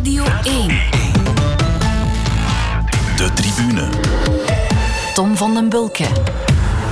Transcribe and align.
Radio 0.00 0.24
1. 0.24 0.68
De 3.16 3.30
tribune. 3.34 3.88
Tom 5.14 5.36
van 5.36 5.54
den 5.54 5.68
Bulke. 5.68 6.04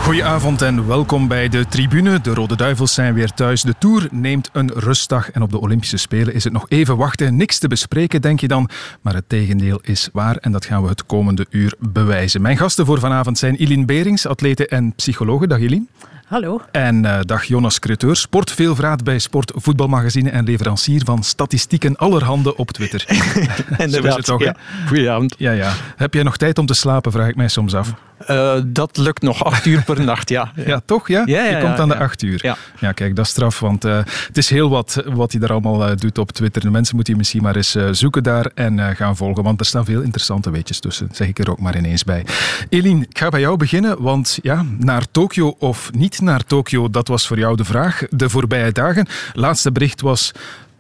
Goedenavond 0.02 0.62
en 0.62 0.86
welkom 0.86 1.29
bij 1.29 1.48
de 1.48 1.66
tribune. 1.66 2.21
De 2.21 2.34
Rode 2.34 2.56
Duivels 2.56 2.94
zijn 2.94 3.14
weer 3.14 3.30
thuis. 3.30 3.62
De 3.62 3.74
Tour 3.79 4.08
neemt 4.10 4.50
een 4.52 4.71
rustdag 4.74 5.30
en 5.30 5.42
op 5.42 5.50
de 5.50 5.60
Olympische 5.60 5.96
Spelen 5.96 6.34
is 6.34 6.44
het 6.44 6.52
nog 6.52 6.66
even 6.68 6.96
wachten. 6.96 7.36
Niks 7.36 7.58
te 7.58 7.68
bespreken, 7.68 8.22
denk 8.22 8.40
je 8.40 8.48
dan. 8.48 8.68
Maar 9.00 9.14
het 9.14 9.29
tegendeel 9.29 9.79
is 9.82 10.09
waar 10.12 10.36
en 10.36 10.52
dat 10.52 10.64
gaan 10.64 10.82
we 10.82 10.88
het 10.88 11.06
komende 11.06 11.46
uur 11.50 11.75
bewijzen. 11.79 12.43
Mijn 12.43 12.56
gasten 12.56 12.86
voor 12.86 12.98
vanavond 12.98 13.38
zijn 13.38 13.62
Ilien 13.62 13.86
Berings, 13.86 14.27
atlete 14.27 14.66
en 14.66 14.95
psychologe. 14.95 15.46
Dag 15.46 15.59
Ilien. 15.59 15.88
Hallo. 16.29 16.60
En 16.70 17.04
uh, 17.04 17.18
dag 17.20 17.44
Jonas 17.44 17.79
Creteur, 17.79 18.16
sportveelvraat 18.16 19.04
bij 19.04 19.18
Sport 19.18 19.52
Voetbalmagazine 19.54 20.30
en 20.30 20.44
leverancier 20.44 21.04
van 21.04 21.22
statistieken 21.22 21.96
allerhande 21.96 22.56
op 22.56 22.70
Twitter. 22.70 23.04
Inderdaad, 23.79 24.25
toch, 24.25 24.43
ja. 24.43 24.56
Goedenavond. 24.86 25.34
Ja, 25.39 25.50
ja. 25.50 25.72
Heb 25.96 26.14
jij 26.14 26.22
nog 26.22 26.36
tijd 26.36 26.58
om 26.58 26.67
te 26.67 26.75
slapen, 26.75 27.12
vraag 27.12 27.29
ik 27.29 27.36
mij 27.36 27.48
soms 27.48 27.75
af. 27.75 27.94
Uh, 28.31 28.54
dat 28.67 28.96
lukt 28.96 29.22
nog 29.22 29.45
acht 29.45 29.67
uur 29.67 29.82
per 29.82 30.04
nacht, 30.04 30.29
ja. 30.29 30.53
Ja, 30.54 30.81
toch? 30.85 31.09
Ja? 31.09 31.22
ja, 31.26 31.45
ja 31.45 31.57
je 31.57 31.63
komt 31.64 31.79
aan 31.79 31.89
de 31.89 31.96
acht 31.96 32.22
uur. 32.22 32.56
Ja. 32.81 32.92
kijk, 32.92 33.17
dat 33.17 33.25
is 33.25 33.31
straf, 33.31 33.61
want 33.61 33.84
uh, 33.84 33.97
het 34.27 34.36
is 34.36 34.50
heel 34.50 34.70
wat 34.70 35.03
wat 35.06 35.31
hij 35.33 35.41
daar 35.41 35.50
allemaal 35.50 35.91
uh, 35.91 35.97
doet 35.97 36.19
op 36.19 36.33
Twitter. 36.33 36.62
De 36.62 36.70
mensen 36.70 36.95
moeten 36.95 37.12
je 37.12 37.19
misschien 37.19 37.42
maar 37.42 37.56
eens 37.56 37.77
zoeken 37.91 38.23
daar 38.23 38.50
en 38.55 38.97
gaan 38.97 39.17
volgen, 39.17 39.42
want 39.42 39.61
er 39.61 39.67
staan 39.67 39.84
veel 39.84 40.00
interessante 40.00 40.50
weetjes 40.50 40.81
tussen, 40.81 41.09
zeg 41.12 41.28
ik 41.28 41.39
er 41.39 41.50
ook 41.50 41.61
maar 41.61 41.77
ineens 41.77 42.05
bij. 42.05 42.25
Eline, 42.69 43.06
ik 43.09 43.19
ga 43.19 43.28
bij 43.28 43.41
jou 43.41 43.56
beginnen, 43.56 44.03
want 44.03 44.39
ja, 44.42 44.64
naar 44.78 45.11
Tokio 45.11 45.55
of 45.59 45.92
niet 45.92 46.20
naar 46.20 46.45
Tokio, 46.45 46.91
dat 46.91 47.09
was 47.09 47.27
voor 47.27 47.39
jou 47.39 47.56
de 47.56 47.64
vraag 47.64 48.03
de 48.11 48.28
voorbije 48.28 48.73
dagen. 48.73 49.06
Laatste 49.33 49.73
bericht 49.73 50.00
was 50.00 50.33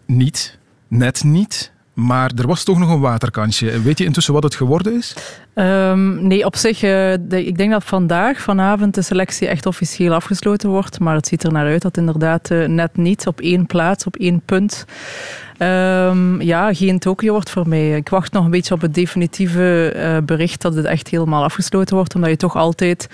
niet, 0.06 0.58
net 0.88 1.24
niet. 1.24 1.72
Maar 1.98 2.30
er 2.36 2.46
was 2.46 2.64
toch 2.64 2.78
nog 2.78 2.90
een 2.90 3.00
waterkansje. 3.00 3.82
Weet 3.82 3.98
je 3.98 4.04
intussen 4.04 4.34
wat 4.34 4.42
het 4.42 4.54
geworden 4.54 4.96
is? 4.96 5.14
Um, 5.54 6.26
nee, 6.26 6.44
op 6.44 6.56
zich, 6.56 6.82
uh, 6.82 6.90
de, 7.20 7.44
ik 7.44 7.56
denk 7.56 7.70
dat 7.70 7.84
vandaag, 7.84 8.40
vanavond, 8.40 8.94
de 8.94 9.02
selectie 9.02 9.48
echt 9.48 9.66
officieel 9.66 10.14
afgesloten 10.14 10.68
wordt. 10.68 11.00
Maar 11.00 11.14
het 11.14 11.26
ziet 11.26 11.42
er 11.42 11.52
naar 11.52 11.66
uit 11.66 11.82
dat 11.82 11.96
inderdaad 11.96 12.50
uh, 12.50 12.66
net 12.66 12.96
niet 12.96 13.26
op 13.26 13.40
één 13.40 13.66
plaats, 13.66 14.06
op 14.06 14.16
één 14.16 14.40
punt. 14.44 14.84
Um, 15.58 16.40
ja, 16.40 16.74
geen 16.74 16.98
Tokio 16.98 17.32
wordt 17.32 17.50
voor 17.50 17.68
mij. 17.68 17.96
Ik 17.96 18.08
wacht 18.08 18.32
nog 18.32 18.44
een 18.44 18.50
beetje 18.50 18.74
op 18.74 18.80
het 18.80 18.94
definitieve 18.94 19.92
uh, 19.96 20.16
bericht 20.24 20.62
dat 20.62 20.74
het 20.74 20.84
echt 20.84 21.08
helemaal 21.08 21.42
afgesloten 21.42 21.96
wordt. 21.96 22.14
Omdat 22.14 22.30
je 22.30 22.36
toch 22.36 22.56
altijd 22.56 23.08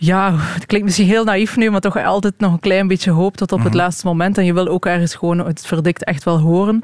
ja, 0.00 0.34
het 0.36 0.66
klinkt 0.66 0.86
misschien 0.86 1.06
heel 1.06 1.24
naïef 1.24 1.56
nu, 1.56 1.70
maar 1.70 1.80
toch 1.80 2.04
altijd 2.04 2.34
nog 2.38 2.52
een 2.52 2.60
klein 2.60 2.86
beetje 2.86 3.10
hoop 3.10 3.36
tot 3.36 3.52
op 3.52 3.58
het 3.58 3.68
Mhm. 3.68 3.76
laatste 3.76 4.06
moment. 4.06 4.38
En 4.38 4.44
je 4.44 4.52
wil 4.52 4.68
ook 4.68 4.86
ergens 4.86 5.14
gewoon 5.14 5.38
het 5.38 5.66
verdict 5.66 6.04
echt 6.04 6.24
wel 6.24 6.38
horen. 6.38 6.82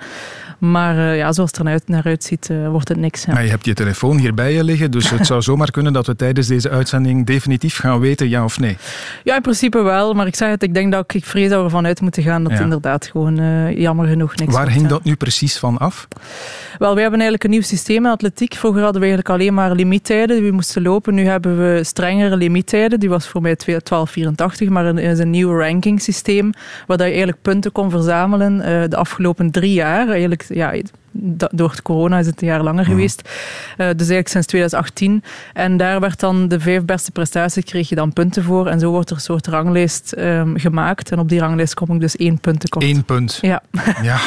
Maar 0.70 0.96
uh, 0.96 1.16
ja, 1.16 1.32
zoals 1.32 1.50
het 1.50 1.60
er 1.60 1.66
uit, 1.66 1.88
naar 1.88 2.04
uitziet, 2.04 2.48
uh, 2.50 2.68
wordt 2.68 2.88
het 2.88 2.98
niks. 2.98 3.24
Ja. 3.24 3.32
Maar 3.32 3.44
je 3.44 3.50
hebt 3.50 3.64
je 3.64 3.74
telefoon 3.74 4.18
hier 4.18 4.34
bij 4.34 4.52
je 4.52 4.64
liggen, 4.64 4.90
dus 4.90 5.10
het 5.10 5.26
zou 5.26 5.42
zomaar 5.42 5.70
kunnen 5.70 5.92
dat 5.92 6.06
we 6.06 6.16
tijdens 6.16 6.46
deze 6.46 6.70
uitzending 6.70 7.26
definitief 7.26 7.78
gaan 7.78 8.00
weten 8.00 8.28
ja 8.28 8.44
of 8.44 8.60
nee. 8.60 8.76
Ja, 9.24 9.36
in 9.36 9.42
principe 9.42 9.82
wel. 9.82 10.14
Maar 10.14 10.26
ik 10.26 10.34
zeg 10.34 10.48
het, 10.48 10.62
ik 10.62 10.74
denk 10.74 10.92
dat 10.92 11.04
ik, 11.04 11.14
ik 11.14 11.24
vrees 11.24 11.48
dat 11.48 11.58
we 11.58 11.64
ervan 11.64 11.86
uit 11.86 12.00
moeten 12.00 12.22
gaan 12.22 12.42
dat 12.42 12.52
Ja. 12.52 12.56
het 12.56 12.64
inderdaad 12.64 13.06
gewoon 13.06 13.40
uh, 13.40 13.78
jammer 13.78 14.06
genoeg 14.06 14.36
niks 14.36 14.52
Waar 14.52 14.62
wordt, 14.62 14.76
hing 14.76 14.82
ja. 14.82 14.92
dat 14.92 15.04
nu 15.04 15.14
precies 15.14 15.58
van 15.58 15.78
af? 15.78 16.08
Wel, 16.78 16.92
wij 16.92 17.02
hebben 17.02 17.20
eigenlijk 17.20 17.44
een 17.44 17.50
nieuw 17.50 17.62
systeem 17.62 18.04
in 18.04 18.10
atletiek. 18.10 18.54
Vroeger 18.54 18.82
hadden 18.82 19.00
we 19.00 19.06
eigenlijk 19.06 19.40
alleen 19.40 19.54
maar 19.54 19.74
limiettijden 19.74 20.36
die 20.36 20.46
we 20.46 20.52
moesten 20.52 20.82
lopen. 20.82 21.14
Nu 21.14 21.26
hebben 21.26 21.58
we 21.58 21.84
strengere 21.84 22.36
limiettijden. 22.36 23.00
Die 23.00 23.08
was 23.08 23.28
voor 23.28 23.40
mij 23.40 23.56
12,84, 23.66 24.68
maar 24.68 24.86
er 24.86 24.98
is 24.98 25.18
een 25.18 25.30
nieuw 25.30 25.58
ranking 25.58 26.02
systeem 26.02 26.52
waar 26.86 26.96
dat 26.96 27.06
je 27.06 27.12
eigenlijk 27.12 27.42
punten 27.42 27.72
kon 27.72 27.90
verzamelen 27.90 28.90
de 28.90 28.96
afgelopen 28.96 29.50
drie 29.50 29.72
jaar. 29.72 30.08
Eigenlijk, 30.08 30.46
ja, 30.54 30.72
door 31.50 31.70
het 31.70 31.82
corona 31.82 32.18
is 32.18 32.26
het 32.26 32.42
een 32.42 32.48
jaar 32.48 32.62
langer 32.62 32.84
geweest. 32.84 33.22
Uh, 33.22 33.76
dus 33.76 33.86
eigenlijk 33.86 34.28
sinds 34.28 34.46
2018. 34.46 35.22
En 35.52 35.76
daar 35.76 36.00
werd 36.00 36.20
dan 36.20 36.48
de 36.48 36.60
vijf 36.60 36.84
beste 36.84 37.10
prestaties 37.10 37.64
kreeg 37.64 37.88
je 37.88 37.94
dan 37.94 38.12
punten 38.12 38.42
voor. 38.42 38.66
En 38.66 38.80
zo 38.80 38.90
wordt 38.90 39.10
er 39.10 39.16
een 39.16 39.22
soort 39.22 39.46
ranglijst 39.46 40.14
um, 40.18 40.58
gemaakt. 40.58 41.10
En 41.10 41.18
op 41.18 41.28
die 41.28 41.40
ranglijst 41.40 41.74
kom 41.74 41.94
ik 41.94 42.00
dus 42.00 42.16
één 42.16 42.38
punt 42.38 42.60
tekort. 42.60 42.84
Eén 42.84 43.04
punt. 43.04 43.38
Ja. 43.40 43.62
ja. 44.02 44.18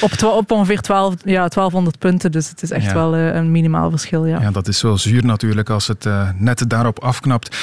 op, 0.00 0.22
op 0.22 0.50
ongeveer 0.50 0.80
12, 0.80 1.14
ja, 1.24 1.48
1200 1.48 1.98
punten. 1.98 2.32
Dus 2.32 2.48
het 2.48 2.62
is 2.62 2.70
echt 2.70 2.84
Ja. 2.84 2.94
wel 2.94 3.16
uh, 3.16 3.34
een 3.34 3.50
minimaal 3.50 3.90
verschil. 3.90 4.26
Ja. 4.26 4.40
Ja, 4.40 4.50
dat 4.50 4.68
is 4.68 4.82
wel 4.82 4.98
zuur 4.98 5.24
natuurlijk 5.24 5.70
als 5.70 5.86
het 5.86 6.04
uh, 6.04 6.28
net 6.36 6.64
daarop 6.70 6.98
afknapt. 6.98 7.56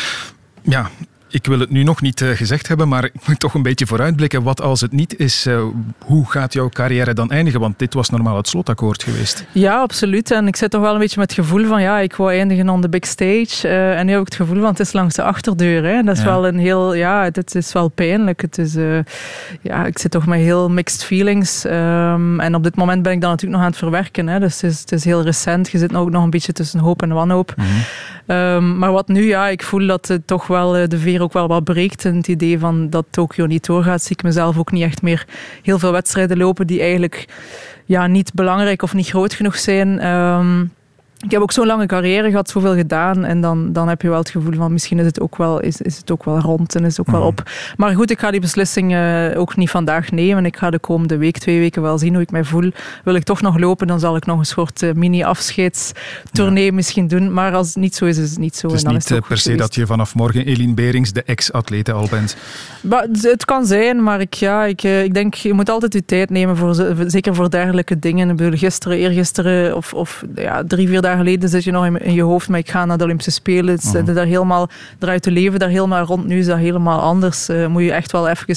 Ja, 0.61 0.89
ik 1.33 1.45
wil 1.45 1.59
het 1.59 1.69
nu 1.69 1.83
nog 1.83 2.01
niet 2.01 2.21
uh, 2.21 2.29
gezegd 2.29 2.67
hebben, 2.67 2.87
maar 2.87 3.03
ik 3.03 3.27
moet 3.27 3.39
toch 3.39 3.53
een 3.53 3.61
beetje 3.61 3.85
vooruitblikken. 3.85 4.43
Wat 4.43 4.61
als 4.61 4.81
het 4.81 4.91
niet 4.91 5.19
is, 5.19 5.47
uh, 5.47 5.63
hoe 6.05 6.31
gaat 6.31 6.53
jouw 6.53 6.69
carrière 6.69 7.13
dan 7.13 7.31
eindigen? 7.31 7.59
Want 7.59 7.79
dit 7.79 7.93
was 7.93 8.09
normaal 8.09 8.37
het 8.37 8.47
slotakkoord 8.47 9.03
geweest. 9.03 9.45
Ja, 9.51 9.79
absoluut. 9.79 10.31
En 10.31 10.47
ik 10.47 10.55
zit 10.55 10.71
toch 10.71 10.81
wel 10.81 10.93
een 10.93 10.99
beetje 10.99 11.19
met 11.19 11.35
het 11.35 11.45
gevoel 11.45 11.65
van, 11.65 11.81
ja, 11.81 11.99
ik 11.99 12.15
wou 12.15 12.31
eindigen 12.33 12.69
on 12.69 12.81
the 12.81 12.89
big 12.89 13.05
stage. 13.05 13.67
Uh, 13.67 13.99
en 13.99 14.05
nu 14.05 14.11
heb 14.11 14.21
ik 14.21 14.25
het 14.27 14.35
gevoel 14.35 14.59
van, 14.59 14.69
het 14.69 14.79
is 14.79 14.93
langs 14.93 15.15
de 15.15 15.23
achterdeur. 15.23 15.83
Hè. 15.83 16.03
Dat 16.03 16.17
is 16.17 16.23
Ja. 16.23 16.29
wel 16.29 16.47
een 16.47 16.57
heel, 16.59 16.93
ja, 16.93 17.23
het 17.31 17.55
is 17.55 17.73
wel 17.73 17.87
pijnlijk. 17.87 18.41
Het 18.41 18.57
is, 18.57 18.75
uh, 18.75 18.99
ja, 19.61 19.85
ik 19.85 19.99
zit 19.99 20.11
toch 20.11 20.25
met 20.25 20.39
heel 20.39 20.69
mixed 20.69 21.03
feelings. 21.03 21.65
Um, 21.65 22.39
en 22.39 22.55
op 22.55 22.63
dit 22.63 22.75
moment 22.75 23.03
ben 23.03 23.11
ik 23.11 23.21
dan 23.21 23.29
natuurlijk 23.29 23.57
nog 23.57 23.65
aan 23.65 23.71
het 23.71 23.81
verwerken. 23.83 24.27
Hè. 24.27 24.39
Dus 24.39 24.61
het 24.61 24.71
is, 24.71 24.79
het 24.79 24.91
is 24.91 25.05
heel 25.05 25.21
recent. 25.23 25.69
Je 25.69 25.77
zit 25.77 25.95
ook 25.95 26.09
nog 26.09 26.23
een 26.23 26.29
beetje 26.29 26.53
tussen 26.53 26.79
hoop 26.79 27.01
en 27.01 27.09
wanhoop. 27.13 27.53
Mhm. 27.57 27.67
Um, 28.27 28.77
maar 28.77 28.91
wat 28.91 29.07
nu, 29.07 29.27
ja, 29.27 29.47
ik 29.47 29.63
voel 29.63 29.87
dat 29.87 30.07
het 30.07 30.27
toch 30.27 30.47
wel 30.47 30.79
uh, 30.79 30.87
de 30.87 30.97
veer 30.97 31.21
ook 31.21 31.33
wel 31.33 31.47
wat 31.47 31.63
breekt. 31.63 32.05
En 32.05 32.15
het 32.15 32.27
idee 32.27 32.59
van 32.59 32.89
dat 32.89 33.05
Tokio 33.09 33.45
niet 33.45 33.65
doorgaat, 33.65 34.01
zie 34.01 34.15
ik 34.15 34.23
mezelf 34.23 34.57
ook 34.57 34.71
niet 34.71 34.83
echt 34.83 35.01
meer 35.01 35.25
heel 35.61 35.79
veel 35.79 35.91
wedstrijden 35.91 36.37
lopen 36.37 36.67
die 36.67 36.81
eigenlijk 36.81 37.25
ja, 37.85 38.07
niet 38.07 38.33
belangrijk 38.33 38.81
of 38.81 38.93
niet 38.93 39.09
groot 39.09 39.33
genoeg 39.33 39.57
zijn. 39.57 40.07
Um, 40.07 40.71
ik 41.23 41.31
heb 41.31 41.41
ook 41.41 41.51
zo'n 41.51 41.65
lange 41.65 41.85
carrière 41.85 42.29
gehad, 42.29 42.49
zoveel 42.49 42.75
gedaan. 42.75 43.25
En 43.25 43.41
dan, 43.41 43.73
dan 43.73 43.87
heb 43.87 44.01
je 44.01 44.09
wel 44.09 44.17
het 44.17 44.29
gevoel 44.29 44.53
van 44.53 44.71
misschien 44.71 44.99
is 44.99 45.05
het 45.05 45.19
ook 45.19 45.37
wel, 45.37 45.59
is, 45.59 45.81
is 45.81 45.97
het 45.97 46.11
ook 46.11 46.23
wel 46.23 46.39
rond 46.39 46.75
en 46.75 46.85
is 46.85 46.97
het 46.97 47.07
ook 47.07 47.13
wel 47.15 47.25
op. 47.25 47.43
Maar 47.77 47.95
goed, 47.95 48.11
ik 48.11 48.19
ga 48.19 48.31
die 48.31 48.39
beslissing 48.39 48.93
uh, 48.93 49.39
ook 49.39 49.55
niet 49.55 49.69
vandaag 49.69 50.11
nemen. 50.11 50.45
Ik 50.45 50.57
ga 50.57 50.69
de 50.69 50.79
komende 50.79 51.17
week, 51.17 51.37
twee 51.37 51.59
weken 51.59 51.81
wel 51.81 51.97
zien 51.97 52.13
hoe 52.13 52.21
ik 52.21 52.31
mij 52.31 52.43
voel. 52.43 52.71
Wil 53.03 53.15
ik 53.15 53.23
toch 53.23 53.41
nog 53.41 53.57
lopen, 53.59 53.87
dan 53.87 53.99
zal 53.99 54.15
ik 54.15 54.25
nog 54.25 54.39
een 54.39 54.45
soort 54.45 54.81
uh, 54.81 54.93
mini-afscheidstournee 54.93 56.65
ja. 56.65 56.73
misschien 56.73 57.07
doen. 57.07 57.33
Maar 57.33 57.53
als 57.53 57.67
het 57.67 57.75
niet 57.75 57.95
zo 57.95 58.05
is, 58.05 58.17
is 58.17 58.29
het 58.29 58.39
niet 58.39 58.55
zo. 58.55 58.67
Het 58.67 58.75
is 58.75 58.81
en 58.81 58.85
dan 58.85 58.93
niet 58.93 59.03
is 59.03 59.09
het 59.09 59.21
uh, 59.21 59.27
per 59.27 59.37
se 59.37 59.55
dat 59.55 59.75
je 59.75 59.85
vanaf 59.85 60.15
morgen 60.15 60.45
Eline 60.45 60.73
Berings, 60.73 61.11
de 61.11 61.23
ex-atlete, 61.23 61.91
al 61.91 62.07
bent. 62.09 62.35
Maar 62.81 63.07
het 63.21 63.45
kan 63.45 63.65
zijn, 63.65 64.03
maar 64.03 64.21
ik, 64.21 64.33
ja, 64.33 64.65
ik, 64.65 64.83
ik 64.83 65.13
denk, 65.13 65.33
je 65.33 65.53
moet 65.53 65.69
altijd 65.69 65.93
je 65.93 66.05
tijd 66.05 66.29
nemen, 66.29 66.57
voor, 66.57 66.95
zeker 67.07 67.35
voor 67.35 67.49
dergelijke 67.49 67.99
dingen. 67.99 68.29
Ik 68.29 68.35
bedoel, 68.35 68.57
gisteren, 68.57 68.97
eergisteren 68.97 69.75
of, 69.75 69.93
of 69.93 70.23
ja, 70.35 70.63
drie, 70.67 70.87
vier 70.87 71.01
dagen 71.01 71.12
geleden 71.17 71.49
zit 71.49 71.63
je 71.63 71.71
nog 71.71 71.85
in, 71.85 71.97
in 71.97 72.13
je 72.13 72.21
hoofd, 72.21 72.49
maar 72.49 72.59
ik 72.59 72.69
ga 72.69 72.85
naar 72.85 72.97
de 72.97 73.03
Olympische 73.03 73.31
Spelen. 73.31 73.79
Het 73.93 74.15
daar 74.15 74.25
helemaal, 74.25 74.69
eruit 74.99 75.21
te 75.21 75.31
leven 75.31 75.59
daar 75.59 75.69
helemaal 75.69 76.05
rond. 76.05 76.25
Nu 76.25 76.37
is 76.37 76.45
dat 76.45 76.57
helemaal 76.57 76.99
anders. 76.99 77.49
Uh, 77.49 77.67
moet 77.67 77.83
je 77.83 77.91
echt 77.91 78.11
wel 78.11 78.29
even 78.29 78.55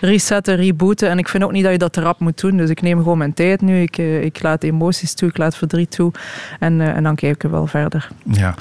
resetten, 0.00 0.56
rebooten. 0.56 1.08
En 1.08 1.18
ik 1.18 1.28
vind 1.28 1.44
ook 1.44 1.52
niet 1.52 1.62
dat 1.62 1.72
je 1.72 1.78
dat 1.78 1.92
te 1.92 2.00
rap 2.00 2.20
moet 2.20 2.40
doen. 2.40 2.56
Dus 2.56 2.70
ik 2.70 2.82
neem 2.82 2.98
gewoon 2.98 3.18
mijn 3.18 3.34
tijd 3.34 3.60
nu. 3.60 3.82
Ik, 3.82 3.98
uh, 3.98 4.22
ik 4.22 4.42
laat 4.42 4.62
emoties 4.62 5.14
toe, 5.14 5.28
ik 5.28 5.36
laat 5.36 5.56
verdriet 5.56 5.90
toe. 5.90 6.12
En, 6.58 6.80
uh, 6.80 6.88
en 6.88 7.02
dan 7.02 7.14
kijken 7.14 7.50
we 7.50 7.56
wel 7.56 7.66
verder. 7.66 8.08
Ja. 8.24 8.54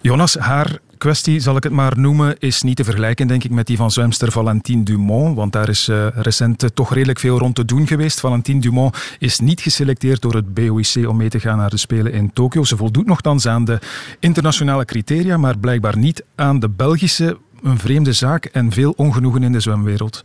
Jonas, 0.00 0.36
haar 0.38 0.78
kwestie, 1.06 1.40
zal 1.40 1.56
ik 1.56 1.62
het 1.62 1.72
maar 1.72 1.98
noemen, 1.98 2.38
is 2.38 2.62
niet 2.62 2.76
te 2.76 2.84
vergelijken, 2.84 3.26
denk 3.26 3.44
ik, 3.44 3.50
met 3.50 3.66
die 3.66 3.76
van 3.76 3.90
zwemster 3.90 4.32
Valentine 4.32 4.82
Dumont. 4.82 5.36
Want 5.36 5.52
daar 5.52 5.68
is 5.68 5.88
uh, 5.88 6.06
recent 6.14 6.62
uh, 6.62 6.68
toch 6.74 6.94
redelijk 6.94 7.18
veel 7.18 7.38
rond 7.38 7.54
te 7.54 7.64
doen 7.64 7.86
geweest. 7.86 8.20
Valentine 8.20 8.60
Dumont 8.60 8.96
is 9.18 9.38
niet 9.38 9.60
geselecteerd 9.60 10.22
door 10.22 10.34
het 10.34 10.54
BOIC 10.54 11.08
om 11.08 11.16
mee 11.16 11.28
te 11.28 11.40
gaan 11.40 11.58
naar 11.58 11.70
de 11.70 11.76
Spelen 11.76 12.12
in 12.12 12.32
Tokio. 12.32 12.64
Ze 12.64 12.76
voldoet 12.76 13.06
nogthans 13.06 13.46
aan 13.46 13.64
de 13.64 13.78
internationale 14.20 14.84
criteria, 14.84 15.36
maar 15.36 15.58
blijkbaar 15.58 15.98
niet 15.98 16.24
aan 16.34 16.60
de 16.60 16.68
Belgische. 16.68 17.38
Een 17.62 17.78
vreemde 17.78 18.12
zaak 18.12 18.44
en 18.44 18.72
veel 18.72 18.92
ongenoegen 18.96 19.42
in 19.42 19.52
de 19.52 19.60
zwemwereld. 19.60 20.24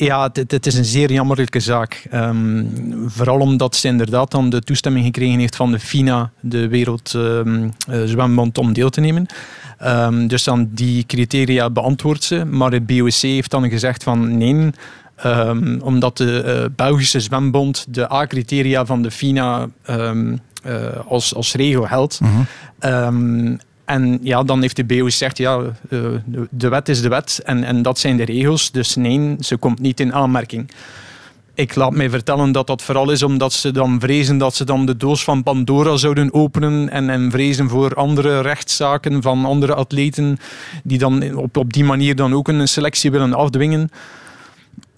Ja, 0.00 0.30
het, 0.32 0.50
het, 0.50 0.66
is 0.66 0.74
een 0.74 0.84
zeer 0.84 1.12
jammerlijke 1.12 1.60
zaak. 1.60 2.06
Um, 2.14 2.70
vooral 3.06 3.38
omdat 3.38 3.76
ze 3.76 3.88
inderdaad 3.88 4.30
dan 4.30 4.50
de 4.50 4.60
toestemming 4.60 5.04
gekregen 5.04 5.38
heeft 5.38 5.56
van 5.56 5.72
de 5.72 5.80
FINA, 5.80 6.30
de 6.40 6.68
Wereldzwembond, 6.68 8.58
um, 8.58 8.64
om 8.64 8.72
deel 8.72 8.90
te 8.90 9.00
nemen. 9.00 9.26
Um, 9.84 10.28
dus 10.28 10.44
dan 10.44 10.68
die 10.72 11.06
criteria 11.06 11.70
beantwoordt 11.70 12.24
ze. 12.24 12.44
Maar 12.44 12.72
het 12.72 12.86
BOC 12.86 13.12
heeft 13.12 13.50
dan 13.50 13.68
gezegd 13.68 14.02
van 14.02 14.38
nee, 14.38 14.70
omdat 15.82 16.16
de 16.16 16.42
uh, 16.46 16.74
Belgische 16.76 17.20
Zwembond 17.20 17.86
de 17.88 18.12
A-criteria 18.12 18.86
van 18.86 19.02
de 19.02 19.10
FINA 19.10 19.68
uh, 19.90 20.10
als, 21.08 21.34
als 21.34 21.54
regel 21.54 21.82
geldt. 21.82 22.20
Mhm. 22.20 23.56
En 23.90 24.18
ja, 24.22 24.42
dan 24.42 24.60
heeft 24.60 24.76
de 24.76 24.84
BO 24.84 25.04
gezegd, 25.04 25.38
ja, 25.38 25.58
de, 25.88 26.20
de 26.50 26.68
wet 26.68 26.88
is 26.88 27.02
de 27.02 27.08
wet 27.08 27.40
en, 27.44 27.64
en 27.64 27.82
dat 27.82 27.98
zijn 27.98 28.16
de 28.16 28.24
regels. 28.24 28.70
Dus 28.70 28.94
nee, 28.94 29.36
ze 29.40 29.56
komt 29.56 29.78
niet 29.78 30.00
in 30.00 30.14
aanmerking. 30.14 30.70
Ik 31.54 31.74
laat 31.74 31.92
mij 31.92 32.10
vertellen 32.10 32.52
dat 32.52 32.66
dat 32.66 32.82
vooral 32.82 33.10
is 33.10 33.22
omdat 33.22 33.52
ze 33.52 33.70
dan 33.70 34.00
vrezen 34.00 34.38
dat 34.38 34.54
ze 34.54 34.64
dan 34.64 34.86
de 34.86 34.96
doos 34.96 35.24
van 35.24 35.42
Pandora 35.42 35.96
zouden 35.96 36.34
openen 36.34 36.90
en, 36.90 37.10
en 37.10 37.30
vrezen 37.30 37.68
voor 37.68 37.94
andere 37.94 38.40
rechtszaken 38.40 39.22
van 39.22 39.44
andere 39.44 39.74
atleten 39.74 40.38
die 40.84 40.98
dan 40.98 41.34
op, 41.36 41.56
op 41.56 41.72
die 41.72 41.84
manier 41.84 42.16
dan 42.16 42.34
ook 42.34 42.48
een 42.48 42.68
selectie 42.68 43.10
willen 43.10 43.34
afdwingen. 43.34 43.90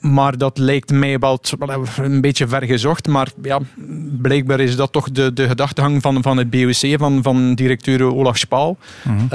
Maar 0.02 0.38
dat 0.38 0.58
lijkt 0.58 0.90
mij 0.90 1.18
wel 1.18 1.40
een 1.96 2.20
beetje 2.20 2.48
vergezocht. 2.48 3.08
Maar 3.08 3.28
ja, 3.42 3.60
blijkbaar 4.20 4.60
is 4.60 4.76
dat 4.76 4.92
toch 4.92 5.10
de, 5.10 5.32
de 5.32 5.48
gedachtegang 5.48 6.02
van, 6.02 6.22
van 6.22 6.36
het 6.36 6.50
BOC, 6.50 6.98
van, 6.98 7.22
van 7.22 7.54
directeur 7.54 8.14
Olaf 8.14 8.38
Spaal. 8.38 8.76
Mm 9.02 9.30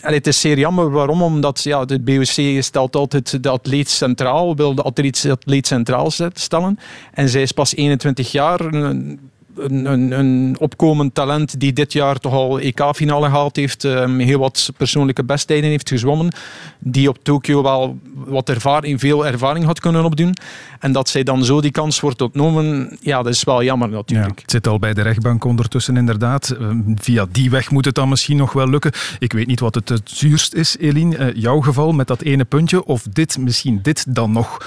het 0.00 0.26
is 0.26 0.40
zeer 0.40 0.58
jammer. 0.58 0.90
Waarom? 0.90 1.22
Omdat 1.22 1.62
ja, 1.62 1.80
het 1.80 2.04
BOC 2.04 2.62
stelt 2.62 2.96
altijd 2.96 3.42
de 3.42 3.48
atleet 3.48 3.88
centraal, 3.88 4.56
wil 4.56 4.74
de 4.74 4.82
atleet, 4.82 5.26
atleet 5.30 5.66
centraal 5.66 6.10
stellen. 6.32 6.78
En 7.12 7.28
zij 7.28 7.42
is 7.42 7.52
pas 7.52 7.74
21 7.74 8.32
jaar 8.32 8.60
een, 8.60 9.20
een, 9.58 10.18
een, 10.18 10.56
opkomend 10.58 11.14
talent 11.14 11.60
die 11.60 11.72
dit 11.72 11.92
jaar 11.92 12.18
toch 12.18 12.32
al 12.32 12.60
EK-finale 12.60 13.26
gehaald 13.26 13.56
heeft, 13.56 13.84
um, 13.84 14.18
heel 14.18 14.38
wat 14.38 14.70
persoonlijke 14.76 15.24
besttijden 15.24 15.70
heeft 15.70 15.88
gezwommen, 15.88 16.32
die 16.78 17.08
op 17.08 17.18
Tokio 17.22 17.62
wel 17.62 17.98
wat 18.14 18.48
ervaring, 18.48 19.00
veel 19.00 19.26
ervaring 19.26 19.64
had 19.64 19.80
kunnen 19.80 20.04
opdoen. 20.04 20.34
En 20.80 20.92
dat 20.92 21.08
zij 21.08 21.22
dan 21.22 21.44
zo 21.44 21.60
die 21.60 21.70
kans 21.70 22.00
wordt 22.00 22.22
ontnomen, 22.22 22.96
ja, 23.00 23.22
dat 23.22 23.32
is 23.32 23.44
wel 23.44 23.62
jammer 23.62 23.88
natuurlijk. 23.88 24.40
het 24.40 24.50
zit 24.50 24.66
al 24.66 24.78
bij 24.78 24.94
de 24.94 25.02
rechtbank 25.02 25.44
ondertussen 25.44 25.96
inderdaad. 25.96 26.50
Ehm, 26.50 26.80
via 26.94 27.26
die 27.32 27.50
weg 27.50 27.70
moet 27.70 27.84
het 27.84 27.94
dan 27.94 28.08
misschien 28.08 28.36
nog 28.36 28.52
wel 28.52 28.68
lukken. 28.68 28.92
Ik 29.18 29.32
weet 29.32 29.46
niet 29.46 29.60
wat 29.60 29.74
het 29.74 29.88
het 29.88 30.10
zuurst 30.10 30.54
is, 30.54 30.76
Eline, 30.78 31.16
uh, 31.16 31.42
jouw 31.42 31.60
geval 31.60 31.92
met 31.92 32.06
dat 32.06 32.22
ene 32.22 32.44
puntje, 32.44 32.84
of 32.84 33.02
dit, 33.02 33.38
misschien 33.38 33.78
dit 33.82 34.14
dan 34.14 34.32
nog. 34.32 34.66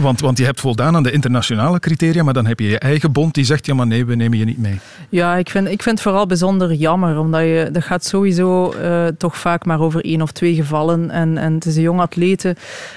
want, 0.00 0.20
want 0.20 0.38
je 0.38 0.44
hebt 0.44 0.60
voldaan 0.60 0.96
aan 0.96 1.02
de 1.02 1.12
internationale 1.12 1.78
criteria, 1.78 2.22
maar 2.22 2.34
dan 2.34 2.46
heb 2.46 2.60
je 2.60 2.68
je 2.68 2.78
eigen 2.78 3.12
bond 3.12 3.34
die 3.34 3.44
zegt, 3.44 3.66
ja 3.66 3.74
maar 3.74 3.86
nee, 3.86 4.04
we 4.16 4.22
nemen 4.22 4.38
je 4.38 4.44
niet 4.44 4.58
mee. 4.58 4.78
Ja, 5.08 5.36
ik 5.36 5.50
vind, 5.50 5.68
ik 5.68 5.82
vind 5.82 5.98
het 5.98 6.00
vooral 6.00 6.26
bijzonder 6.26 6.72
jammer, 6.72 7.18
omdat 7.18 7.40
je, 7.40 7.68
dat 7.72 7.82
gaat 7.82 8.04
sowieso 8.04 8.74
uh, 8.74 9.06
toch 9.06 9.38
vaak 9.38 9.64
maar 9.64 9.80
over 9.80 10.04
één 10.04 10.22
of 10.22 10.32
twee 10.32 10.54
gevallen. 10.54 11.10
En, 11.10 11.38
en 11.38 11.54
het 11.54 11.64
is 11.64 11.76
een 11.76 11.82
jong 11.82 12.00
atlete. 12.00 12.56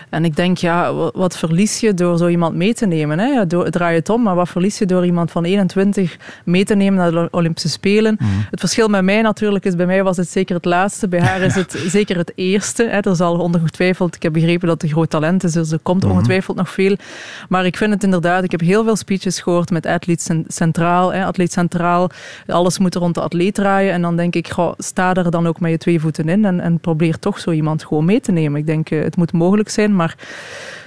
En 0.10 0.26
ik 0.26 0.36
denk, 0.36 0.58
ja, 0.58 0.94
wat 0.94 1.38
verlies 1.38 1.80
je 1.80 1.94
door 1.94 2.18
zo 2.18 2.28
iemand 2.28 2.56
mee 2.56 2.74
te 2.74 2.86
nemen? 2.86 3.20
Hè? 3.20 3.48
Door, 3.48 3.70
draai 3.70 3.96
het 3.96 4.10
om, 4.10 4.22
maar 4.22 4.36
wat 4.36 4.50
verlies 4.50 4.78
je 4.78 4.86
door 4.86 5.06
iemand 5.06 5.32
van 5.32 5.46
21 5.46 6.18
mee 6.44 6.66
te 6.66 6.76
nemen 6.76 7.00
naar 7.00 7.12
de 7.12 7.28
Olympische 7.32 7.70
Spelen? 7.70 8.16
Mhm. 8.20 8.30
Het 8.50 8.60
verschil 8.60 8.88
met 8.88 9.04
mij 9.04 9.22
natuurlijk 9.22 9.66
is, 9.66 9.76
bij 9.76 9.86
mij 9.86 10.04
was 10.04 10.18
het 10.18 10.30
zeker 10.30 10.56
het 10.56 10.66
laatste, 10.66 11.08
bij 11.08 11.22
haar 11.22 11.42
is 11.42 11.56
het 11.56 11.84
zeker 11.98 12.18
het 12.18 12.32
eerste. 12.36 12.84
Hè? 12.84 13.00
Er 13.00 13.16
zal 13.16 13.38
ongetwijfeld, 13.38 14.16
ik 14.16 14.24
heb 14.24 14.34
begrepen 14.34 14.68
dat 14.68 14.82
het 14.82 14.84
een 14.84 14.96
groot 14.96 15.10
talent 15.10 15.44
is, 15.44 15.52
dus 15.52 15.72
er 15.72 15.80
komt 15.84 16.04
mhm. 16.04 16.12
ongetwijfeld 16.12 16.58
nog 16.58 16.70
veel. 16.70 16.96
Maar 17.50 17.66
ik 17.66 17.78
vind 17.78 17.94
het 17.94 18.04
inderdaad, 18.04 18.44
ik 18.44 18.52
heb 18.52 18.60
heel 18.60 18.84
veel 18.84 18.96
speeches 18.96 19.40
gehoord 19.40 19.70
met 19.70 19.86
athletes 19.86 20.30
centraal, 20.48 21.07
hè, 21.14 21.26
atleet 21.26 21.52
centraal, 21.52 22.10
alles 22.48 22.80
moet 22.80 22.96
rond 22.96 23.16
de 23.16 23.22
atleet 23.22 23.54
draaien. 23.54 23.94
En 23.94 24.02
dan 24.02 24.16
denk 24.16 24.36
ik, 24.36 24.54
sta 24.78 25.14
er 25.14 25.32
dan 25.32 25.48
ook 25.48 25.60
met 25.60 25.72
je 25.72 25.78
twee 25.78 26.00
voeten 26.00 26.30
in 26.30 26.46
en, 26.46 26.60
en 26.60 26.80
probeer 26.80 27.20
toch 27.20 27.40
zo 27.40 27.52
iemand 27.52 27.86
gewoon 27.86 28.06
mee 28.06 28.20
te 28.20 28.32
nemen. 28.32 28.60
Ik 28.60 28.66
denk, 28.66 28.90
eh, 28.90 29.04
het 29.04 29.18
moet 29.18 29.34
mogelijk 29.34 29.70
zijn, 29.70 29.96
maar 29.96 30.16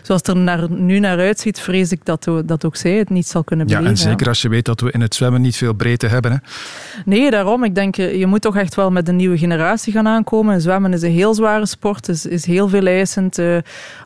zoals 0.02 0.20
het 0.20 0.29
er 0.29 0.37
naar, 0.37 0.70
nu 0.70 0.99
naar 0.99 1.19
uitziet, 1.19 1.61
vrees 1.61 1.93
ik 1.93 2.05
dat, 2.05 2.29
dat 2.44 2.64
ook 2.64 2.76
zij 2.76 2.93
het 2.93 3.11
niet 3.11 3.26
zal 3.26 3.44
kunnen 3.44 3.67
beleven. 3.67 3.85
Ja, 3.85 3.91
en 3.91 3.97
zeker 3.99 4.29
als 4.29 4.43
je 4.43 4.49
weet 4.49 4.64
dat 4.64 4.81
we 4.81 4.91
in 4.91 5.00
het 5.00 5.14
zwemmen 5.14 5.41
niet 5.41 5.56
veel 5.56 5.73
breedte 5.73 6.06
hebben. 6.06 6.32
Hè? 6.32 6.38
Nee, 7.05 7.31
daarom. 7.31 7.64
Ik 7.64 7.75
denk, 7.75 7.94
je 7.94 8.26
moet 8.26 8.41
toch 8.41 8.56
echt 8.56 8.75
wel 8.75 8.91
met 8.91 9.08
een 9.08 9.17
nieuwe 9.17 9.38
generatie 9.38 9.93
gaan 9.93 10.08
aankomen. 10.08 10.61
Zwemmen 10.61 10.93
is 10.93 11.02
een 11.02 11.11
heel 11.11 11.35
zware 11.35 11.67
sport, 11.67 12.08
is, 12.08 12.26
is 12.26 12.47
heel 12.47 12.69
veel 12.69 12.87
eisend. 12.87 13.38
Uh, 13.38 13.56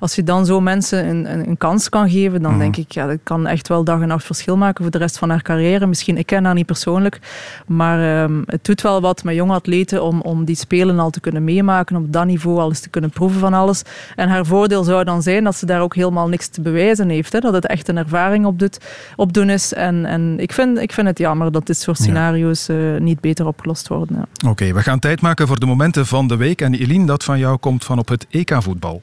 als 0.00 0.14
je 0.14 0.23
dan 0.23 0.46
zo 0.46 0.61
mensen 0.61 1.08
een, 1.08 1.32
een, 1.32 1.49
een 1.49 1.56
kans 1.56 1.88
kan 1.88 2.11
geven, 2.11 2.43
dan 2.43 2.50
mhm. 2.50 2.61
denk 2.61 2.76
ik, 2.76 2.93
ja, 2.93 3.06
dat 3.06 3.19
kan 3.23 3.47
echt 3.47 3.69
wel 3.69 3.85
dag 3.85 4.00
en 4.00 4.08
nacht 4.08 4.25
verschil 4.25 4.56
maken 4.56 4.82
voor 4.82 4.93
de 4.93 4.99
rest 4.99 5.19
van 5.19 5.31
haar 5.31 5.43
carrière. 5.43 5.87
Misschien, 5.87 6.19
ik 6.19 6.26
ken 6.26 6.44
haar 6.44 6.55
niet 6.55 6.67
persoonlijk, 6.67 7.20
maar 7.67 8.23
um, 8.23 8.43
het 8.47 8.64
doet 8.64 8.81
wel 8.81 9.00
wat 9.00 9.25
met 9.25 9.35
jonge 9.35 9.55
atleten 9.55 10.02
om, 10.02 10.20
om 10.20 10.44
die 10.44 10.56
spelen 10.56 10.99
al 10.99 11.11
te 11.11 11.20
kunnen 11.20 11.44
meemaken, 11.44 11.97
op 11.97 12.12
dat 12.12 12.26
niveau 12.26 12.58
al 12.58 12.69
eens 12.69 12.81
te 12.81 12.88
kunnen 12.88 13.11
proeven 13.11 13.40
van 13.40 13.55
alles. 13.55 13.82
En 14.17 14.29
haar 14.29 14.47
voordeel 14.47 14.85
zou 14.85 15.05
dan 15.05 15.23
zijn 15.23 15.44
dat 15.44 15.56
ze 15.56 15.67
daar 15.67 15.82
ook 15.85 15.95
helemaal 15.95 16.29
niks 16.29 16.47
te 16.47 16.61
bewijzen 16.61 17.09
heeft. 17.09 17.33
Hè? 17.33 17.41
Dat 17.41 17.53
het 17.53 17.67
echt 17.67 17.89
een 17.89 17.97
ervaring 17.97 18.47
opdoet, 18.47 18.79
opdoen 19.17 19.51
is. 19.51 19.73
En, 19.75 20.05
en 20.05 20.41
ik, 20.41 20.53
vind, 20.53 20.79
ik 20.79 20.93
vind 20.93 21.07
het 21.07 21.19
jammer 21.19 21.53
dat 21.53 21.67
dit 21.67 21.79
soort 21.79 21.99
scenario's 21.99 22.69
uh, 22.69 23.01
niet 23.01 23.21
beter 23.21 23.47
opgelost 23.47 23.89
worden. 23.89 24.17
Ja. 24.17 24.49
Oké, 24.49 24.73
we 24.73 24.83
gaan 24.83 24.99
tijd 24.99 25.21
maken 25.21 25.47
voor 25.47 25.61
de 25.61 25.67
momenten 25.67 26.07
van 26.07 26.27
de 26.27 26.37
week. 26.37 26.61
En 26.61 26.75
Eline, 26.75 27.07
dat 27.07 27.25
van 27.25 27.39
jou 27.39 27.57
komt 27.57 27.85
van 27.85 27.99
op 27.99 28.09
het 28.09 28.27
EK-voetbal. 28.31 29.03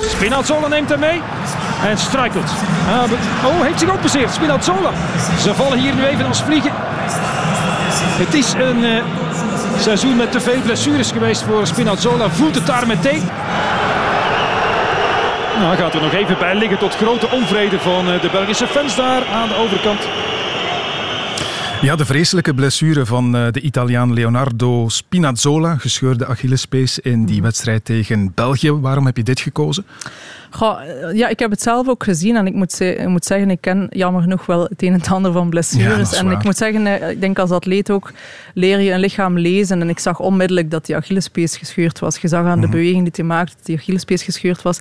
Spinazzola 0.00 0.68
neemt 0.68 0.88
hem 0.88 1.00
mee 1.00 1.20
en 1.86 1.98
struikelt. 1.98 2.50
oh, 3.44 3.62
heeft 3.62 3.78
zich 3.78 3.90
ook 3.92 4.00
passeerd. 4.00 4.30
Spinazzola. 4.30 4.90
Ze 5.38 5.54
vallen 5.54 5.78
hier 5.78 5.94
nu 5.94 6.04
even 6.04 6.26
als 6.26 6.42
vliegen. 6.42 6.70
Het 8.22 8.34
is 8.34 8.52
een 8.52 8.84
uh, 8.84 9.02
seizoen 9.78 10.16
met 10.16 10.32
te 10.32 10.40
veel 10.40 10.60
blessures 10.60 11.12
geweest 11.12 11.42
voor 11.42 11.66
Spinazzola. 11.66 12.30
Voelt 12.30 12.54
het 12.54 12.66
daar 12.66 12.86
meteen. 12.86 13.22
Nou, 15.60 15.76
gaat 15.76 15.94
er 15.94 16.02
nog 16.02 16.12
even 16.12 16.38
bij 16.38 16.54
liggen 16.54 16.78
tot 16.78 16.94
grote 16.96 17.30
onvrede 17.30 17.78
van 17.78 18.10
eh, 18.10 18.20
de 18.20 18.28
Belgische 18.30 18.66
fans 18.66 18.96
daar 18.96 19.26
aan 19.26 19.48
de 19.48 19.54
overkant. 19.54 20.08
Ja, 21.80 21.96
de 21.96 22.04
vreselijke 22.04 22.54
blessure 22.54 23.06
van 23.06 23.36
eh, 23.36 23.46
de 23.50 23.60
Italiaan 23.60 24.12
Leonardo 24.12 24.88
Spinazzola, 24.88 25.76
gescheurde 25.76 26.26
Achillespees 26.26 26.98
in 26.98 27.26
die 27.26 27.42
wedstrijd 27.42 27.84
tegen 27.84 28.32
België. 28.34 28.72
Waarom 28.72 29.06
heb 29.06 29.16
je 29.16 29.22
dit 29.22 29.40
gekozen? 29.40 29.86
Goh, 30.50 30.80
eh, 30.82 31.16
ja, 31.16 31.28
ik 31.28 31.38
heb 31.38 31.50
het 31.50 31.62
zelf 31.62 31.88
ook 31.88 32.04
gezien 32.04 32.36
en 32.36 32.46
ik 32.46 32.54
moet, 32.54 32.80
ik 32.80 33.08
moet 33.08 33.24
zeggen, 33.24 33.50
ik 33.50 33.60
ken 33.60 33.86
jammer 33.90 34.22
genoeg 34.22 34.46
wel 34.46 34.62
het 34.62 34.82
een 34.82 34.92
en 34.92 34.98
het 34.98 35.08
ander 35.10 35.32
van 35.32 35.50
blessures. 35.50 36.14
en 36.14 36.30
ik 36.30 36.44
moet 36.44 36.56
zeggen, 36.56 36.86
eh, 36.86 37.10
ik 37.10 37.20
denk 37.20 37.38
als 37.38 37.50
atleet 37.50 37.90
ook 37.90 38.12
leer 38.54 38.80
je 38.80 38.92
een 38.92 39.00
lichaam 39.00 39.38
lezen. 39.38 39.80
En 39.80 39.88
ik 39.88 39.98
zag 39.98 40.20
onmiddellijk 40.20 40.70
dat 40.70 40.86
die 40.86 40.96
Achillespees 40.96 41.56
gescheurd 41.56 41.98
was. 41.98 42.18
Je 42.18 42.28
zag 42.28 42.46
aan 42.46 42.60
de 42.60 42.66
mhm. 42.66 42.76
beweging 42.76 43.02
die 43.02 43.12
hij 43.14 43.24
maakte 43.24 43.54
dat 43.56 43.66
die 43.66 43.76
Achillespees 43.76 44.22
gescheurd 44.22 44.62
was. 44.62 44.80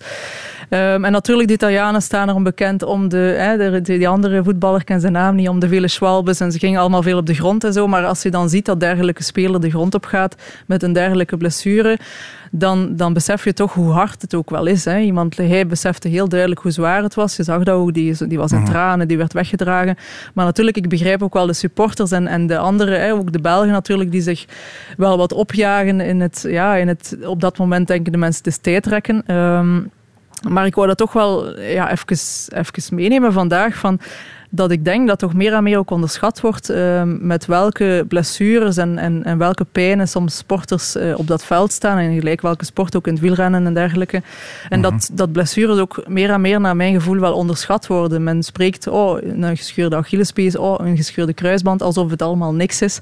Um, 0.70 1.06
en 1.06 1.12
natuurlijk, 1.12 1.48
de 1.48 1.54
Italianen 1.54 2.02
staan 2.02 2.30
erom 2.30 2.44
bekend 2.44 2.84
om 2.84 3.10
de, 3.10 3.36
hè, 3.38 3.58
de, 3.58 3.82
die 3.82 4.08
andere 4.08 4.44
voetballer, 4.44 4.84
ken 4.84 5.00
zijn 5.00 5.14
naam 5.14 5.36
niet, 5.36 5.50
om 5.50 5.60
de 5.60 5.68
vele 5.68 5.88
schwalbes 5.88 6.40
en 6.40 6.52
ze 6.52 6.60
gingen 6.60 6.80
allemaal 6.80 7.04
veel 7.04 7.18
op 7.18 7.26
de 7.26 7.34
grond 7.34 7.64
en 7.64 7.74
zo. 7.74 7.88
Maar 7.88 8.06
als 8.06 8.22
je 8.22 8.32
dan 8.32 8.50
ziet 8.50 8.66
dat 8.66 8.80
dergelijke 8.80 9.24
speler 9.24 9.62
de 9.62 9.70
grond 9.70 9.96
op 9.96 10.06
gaat 10.06 10.36
met 10.66 10.84
een 10.84 10.94
dergelijke 10.94 11.38
blessure, 11.38 11.98
dan, 12.52 12.96
dan 12.96 13.14
besef 13.14 13.44
je 13.44 13.54
toch 13.54 13.74
hoe 13.74 13.92
hard 13.92 14.22
het 14.22 14.36
ook 14.36 14.50
wel 14.50 14.66
is. 14.66 14.86
Hè. 14.86 15.00
Iemand, 15.00 15.38
hij 15.38 15.68
besefte 15.68 16.08
heel 16.08 16.30
duidelijk 16.30 16.62
hoe 16.62 16.72
zwaar 16.72 17.04
het 17.04 17.16
was. 17.16 17.36
Je 17.36 17.44
zag 17.44 17.64
dat 17.64 17.76
ook, 17.76 17.94
die, 17.94 18.28
die 18.28 18.38
was 18.38 18.52
in 18.52 18.62
mhm. 18.62 18.70
tranen, 18.70 19.08
die 19.08 19.18
werd 19.18 19.34
weggedragen. 19.34 19.98
Maar 20.34 20.46
natuurlijk, 20.46 20.78
ik 20.78 20.90
begrijp 20.90 21.24
ook 21.24 21.34
wel 21.34 21.46
de 21.46 21.54
supporters 21.54 22.12
en, 22.12 22.28
en 22.28 22.48
de 22.48 22.58
anderen, 22.58 23.02
hè, 23.02 23.14
ook 23.14 23.32
de 23.32 23.42
Belgen 23.42 23.72
natuurlijk, 23.72 24.12
die 24.12 24.22
zich 24.22 24.46
wel 24.98 25.18
wat 25.18 25.34
opjagen 25.34 26.02
in 26.02 26.22
het, 26.22 26.46
ja, 26.48 26.76
in 26.76 26.88
het 26.88 27.18
op 27.24 27.42
dat 27.42 27.58
moment 27.58 27.88
denken 27.88 28.12
de 28.12 28.18
mensen 28.18 28.44
het 28.44 28.54
is 28.54 28.58
tijd 28.58 28.84
trekken. 28.84 29.36
Um, 29.36 29.92
maar 30.48 30.66
ik 30.66 30.76
wou 30.76 30.88
dat 30.88 30.98
toch 30.98 31.14
wel 31.14 31.60
ja, 31.60 31.92
even, 31.92 32.18
even 32.50 32.96
meenemen 32.96 33.34
vandaag. 33.34 33.76
Van, 33.76 34.00
dat 34.50 34.72
ik 34.72 34.86
denk 34.86 35.08
dat 35.08 35.20
toch 35.20 35.34
meer 35.34 35.54
en 35.54 35.64
meer 35.64 35.78
ook 35.78 35.90
onderschat 35.90 36.42
wordt 36.42 36.72
uh, 36.72 37.02
met 37.06 37.46
welke 37.46 38.06
blessures 38.08 38.78
en, 38.78 38.98
en, 38.98 39.24
en 39.24 39.38
welke 39.38 39.66
pijnen 39.66 40.08
soms 40.08 40.38
sporters 40.38 40.96
uh, 40.96 41.18
op 41.18 41.28
dat 41.28 41.46
veld 41.46 41.72
staan. 41.72 41.98
En 41.98 42.14
gelijk 42.14 42.42
welke 42.42 42.66
sport 42.66 42.96
ook 42.96 43.08
in 43.08 43.14
het 43.14 43.22
wielrennen 43.22 43.66
en 43.66 43.74
dergelijke. 43.74 44.22
En 44.70 44.82
dat, 44.82 44.92
mhm. 44.92 45.16
dat 45.16 45.32
blessures 45.32 45.78
ook 45.78 46.04
meer 46.08 46.30
en 46.30 46.42
meer 46.42 46.62
naar 46.62 46.76
mijn 46.76 46.94
gevoel 46.94 47.20
wel 47.20 47.34
onderschat 47.34 47.88
worden. 47.88 48.24
Men 48.24 48.44
spreekt, 48.44 48.88
oh, 48.88 49.22
een 49.22 49.58
gescheurde 49.58 49.96
Achillespees, 49.96 50.56
oh, 50.56 50.80
een 50.80 50.98
gescheurde 50.98 51.34
kruisband, 51.34 51.82
alsof 51.82 52.10
het 52.10 52.22
allemaal 52.22 52.54
niks 52.54 52.82
is. 52.82 53.00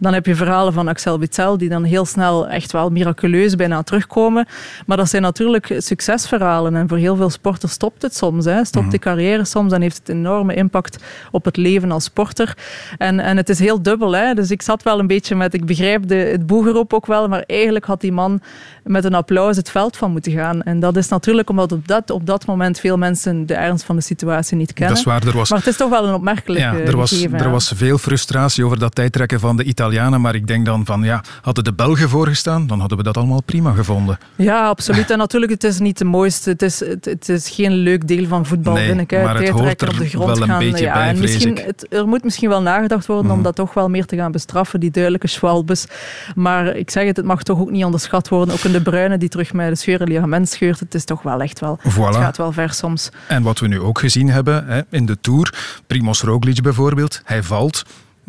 Dan 0.00 0.14
heb 0.14 0.26
je 0.26 0.34
verhalen 0.34 0.72
van 0.72 0.88
Axel 0.88 1.18
Witsel, 1.18 1.58
die 1.58 1.68
dan 1.68 1.84
heel 1.84 2.04
snel 2.04 2.48
echt 2.48 2.72
wel 2.72 2.90
miraculeus 2.90 3.54
bijna 3.54 3.82
terugkomen. 3.82 4.46
Maar 4.86 4.96
dat 4.96 5.08
zijn 5.08 5.22
natuurlijk 5.22 5.74
succesverhalen. 5.78 6.76
En 6.76 6.88
voor 6.88 6.98
heel 6.98 7.16
veel 7.16 7.30
sporters 7.30 7.72
stopt 7.72 8.02
het 8.02 8.16
soms. 8.16 8.44
Hè. 8.44 8.64
Stopt 8.64 8.84
mhm. 8.84 8.94
de 8.94 8.98
carrière 8.98 9.44
soms 9.44 9.72
en 9.72 9.80
heeft 9.80 9.98
het 9.98 10.08
enorme 10.08 10.54
impact 10.54 10.87
op 11.30 11.44
het 11.44 11.56
leven 11.56 11.90
als 11.90 12.04
sporter. 12.04 12.56
En, 12.98 13.20
en 13.20 13.36
het 13.36 13.48
is 13.48 13.58
heel 13.58 13.82
dubbel. 13.82 14.12
Hè? 14.12 14.34
Dus 14.34 14.50
ik 14.50 14.62
zat 14.62 14.82
wel 14.82 14.98
een 14.98 15.06
beetje 15.06 15.34
met, 15.34 15.54
ik 15.54 15.64
begrijp 15.64 16.08
de, 16.08 16.14
het 16.14 16.46
boegeroep 16.46 16.92
ook 16.92 17.06
wel, 17.06 17.28
maar 17.28 17.44
eigenlijk 17.46 17.84
had 17.84 18.00
die 18.00 18.12
man 18.12 18.40
met 18.84 19.04
een 19.04 19.14
applaus 19.14 19.56
het 19.56 19.70
veld 19.70 19.96
van 19.96 20.10
moeten 20.10 20.32
gaan. 20.32 20.62
En 20.62 20.80
dat 20.80 20.96
is 20.96 21.08
natuurlijk 21.08 21.50
omdat 21.50 21.72
op 21.72 21.88
dat, 21.88 22.10
op 22.10 22.26
dat 22.26 22.46
moment 22.46 22.80
veel 22.80 22.96
mensen 22.96 23.46
de 23.46 23.54
ernst 23.54 23.84
van 23.84 23.96
de 23.96 24.02
situatie 24.02 24.56
niet 24.56 24.72
kennen. 24.72 24.94
Dat 24.94 25.06
is 25.06 25.12
waar, 25.12 25.26
er 25.26 25.36
was, 25.36 25.50
maar 25.50 25.58
het 25.58 25.68
is 25.68 25.76
toch 25.76 25.90
wel 25.90 26.06
een 26.08 26.14
opmerkelijke 26.14 26.62
ja, 26.62 26.74
er 26.74 26.96
was, 26.96 27.22
Er 27.22 27.50
was 27.50 27.72
veel 27.74 27.98
frustratie 27.98 28.64
over 28.64 28.78
dat 28.78 28.94
tijdrekken 28.94 29.40
van 29.40 29.56
de 29.56 29.64
Italianen, 29.64 30.20
maar 30.20 30.34
ik 30.34 30.46
denk 30.46 30.66
dan 30.66 30.84
van, 30.84 31.02
ja, 31.02 31.22
hadden 31.42 31.64
de 31.64 31.72
Belgen 31.72 32.08
voorgestaan, 32.08 32.66
dan 32.66 32.80
hadden 32.80 32.98
we 32.98 33.04
dat 33.04 33.16
allemaal 33.16 33.42
prima 33.42 33.72
gevonden. 33.72 34.18
Ja, 34.36 34.66
absoluut. 34.66 35.10
En 35.10 35.18
natuurlijk, 35.18 35.52
het 35.52 35.64
is 35.64 35.78
niet 35.78 35.98
de 35.98 36.04
mooiste, 36.04 36.50
het 36.50 36.62
is, 36.62 36.80
het, 36.80 37.28
is 37.28 37.48
geen 37.50 37.72
leuk 37.72 38.08
deel 38.08 38.26
van 38.26 38.46
voetbal, 38.46 38.74
nee, 38.74 38.86
vind 38.86 39.00
ik. 39.00 39.10
Hè. 39.10 39.22
Maar 39.24 39.36
het 39.36 39.48
hoort 39.48 39.82
er 39.82 39.88
op 39.88 39.96
de 39.96 40.08
grond 40.08 40.26
wel 40.26 40.42
een 40.42 40.48
gaan. 40.48 40.58
beetje 40.58 40.77
ja, 40.80 40.94
bij, 40.94 41.14
misschien, 41.14 41.58
het, 41.64 41.86
er 41.90 42.08
moet 42.08 42.24
misschien 42.24 42.48
wel 42.48 42.62
nagedacht 42.62 43.06
worden 43.06 43.30
om 43.30 43.36
mhm. 43.36 43.44
dat 43.44 43.54
toch 43.54 43.74
wel 43.74 43.88
meer 43.88 44.06
te 44.06 44.16
gaan 44.16 44.32
bestraffen, 44.32 44.80
die 44.80 44.90
duidelijke 44.90 45.26
schwalbes. 45.26 45.86
Maar 46.34 46.76
ik 46.76 46.90
zeg 46.90 47.06
het, 47.06 47.16
het 47.16 47.26
mag 47.26 47.42
toch 47.42 47.60
ook 47.60 47.70
niet 47.70 47.84
onderschat 47.84 48.28
worden. 48.28 48.54
Ook 48.54 48.60
in 48.60 48.72
de 48.72 48.82
bruine 48.82 49.18
die 49.18 49.28
terug 49.28 49.52
met 49.52 49.68
de 49.68 49.74
scheuren 49.74 50.08
ligament 50.08 50.48
scheurt. 50.48 50.80
Het 50.80 50.94
is 50.94 51.04
toch 51.04 51.22
wel 51.22 51.40
echt 51.40 51.60
wel, 51.60 51.78
voilà. 51.78 51.94
het 51.94 52.16
gaat 52.16 52.36
wel 52.36 52.52
ver 52.52 52.72
soms. 52.72 53.10
En 53.28 53.42
wat 53.42 53.58
we 53.58 53.68
nu 53.68 53.80
ook 53.80 53.98
gezien 53.98 54.30
hebben 54.30 54.66
hè, 54.66 54.80
in 54.90 55.06
de 55.06 55.20
Tour, 55.20 55.54
Primoz 55.86 56.22
Roglic 56.22 56.62
bijvoorbeeld, 56.62 57.20
hij 57.24 57.42
valt 57.42 57.84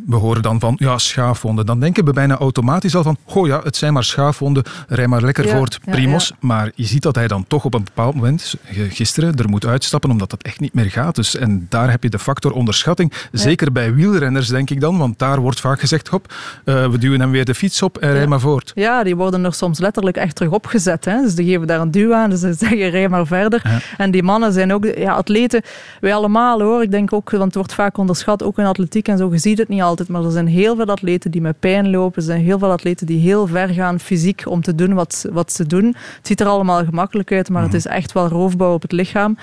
we 0.07 0.15
horen 0.15 0.41
dan 0.41 0.59
van 0.59 0.75
ja, 0.79 0.97
schaafwonden. 0.97 1.65
Dan 1.65 1.79
denken 1.79 2.05
we 2.05 2.13
bijna 2.13 2.37
automatisch 2.37 2.95
al 2.95 3.03
van, 3.03 3.17
oh 3.25 3.47
ja, 3.47 3.61
het 3.63 3.75
zijn 3.75 3.93
maar 3.93 4.03
schaafwonden, 4.03 4.63
rij 4.87 5.07
maar 5.07 5.21
lekker 5.21 5.45
Ja, 5.45 5.55
voort, 5.55 5.79
primos. 5.85 6.27
ja. 6.27 6.35
Maar 6.39 6.71
je 6.75 6.85
ziet 6.85 7.01
dat 7.01 7.15
hij 7.15 7.27
dan 7.27 7.45
toch 7.47 7.65
op 7.65 7.73
een 7.73 7.83
bepaald 7.83 8.15
moment, 8.15 8.55
gisteren, 8.89 9.35
er 9.35 9.49
moet 9.49 9.65
uitstappen 9.65 10.11
omdat 10.11 10.29
dat 10.29 10.43
echt 10.43 10.59
niet 10.59 10.73
meer 10.73 10.91
gaat. 10.91 11.15
Dus, 11.15 11.35
en 11.35 11.65
daar 11.69 11.91
heb 11.91 12.03
je 12.03 12.09
de 12.09 12.19
factor 12.19 12.51
onderschatting. 12.51 13.13
Zeker 13.31 13.71
bij 13.71 13.93
wielrenners, 13.93 14.47
denk 14.47 14.69
ik 14.69 14.81
dan, 14.81 14.97
want 14.97 15.19
daar 15.19 15.39
wordt 15.39 15.59
vaak 15.59 15.79
gezegd, 15.79 16.07
hop, 16.07 16.33
eh, 16.65 16.89
we 16.89 16.97
duwen 16.97 17.19
hem 17.19 17.31
weer 17.31 17.45
de 17.45 17.55
fiets 17.55 17.81
op 17.81 17.97
en 17.97 18.13
rij 18.13 18.27
maar 18.27 18.39
voort. 18.39 18.71
Ja, 18.75 19.03
die 19.03 19.15
worden 19.15 19.45
er 19.45 19.53
soms 19.53 19.79
letterlijk 19.79 20.17
echt 20.17 20.35
terug 20.35 20.51
opgezet. 20.51 21.05
Hè. 21.05 21.21
Dus 21.21 21.35
die 21.35 21.45
geven 21.45 21.67
daar 21.67 21.79
een 21.79 21.91
duw 21.91 22.13
aan, 22.13 22.29
dus 22.29 22.39
ze 22.39 22.53
zeggen 22.67 22.89
rij 22.89 23.09
maar 23.09 23.27
verder. 23.27 23.81
En 23.97 24.11
die 24.11 24.23
mannen 24.23 24.53
zijn 24.53 24.73
ook 24.73 24.85
ja, 24.85 25.13
atleten. 25.13 25.61
Wij 25.99 26.13
allemaal 26.13 26.61
hoor, 26.61 26.81
ik 26.81 26.91
denk 26.91 27.13
ook, 27.13 27.29
want 27.29 27.43
het 27.43 27.55
wordt 27.55 27.73
vaak 27.73 27.97
onderschat, 27.97 28.43
ook 28.43 28.57
in 28.57 28.65
atletiek 28.65 29.07
en 29.07 29.17
zo, 29.17 29.31
je 29.31 29.37
ziet 29.37 29.57
het 29.57 29.67
niet 29.67 29.81
altijd, 29.89 30.09
maar 30.09 30.23
er 30.23 30.31
zijn 30.31 30.47
heel 30.47 30.75
veel 30.75 30.85
atleten 30.85 31.31
die 31.31 31.41
met 31.41 31.59
pijn 31.59 31.89
lopen. 31.89 32.15
Er 32.15 32.27
zijn 32.27 32.41
heel 32.41 32.59
veel 32.59 32.71
atleten 32.71 33.07
die 33.07 33.19
heel 33.19 33.47
ver 33.47 33.69
gaan 33.69 33.99
fysiek 33.99 34.41
om 34.45 34.61
te 34.61 34.75
doen 34.75 34.93
wat, 34.93 35.25
wat 35.31 35.51
ze 35.51 35.67
doen. 35.67 35.85
Het 35.85 36.27
ziet 36.27 36.39
er 36.39 36.47
allemaal 36.47 36.85
gemakkelijk 36.85 37.31
uit, 37.31 37.49
maar 37.49 37.63
het 37.63 37.73
is 37.73 37.85
echt 37.85 38.11
wel 38.11 38.27
roofbouw 38.27 38.73
op 38.73 38.81
het 38.81 38.91
lichaam. 38.91 39.37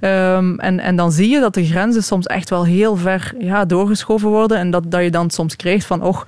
Ehm, 0.00 0.58
en, 0.58 0.80
en 0.80 0.96
dan 0.96 1.12
zie 1.12 1.28
je 1.28 1.40
dat 1.40 1.54
de 1.54 1.64
grenzen 1.64 2.02
soms 2.02 2.26
echt 2.26 2.50
wel 2.50 2.64
heel 2.64 2.96
ver 2.96 3.34
ja, 3.38 3.64
doorgeschoven 3.64 4.28
worden 4.28 4.58
en 4.58 4.70
dat, 4.70 4.90
dat 4.90 5.02
je 5.02 5.10
dan 5.10 5.30
soms 5.30 5.56
krijgt 5.56 5.86
van, 5.86 6.02
och, 6.02 6.26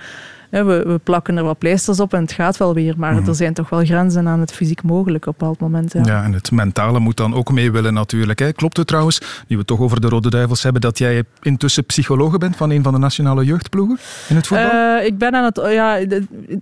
we, 0.50 0.82
we 0.86 1.00
plakken 1.02 1.36
er 1.36 1.44
wat 1.44 1.58
pleisters 1.58 2.00
op 2.00 2.14
en 2.14 2.20
het 2.20 2.32
gaat 2.32 2.56
wel 2.56 2.74
weer, 2.74 2.94
maar 2.96 3.26
er 3.26 3.34
zijn 3.34 3.54
toch 3.54 3.68
wel 3.68 3.84
grenzen 3.84 4.28
aan 4.28 4.40
het 4.40 4.52
fysiek 4.52 4.82
mogelijk 4.82 5.26
op 5.26 5.32
een 5.32 5.38
bepaald 5.38 5.60
moment. 5.60 5.92
Ja. 5.92 6.00
Ja, 6.04 6.24
en 6.24 6.32
het 6.32 6.50
mentale 6.50 6.98
moet 6.98 7.16
dan 7.16 7.34
ook 7.34 7.52
mee 7.52 7.70
willen 7.72 7.94
natuurlijk. 7.94 8.38
Hè. 8.38 8.52
Klopt 8.52 8.76
het 8.76 8.86
trouwens, 8.86 9.20
nu 9.20 9.26
we 9.46 9.56
het 9.56 9.66
toch 9.66 9.80
over 9.80 10.00
de 10.00 10.08
Rode 10.08 10.30
Duivels 10.30 10.62
hebben, 10.62 10.80
dat 10.80 10.98
jij 10.98 11.22
intussen 11.42 11.84
psychologe 11.84 12.38
bent 12.38 12.56
van 12.56 12.70
een 12.70 12.82
van 12.82 12.92
de 12.92 12.98
nationale 12.98 13.44
jeugdploegen 13.44 13.98
in 14.28 14.36
het 14.36 14.46
voetbal? 14.46 14.70
Eh, 14.70 15.06
ik 15.06 15.18
ben 15.18 15.34
aan 15.34 15.44
het, 15.44 15.60
ja, 15.70 15.98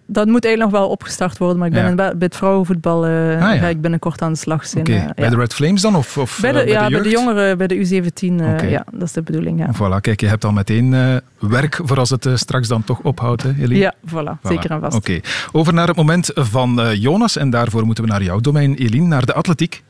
dat 0.07 0.27
moet 0.27 0.45
eigenlijk 0.45 0.59
nog 0.59 0.71
wel 0.71 0.89
opgestart 0.89 1.39
worden, 1.39 1.59
maar 1.59 1.67
ik 1.67 1.73
ben 1.73 1.87
Ja. 1.89 1.95
bij 1.95 2.13
het 2.19 2.37
vrouwenvoetbal 2.37 3.07
eh, 3.07 3.33
ja. 3.33 3.57
ga 3.57 3.67
ik 3.67 3.81
binnenkort 3.81 4.23
aan 4.23 4.33
de 4.33 4.39
slag 4.39 4.67
zijn. 4.67 4.85
Eh, 4.85 5.05
bij 5.15 5.25
ja. 5.25 5.31
de 5.31 5.37
Red 5.37 5.55
Flames 5.55 5.81
dan? 5.83 5.97
Of, 5.97 6.19
of 6.19 6.39
bij 6.41 6.53
de, 6.53 6.59
bij 6.59 6.73
ja, 6.73 6.89
de 6.89 6.95
bij 6.95 7.03
de 7.03 7.11
jongeren, 7.11 7.59
bij 7.59 7.67
de 7.67 7.77
U17, 7.77 8.41
eh, 8.41 8.53
Oké. 8.53 8.67
ja, 8.67 8.85
dat 8.93 9.03
is 9.03 9.13
de 9.13 9.23
bedoeling. 9.23 9.59
Ja, 9.59 9.71
Voilà, 9.75 10.01
kijk, 10.01 10.21
je 10.21 10.27
hebt 10.27 10.45
al 10.45 10.53
meteen 10.53 11.21
werk 11.39 11.81
voor 11.85 11.99
als 11.99 12.11
het 12.11 12.29
straks 12.35 12.69
dan 12.69 12.85
toch 12.85 13.01
ophoudt, 13.01 13.43
hè, 13.43 13.49
Eline? 13.49 13.78
Ja 13.79 13.95
voilà, 14.07 14.13
Voilà. 14.37 14.49
zeker 14.49 14.71
en 14.71 14.81
vast. 14.81 14.97
Oké, 14.97 15.21
over 15.53 15.75
naar 15.75 15.87
het 15.89 15.97
moment 15.97 16.31
van 16.35 16.81
eh, 16.81 16.95
Jonas. 16.95 17.37
En 17.37 17.51
daarvoor 17.51 17.85
moeten 17.87 18.05
we 18.05 18.11
naar 18.11 18.23
jouw 18.23 18.41
domein, 18.41 18.75
Eline, 18.75 19.07
naar 19.07 19.27
de 19.27 19.35
atletiek. 19.35 19.83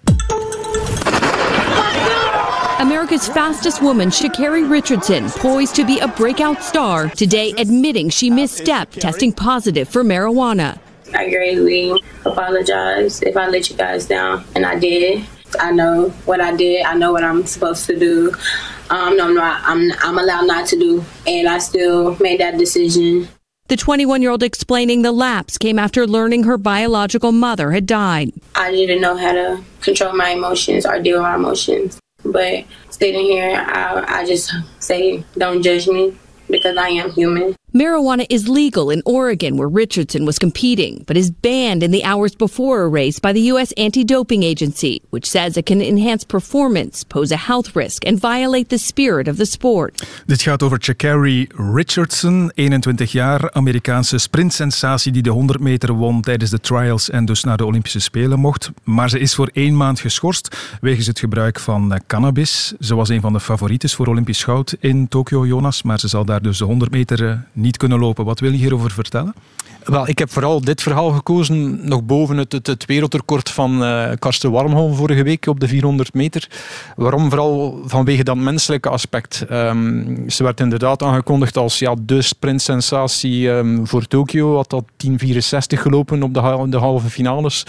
America's 2.79 3.29
fastest 3.29 3.81
woman, 3.81 4.11
Shakari 4.13 4.65
Richardson, 4.69 5.25
poised 5.41 5.75
to 5.75 5.85
be 5.85 5.99
a 6.03 6.07
breakout 6.09 6.63
star, 6.63 7.11
today 7.11 7.53
admitting 7.57 8.11
she 8.13 8.31
misstepped, 8.31 9.01
testing 9.01 9.33
positive 9.35 9.89
for 9.89 10.05
marijuana. 10.05 10.77
I 11.15 11.29
greatly 11.31 12.03
apologize 12.25 13.23
if 13.23 13.35
I 13.37 13.49
let 13.51 13.69
you 13.71 13.77
guys 13.77 14.07
down, 14.07 14.45
and 14.55 14.65
I 14.65 14.79
did. 14.79 15.25
I 15.59 15.73
know 15.73 16.13
what 16.27 16.41
I 16.41 16.55
did. 16.57 16.85
I 16.85 16.95
know 16.95 17.13
what 17.13 17.25
I'm 17.25 17.47
supposed 17.47 17.87
to 17.87 17.99
do. 17.99 18.31
Um, 18.91 19.17
no, 19.17 19.25
I'm 19.25 19.35
not. 19.35 19.61
I'm 19.65 19.91
I'm 20.03 20.19
allowed 20.19 20.47
not 20.47 20.67
to 20.69 20.77
do, 20.79 21.03
and 21.27 21.49
I 21.49 21.59
still 21.59 22.17
made 22.21 22.39
that 22.41 22.59
decision. 22.59 23.27
The 23.69 23.77
21 23.77 24.23
year 24.23 24.31
old 24.31 24.43
explaining 24.43 25.03
the 25.03 25.13
lapse 25.13 25.59
came 25.59 25.79
after 25.79 26.07
learning 26.07 26.45
her 26.45 26.57
biological 26.57 27.33
mother 27.33 27.73
had 27.73 27.85
died. 27.85 28.33
I 28.55 28.71
didn't 28.71 29.03
know 29.03 29.15
how 29.15 29.33
to 29.33 29.63
control 29.83 30.17
my 30.17 30.31
emotions 30.31 30.87
or 30.87 30.99
deal 31.03 31.19
with 31.19 31.25
my 31.25 31.35
emotions. 31.35 32.01
But 32.25 32.65
sitting 32.89 33.27
here, 33.27 33.55
I, 33.55 34.21
I 34.21 34.25
just 34.25 34.51
say, 34.79 35.23
don't 35.37 35.63
judge 35.63 35.87
me 35.87 36.17
because 36.49 36.79
I 36.79 36.89
am 36.89 37.11
human. 37.11 37.57
Marijuana 37.75 38.25
is 38.31 38.49
legal 38.49 38.89
in 38.89 39.03
Oregon, 39.05 39.59
where 39.59 39.69
Richardson 39.69 40.25
was 40.25 40.39
competing, 40.39 41.05
but 41.07 41.19
is 41.19 41.31
banned 41.31 41.83
in 41.83 41.91
the 41.91 42.03
hours 42.03 42.35
before 42.35 42.81
a 42.81 42.89
race 42.89 43.21
by 43.21 43.31
the 43.31 43.53
U.S. 43.53 43.73
Anti 43.77 44.05
Doping 44.05 44.43
Agency, 44.43 45.03
which 45.11 45.27
says 45.27 45.57
it 45.57 45.67
can 45.67 45.83
enhance 45.83 46.25
performance, 46.25 47.05
pose 47.05 47.31
a 47.31 47.37
health 47.37 47.77
risk, 47.77 48.07
and 48.07 48.19
violate 48.19 48.71
the 48.71 48.79
spirit 48.79 49.29
of 49.29 49.37
the 49.37 49.45
sport. 49.45 50.07
Dit 50.27 50.43
gaat 50.43 50.63
over 50.63 50.79
Shakari 50.81 51.49
Richardson, 51.75 52.51
21 52.55 53.13
jaar, 53.13 53.53
Amerikaanse 53.53 54.19
sprintsensatie 54.19 55.13
die 55.13 55.23
de 55.23 55.31
100 55.31 55.61
meter 55.61 55.93
won 55.93 56.21
tijdens 56.21 56.51
de 56.51 56.61
trials 56.61 57.11
en 57.11 57.25
dus 57.25 57.45
naar 57.45 57.57
de 57.57 57.67
Olympische 57.67 58.01
Spelen 58.01 58.39
mocht. 58.39 58.71
Maar 58.85 59.11
ze 59.11 59.19
is 59.19 59.35
voor 59.35 59.51
één 59.53 59.77
maand 59.77 60.01
geschorst 60.01 60.57
wegens 60.81 61.07
het 61.07 61.19
gebruik 61.19 61.61
van 61.61 61.93
eh, 61.93 62.01
cannabis. 62.07 62.73
Ze 62.81 62.95
was 62.95 63.09
een 63.09 63.21
van 63.21 63.33
de 63.33 63.41
favorieten 63.41 63.89
voor 63.89 64.07
Olympisch 64.07 64.45
goud 64.45 64.77
in 64.81 65.09
Tokio, 65.09 65.47
Jonas, 65.47 65.83
maar 65.83 66.01
ze 66.01 66.09
zal 66.09 66.25
daar 66.25 66.43
dus 66.43 66.59
de 66.59 66.65
100 66.65 66.91
meter 66.91 67.29
eh, 67.29 67.37
niet 67.59 67.77
kunnen 67.77 67.99
lopen. 67.99 68.25
Wat 68.25 68.41
wil 68.41 68.51
je 68.51 68.57
hierover 68.59 68.91
vertellen? 68.91 69.35
Wel, 69.89 70.09
ik 70.09 70.19
heb 70.19 70.31
vooral 70.31 70.61
dit 70.61 70.83
verhaal 70.83 71.11
gekozen, 71.11 71.89
nog 71.89 72.05
boven 72.05 72.37
het, 72.37 72.53
het, 72.53 72.85
van 73.51 73.85
eh 73.85 74.11
Karsten 74.19 74.51
Warmholm 74.51 74.95
vorige 74.95 75.23
week 75.23 75.47
op 75.47 75.61
de 75.61 75.69
400 75.69 76.15
meter. 76.15 76.49
Waarom? 76.97 77.29
Vooral 77.29 77.83
vanwege 77.85 78.25
dat 78.25 78.37
menselijke 78.37 78.89
aspect. 78.89 79.45
Ehm, 79.49 80.29
ze 80.29 80.43
werd 80.43 80.61
inderdaad 80.61 81.03
aangekondigd 81.03 81.57
als 81.57 81.79
ja, 81.79 81.95
de 82.01 82.23
sprintsensatie 82.23 83.51
ehm, 83.51 83.85
voor 83.85 84.07
Tokio. 84.07 84.57
Had 84.57 84.71
dat 84.71 84.85
10.64 84.97 85.81
gelopen 85.81 86.23
op 86.23 86.35
de, 86.35 86.41
ha- 86.41 86.67
de 86.67 86.77
halve 86.77 87.11
finales. 87.11 87.67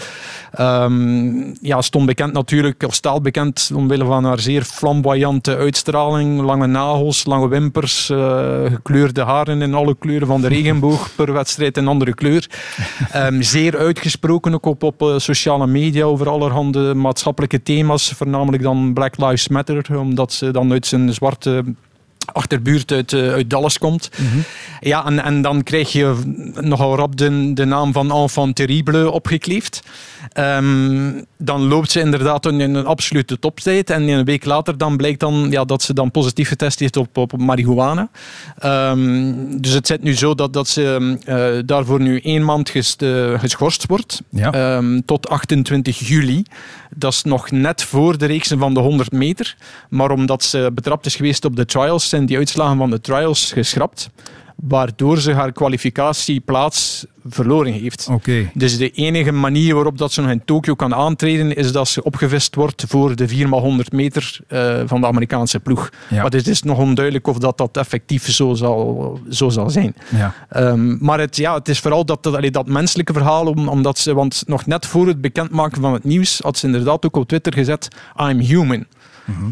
Ehm, 0.52 1.54
ja, 1.60 1.82
stond 1.82 2.06
bekend 2.06 2.32
natuurlijk, 2.32 2.82
of 2.86 2.94
staat 2.94 3.22
bekend 3.22 3.70
omwille 3.74 4.04
van 4.04 4.24
haar 4.24 4.40
zeer 4.40 4.62
flamboyante 4.62 5.56
uitstraling. 5.56 6.40
Lange 6.40 6.66
nagels, 6.66 7.24
lange 7.24 7.48
wimpers, 7.48 8.10
eh, 8.10 8.64
gekleurde 8.64 9.22
haren 9.22 9.62
in 9.62 9.74
alle 9.80 9.96
kleuren 9.98 10.26
van 10.26 10.40
de 10.40 10.48
regenboog. 10.48 11.14
Per 11.16 11.32
wedstrijd 11.32 11.76
een 11.76 11.88
andere 11.88 12.14
kleur. 12.14 12.46
Ehm, 13.10 13.42
zeer 13.42 13.78
uitgesproken 13.78 14.54
ook 14.54 14.66
op, 14.66 14.82
op 14.82 15.02
eh, 15.02 15.18
sociale 15.18 15.66
media 15.66 16.04
over 16.04 16.28
allerhande 16.28 16.94
maatschappelijke 16.94 17.62
thema's. 17.62 18.12
Voornamelijk 18.12 18.62
dan 18.62 18.92
Black 18.94 19.16
Lives 19.16 19.48
Matter, 19.48 19.98
omdat 19.98 20.32
ze 20.32 20.50
dan 20.50 20.72
uit 20.72 20.86
zijn 20.86 21.12
zwarte 21.12 21.64
achterbuurt 22.32 22.92
uit, 22.92 23.12
eh, 23.12 23.32
uit 23.32 23.50
Dallas 23.50 23.78
komt. 23.78 24.10
Ja, 24.80 25.04
en, 25.06 25.24
en 25.24 25.42
dan 25.42 25.62
krijg 25.62 25.92
je 25.92 26.14
nogal 26.60 26.96
rap 26.96 27.16
de, 27.16 27.52
de 27.54 27.64
naam 27.64 27.92
van 27.92 28.12
Enfant 28.12 28.56
Terrible 28.56 29.10
opgekleefd. 29.10 29.82
Ehm, 30.32 31.10
dan 31.38 31.62
loopt 31.68 31.90
ze 31.90 32.00
inderdaad 32.00 32.46
in 32.46 32.60
een 32.60 32.86
absolute 32.86 33.38
toptijd. 33.38 33.90
En 33.90 34.08
een 34.08 34.24
week 34.24 34.44
later 34.44 34.78
dan 34.78 34.96
blijkt 34.96 35.20
dan, 35.20 35.46
ja, 35.50 35.64
dat 35.64 35.82
ze 35.82 35.94
dan 35.94 36.10
positief 36.10 36.48
getest 36.48 36.78
heeft 36.78 36.96
op, 36.96 37.16
op 37.16 37.38
marihuana. 37.38 38.08
Ehm, 38.58 39.32
dus 39.56 39.72
het 39.72 39.86
zit 39.86 40.02
nu 40.02 40.14
zo 40.14 40.34
dat, 40.34 40.52
dat 40.52 40.68
ze 40.68 41.16
eh, 41.24 41.66
daarvoor 41.66 42.00
nu 42.00 42.20
één 42.20 42.44
maand 42.44 42.70
ges- 42.70 42.96
eh, 42.96 43.38
geschorst 43.38 43.86
wordt. 43.86 44.22
Ja. 44.28 44.52
Ehm, 44.52 45.00
tot 45.04 45.28
28 45.28 46.08
juli. 46.08 46.42
Dat 46.94 47.12
is 47.12 47.22
nog 47.22 47.50
net 47.50 47.82
voor 47.82 48.18
de 48.18 48.26
reeksen 48.26 48.58
van 48.58 48.74
de 48.74 48.80
100 48.80 49.12
meter. 49.12 49.56
Maar 49.88 50.10
omdat 50.10 50.42
ze 50.42 50.70
betrapt 50.74 51.06
is 51.06 51.16
geweest 51.16 51.44
op 51.44 51.56
de 51.56 51.64
trials, 51.64 52.08
zijn 52.08 52.26
die 52.26 52.36
uitslagen 52.36 52.76
van 52.76 52.90
de 52.90 53.00
trials 53.00 53.52
geschrapt. 53.52 54.10
Waardoor 54.62 55.18
ze 55.18 55.32
haar 55.32 55.52
kwalificatieplaats 55.52 57.06
verloren 57.24 57.72
heeft. 57.72 58.08
Dus 58.54 58.78
de 58.78 58.90
enige 58.90 59.32
manier 59.32 59.74
waarop 59.74 59.98
dat 59.98 60.12
ze 60.12 60.20
nog 60.20 60.30
in 60.30 60.44
Tokio 60.44 60.74
kan 60.74 60.94
aantreden, 60.94 61.56
is 61.56 61.72
dat 61.72 61.88
ze 61.88 62.02
opgevist 62.02 62.54
wordt 62.54 62.84
voor 62.88 63.16
de 63.16 63.28
4x100 63.28 63.94
meter 63.94 64.38
eh, 64.48 64.80
van 64.86 65.00
de 65.00 65.06
Amerikaanse 65.06 65.60
ploeg. 65.60 65.90
Ja. 66.08 66.22
Maar 66.22 66.30
het 66.30 66.46
is 66.46 66.62
nog 66.62 66.78
onduidelijk 66.78 67.26
of 67.26 67.38
dat, 67.38 67.58
dat 67.58 67.76
effectief 67.76 68.30
zo 68.30 68.54
zal, 68.54 69.20
zo 69.30 69.48
zal 69.48 69.70
zijn. 69.70 69.94
Ja. 70.08 70.34
Ehm, 70.48 71.04
maar 71.04 71.18
het, 71.18 71.36
ja, 71.36 71.54
het 71.54 71.68
is 71.68 71.80
vooral 71.80 72.04
dat, 72.04 72.22
dat, 72.22 72.52
dat 72.52 72.68
menselijke 72.68 73.12
verhaal, 73.12 73.46
om, 73.46 73.68
omdat 73.68 73.98
ze, 73.98 74.14
want 74.14 74.42
nog 74.46 74.66
net 74.66 74.86
voor 74.86 75.06
het 75.06 75.20
bekendmaken 75.20 75.80
van 75.80 75.92
het 75.92 76.04
nieuws 76.04 76.40
had 76.42 76.58
ze 76.58 76.66
inderdaad 76.66 77.06
ook 77.06 77.16
op 77.16 77.28
Twitter 77.28 77.52
gezet: 77.52 77.88
I'm 78.16 78.38
human. 78.38 78.86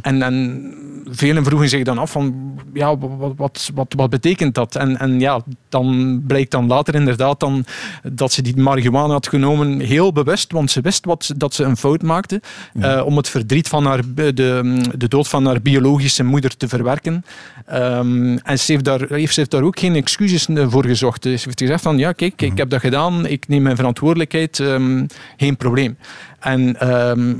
En, 0.02 0.22
en 0.22 0.72
velen 1.10 1.44
vroegen 1.44 1.68
zich 1.68 1.84
dan 1.84 1.98
af 1.98 2.10
van, 2.10 2.54
ja, 2.72 2.98
wat, 2.98 3.32
wat, 3.36 3.70
wat, 3.74 3.94
wat 3.96 4.10
betekent 4.10 4.54
dat? 4.54 4.76
En, 4.76 4.98
en 4.98 5.20
ja, 5.20 5.40
dan 5.68 6.20
blijkt 6.26 6.50
dan 6.50 6.66
later 6.66 6.94
inderdaad 6.94 7.40
dan 7.40 7.64
dat 8.12 8.32
ze 8.32 8.42
die 8.42 8.56
marihuana 8.56 9.12
had 9.12 9.28
genomen 9.28 9.80
heel 9.80 10.12
bewust, 10.12 10.52
want 10.52 10.70
ze 10.70 10.80
wist 10.80 11.04
wat, 11.04 11.32
dat 11.36 11.54
ze 11.54 11.64
een 11.64 11.76
fout 11.76 12.02
maakte, 12.02 12.42
eh, 12.80 13.02
om 13.04 13.16
het 13.16 13.28
verdriet 13.28 13.68
van 13.68 13.84
haar, 13.84 14.02
de, 14.14 14.32
de 14.96 15.08
dood 15.08 15.28
van 15.28 15.46
haar 15.46 15.62
biologische 15.62 16.24
moeder 16.24 16.56
te 16.56 16.68
verwerken. 16.68 17.24
Ehm, 17.66 18.36
en 18.36 18.58
ze 18.58 18.72
heeft, 18.72 18.84
daar, 18.84 19.00
heeft, 19.08 19.34
ze 19.34 19.40
heeft 19.40 19.50
daar 19.52 19.62
ook 19.62 19.78
geen 19.78 19.94
excuses 19.94 20.48
voor 20.52 20.84
gezocht. 20.84 21.22
Ze 21.22 21.28
heeft 21.28 21.60
gezegd 21.60 21.82
van, 21.82 21.98
ja, 21.98 22.12
kijk, 22.12 22.42
ik 22.42 22.58
heb 22.58 22.70
dat 22.70 22.80
gedaan, 22.80 23.26
ik 23.26 23.48
neem 23.48 23.62
mijn 23.62 23.76
verantwoordelijkheid, 23.76 24.60
ehm, 24.60 25.06
geen 25.36 25.56
probleem. 25.56 25.96
En... 26.40 26.80
ehm, 26.80 27.34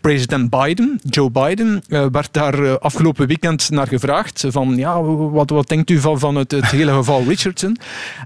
president 0.00 0.50
Biden, 0.50 1.00
Joe 1.10 1.30
Biden, 1.30 1.82
eh, 1.88 2.06
werd 2.12 2.28
daar 2.32 2.64
eh, 2.64 2.74
afgelopen 2.76 3.26
weekend 3.26 3.70
naar 3.70 3.86
gevraagd 3.86 4.44
van 4.48 4.76
ja, 4.76 5.02
wat, 5.02 5.50
wat 5.50 5.68
denkt 5.68 5.90
u 5.90 5.98
van, 5.98 6.18
van 6.18 6.34
het, 6.34 6.50
het 6.50 6.70
hele 6.70 6.92
geval 6.92 7.22
Richardson? 7.28 7.76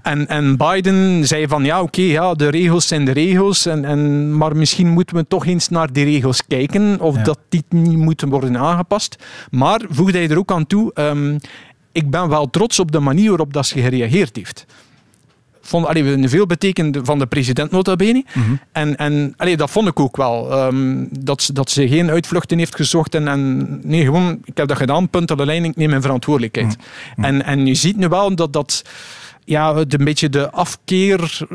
En, 0.03 0.27
en 0.27 0.57
Biden 0.57 1.27
zei 1.27 1.47
van 1.47 1.63
ja, 1.63 1.81
oké, 1.81 2.01
ja, 2.01 2.33
de 2.33 2.49
regels 2.49 2.87
zijn 2.87 3.05
de 3.05 3.11
regels, 3.11 3.65
en, 3.65 3.85
en, 3.85 4.31
maar 4.37 4.55
misschien 4.55 4.89
moeten 4.89 5.15
we 5.15 5.27
toch 5.27 5.45
eens 5.45 5.69
naar 5.69 5.93
die 5.93 6.05
regels 6.05 6.47
kijken 6.47 6.99
of 6.99 7.15
Ja. 7.15 7.23
dat 7.23 7.39
die 7.49 7.63
niet 7.69 7.97
moeten 7.97 8.29
worden 8.29 8.57
aangepast. 8.57 9.23
Maar 9.49 9.81
voegde 9.89 10.17
hij 10.17 10.29
er 10.29 10.37
ook 10.37 10.51
aan 10.51 10.67
toe, 10.67 10.91
ehm, 10.93 11.37
ik 11.91 12.09
ben 12.09 12.29
wel 12.29 12.49
trots 12.49 12.79
op 12.79 12.91
de 12.91 12.99
manier 12.99 13.29
waarop 13.29 13.53
dat 13.53 13.65
ze 13.65 13.81
gereageerd 13.81 14.35
heeft 14.35 14.65
vond 15.67 15.85
allee, 15.85 16.29
veel 16.29 16.45
betekende 16.45 17.05
van 17.05 17.19
de 17.19 17.25
president 17.25 17.71
nota 17.71 17.95
bene. 17.95 18.25
Mhm. 18.33 18.55
En, 18.71 18.97
en 18.97 19.33
allee, 19.37 19.57
dat 19.57 19.69
vond 19.69 19.87
ik 19.87 19.99
ook 19.99 20.17
wel. 20.17 20.51
Ehm, 20.51 21.05
dat, 21.19 21.41
ze, 21.41 21.53
dat 21.53 21.69
ze 21.69 21.87
geen 21.87 22.09
uitvluchten 22.09 22.57
heeft 22.57 22.75
gezocht. 22.75 23.15
En, 23.15 23.27
en 23.27 23.67
nee, 23.83 24.03
gewoon, 24.03 24.39
ik 24.45 24.57
heb 24.57 24.67
dat 24.67 24.77
gedaan, 24.77 25.09
punt 25.09 25.31
aan 25.31 25.37
de 25.37 25.45
lijn, 25.45 25.63
ik 25.63 25.75
neem 25.75 25.89
mijn 25.89 26.01
verantwoordelijkheid. 26.01 26.77
Mhm. 26.77 27.21
Mhm. 27.21 27.23
En, 27.25 27.45
en 27.45 27.65
je 27.65 27.75
ziet 27.75 27.97
nu 27.97 28.07
wel 28.07 28.35
dat 28.35 28.53
dat 28.53 28.83
ja, 29.45 29.75
een 29.75 30.03
beetje 30.03 30.29
de 30.29 30.51
afkeer 30.51 31.47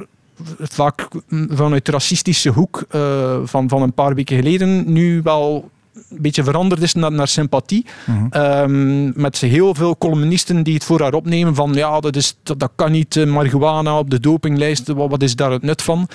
vaak 0.58 1.08
vanuit 1.48 1.84
de 1.84 1.92
racistische 1.92 2.50
hoek 2.50 2.84
uh, 2.94 3.38
van, 3.44 3.68
van 3.68 3.82
een 3.82 3.92
paar 3.92 4.14
weken 4.14 4.36
geleden 4.36 4.92
nu 4.92 5.20
wel 5.22 5.70
een 5.94 6.22
beetje 6.22 6.44
veranderd 6.44 6.82
is 6.82 6.94
naar, 6.94 7.12
naar 7.12 7.28
sympathie. 7.28 7.86
-hmm. 8.04 9.12
met 9.14 9.38
heel 9.38 9.74
veel 9.74 9.98
columnisten 9.98 10.62
die 10.62 10.74
het 10.74 10.84
voor 10.84 11.00
haar 11.00 11.14
opnemen 11.14 11.54
van 11.54 11.72
ja, 11.74 12.00
dat, 12.00 12.16
is, 12.16 12.36
dat, 12.42 12.60
dat 12.60 12.70
kan 12.74 12.92
niet, 12.92 13.16
uh, 13.16 13.26
marihuana 13.26 13.98
op 13.98 14.10
de 14.10 14.20
dopinglijst, 14.20 14.88
wat, 14.88 15.10
wat 15.10 15.22
is 15.22 15.36
daar 15.36 15.50
het 15.50 15.62
nut 15.62 15.82
van? 15.82 16.08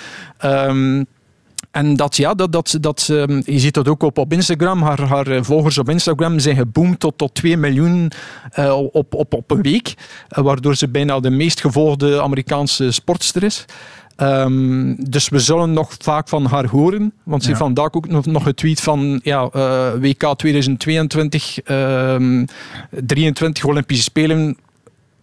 Um, 0.46 1.06
en 1.72 1.96
dat, 1.96 2.18
ja, 2.18 2.34
dat, 2.34 2.52
dat, 2.52 2.78
dat, 2.82 3.08
um, 3.12 3.42
je 3.46 3.60
ziet 3.60 3.74
dat 3.74 3.88
ook 3.88 4.04
op, 4.04 4.18
op 4.18 4.34
Instagram. 4.34 4.82
Haar, 4.82 5.02
haar 5.02 5.28
eh, 5.28 5.44
volgers 5.44 5.78
op 5.78 5.90
Instagram 5.90 6.40
zijn 6.40 6.56
geboomd 6.56 7.00
tot, 7.00 7.18
tot 7.18 7.34
2 7.34 7.58
miljoen 7.58 8.12
uh, 8.60 8.78
op, 8.92 9.14
op, 9.14 9.34
op 9.34 9.52
een 9.52 9.62
week. 9.62 9.94
Waardoor 10.28 10.76
ze 10.76 10.90
bijna 10.90 11.20
de 11.20 11.30
meest 11.30 11.62
gevolgde 11.62 12.22
Amerikaanse 12.22 12.92
sportster 12.92 13.44
is. 13.44 13.66
Um, 14.22 14.96
dus 15.10 15.30
we 15.30 15.40
zullen 15.40 15.74
nog 15.74 15.96
vaak 16.00 16.30
van 16.30 16.46
haar 16.46 16.66
horen. 16.66 17.14
Want 17.24 17.44
ze 17.44 17.50
ja. 17.50 17.56
heeft 17.56 17.66
vandaag 17.66 17.94
ook 17.94 18.08
nog, 18.08 18.26
nog 18.26 18.44
getweet 18.44 18.80
van 18.82 19.20
ja, 19.24 19.50
uh, 19.56 19.92
WK 20.00 20.34
2022, 20.38 21.60
um, 21.70 22.46
23 22.90 23.66
Olympische 23.66 24.04
Spelen, 24.04 24.58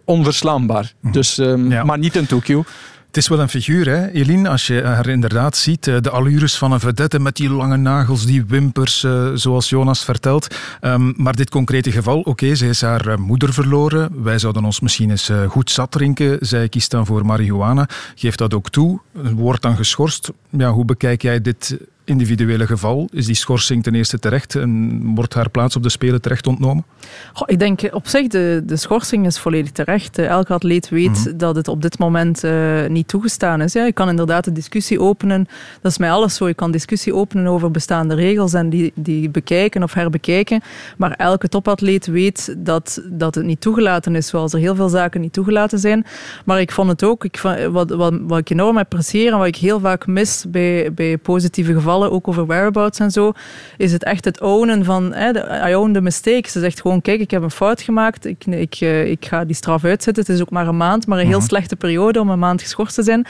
onverslaanbaar. 0.04 0.92
Mm. 1.00 1.12
Dus, 1.12 1.38
um, 1.38 1.70
ja. 1.70 1.84
Maar 1.84 1.98
niet 1.98 2.16
in 2.16 2.26
Tokio. 2.26 2.64
Het 3.14 3.22
is 3.22 3.28
wel 3.28 3.40
een 3.40 3.48
figuur, 3.48 3.88
hè, 3.88 4.10
Eline, 4.10 4.48
als 4.48 4.66
je 4.66 4.82
haar 4.82 5.08
inderdaad 5.08 5.56
ziet. 5.56 5.84
De 5.84 6.10
allures 6.10 6.56
van 6.58 6.72
een 6.72 6.80
vedette 6.80 7.20
met 7.20 7.36
die 7.36 7.50
lange 7.50 7.76
nagels, 7.76 8.26
die 8.26 8.44
wimpers, 8.44 9.06
zoals 9.34 9.68
Jonas 9.68 10.04
vertelt. 10.04 10.56
Um, 10.80 11.14
maar 11.16 11.36
dit 11.36 11.50
concrete 11.50 11.92
geval, 11.92 12.20
oké, 12.20 12.54
ze 12.54 12.68
is 12.68 12.80
haar 12.80 13.20
moeder 13.20 13.52
verloren. 13.52 14.22
Wij 14.22 14.38
zouden 14.38 14.64
ons 14.64 14.80
misschien 14.80 15.10
eens 15.10 15.30
goed 15.48 15.70
zat 15.70 15.90
drinken. 15.90 16.38
Zij 16.40 16.68
kiest 16.68 16.90
dan 16.90 17.06
voor 17.06 17.26
marihuana. 17.26 17.88
Geeft 18.14 18.38
dat 18.38 18.54
ook 18.54 18.70
toe. 18.70 19.00
Wordt 19.12 19.62
dan 19.62 19.76
geschorst. 19.76 20.30
Ja, 20.50 20.70
hoe 20.70 20.84
bekijk 20.84 21.22
jij 21.22 21.40
dit 21.40 21.76
individuele 22.04 22.66
geval? 22.66 23.08
Is 23.12 23.26
die 23.26 23.34
schorsing 23.34 23.82
ten 23.82 23.94
eerste 23.94 24.18
terecht 24.18 24.54
en 24.54 25.02
wordt 25.14 25.34
haar 25.34 25.50
plaats 25.50 25.76
op 25.76 25.82
de 25.82 25.88
Spelen 25.88 26.20
terecht 26.20 26.46
ontnomen? 26.46 26.84
Goh, 27.32 27.48
ik 27.48 27.58
denk 27.58 27.80
op 27.90 28.08
zich 28.08 28.26
de, 28.26 28.62
de 28.66 28.76
schorsing 28.76 29.26
is 29.26 29.38
volledig 29.38 29.70
terecht. 29.70 30.18
Elke 30.18 30.52
atleet 30.52 30.88
weet 30.88 31.08
mm 31.08 31.14
-hmm. 31.14 31.38
dat 31.38 31.56
het 31.56 31.68
op 31.68 31.82
dit 31.82 31.98
moment 31.98 32.44
uh, 32.44 32.86
niet 32.86 33.08
toegestaan 33.08 33.60
is. 33.60 33.72
Ja, 33.72 33.84
je 33.84 33.92
kan 33.92 34.08
inderdaad 34.08 34.44
de 34.44 34.52
discussie 34.52 35.00
openen. 35.00 35.48
Dat 35.80 35.90
is 35.90 35.98
mij 35.98 36.10
alles 36.10 36.34
zo. 36.34 36.48
Je 36.48 36.54
kan 36.54 36.70
discussie 36.70 37.14
openen 37.14 37.46
over 37.46 37.70
bestaande 37.70 38.14
regels 38.14 38.52
en 38.52 38.70
die, 38.70 38.92
die 38.94 39.30
bekijken 39.30 39.82
of 39.82 39.94
herbekijken. 39.94 40.62
Maar 40.96 41.12
elke 41.12 41.48
topatleet 41.48 42.06
weet 42.06 42.54
dat, 42.58 43.02
dat 43.10 43.34
het 43.34 43.44
niet 43.44 43.60
toegelaten 43.60 44.16
is, 44.16 44.26
zoals 44.26 44.52
er 44.52 44.58
heel 44.58 44.74
veel 44.74 44.88
zaken 44.88 45.20
niet 45.20 45.32
toegelaten 45.32 45.78
zijn. 45.78 46.06
Maar 46.44 46.60
ik 46.60 46.72
vond 46.72 46.88
het 46.88 47.04
ook, 47.04 47.24
ik, 47.24 47.40
wat, 47.70 47.90
wat, 47.90 48.14
wat 48.22 48.38
ik 48.38 48.50
enorm 48.50 48.78
apprecieer 48.78 49.32
en 49.32 49.38
wat 49.38 49.46
ik 49.46 49.56
heel 49.56 49.80
vaak 49.80 50.06
mis 50.06 50.44
bij, 50.48 50.92
bij 50.94 51.18
positieve 51.18 51.72
gevallen 51.72 51.92
ook 52.02 52.28
over 52.28 52.46
whereabouts 52.46 52.98
en 52.98 53.10
zo, 53.10 53.32
is 53.76 53.92
het 53.92 54.04
echt 54.04 54.24
het 54.24 54.40
ownen 54.40 54.84
van, 54.84 55.12
hè, 55.12 55.32
de, 55.32 55.62
I 55.68 55.74
own 55.74 55.92
the 55.92 56.00
mistake. 56.00 56.50
Ze 56.50 56.60
zegt 56.60 56.80
gewoon, 56.80 57.02
kijk, 57.02 57.20
ik 57.20 57.30
heb 57.30 57.42
een 57.42 57.50
fout 57.50 57.82
gemaakt, 57.82 58.24
ik, 58.26 58.46
ik, 58.46 58.80
ik 58.80 59.26
ga 59.26 59.44
die 59.44 59.56
straf 59.56 59.84
uitzetten. 59.84 60.24
Het 60.24 60.34
is 60.34 60.40
ook 60.40 60.50
maar 60.50 60.68
een 60.68 60.76
maand, 60.76 61.06
maar 61.06 61.18
een 61.18 61.26
heel 61.26 61.40
slechte 61.40 61.76
periode 61.76 62.20
om 62.20 62.30
een 62.30 62.38
maand 62.38 62.62
geschorst 62.62 62.94
te 62.94 63.02
zijn. 63.02 63.26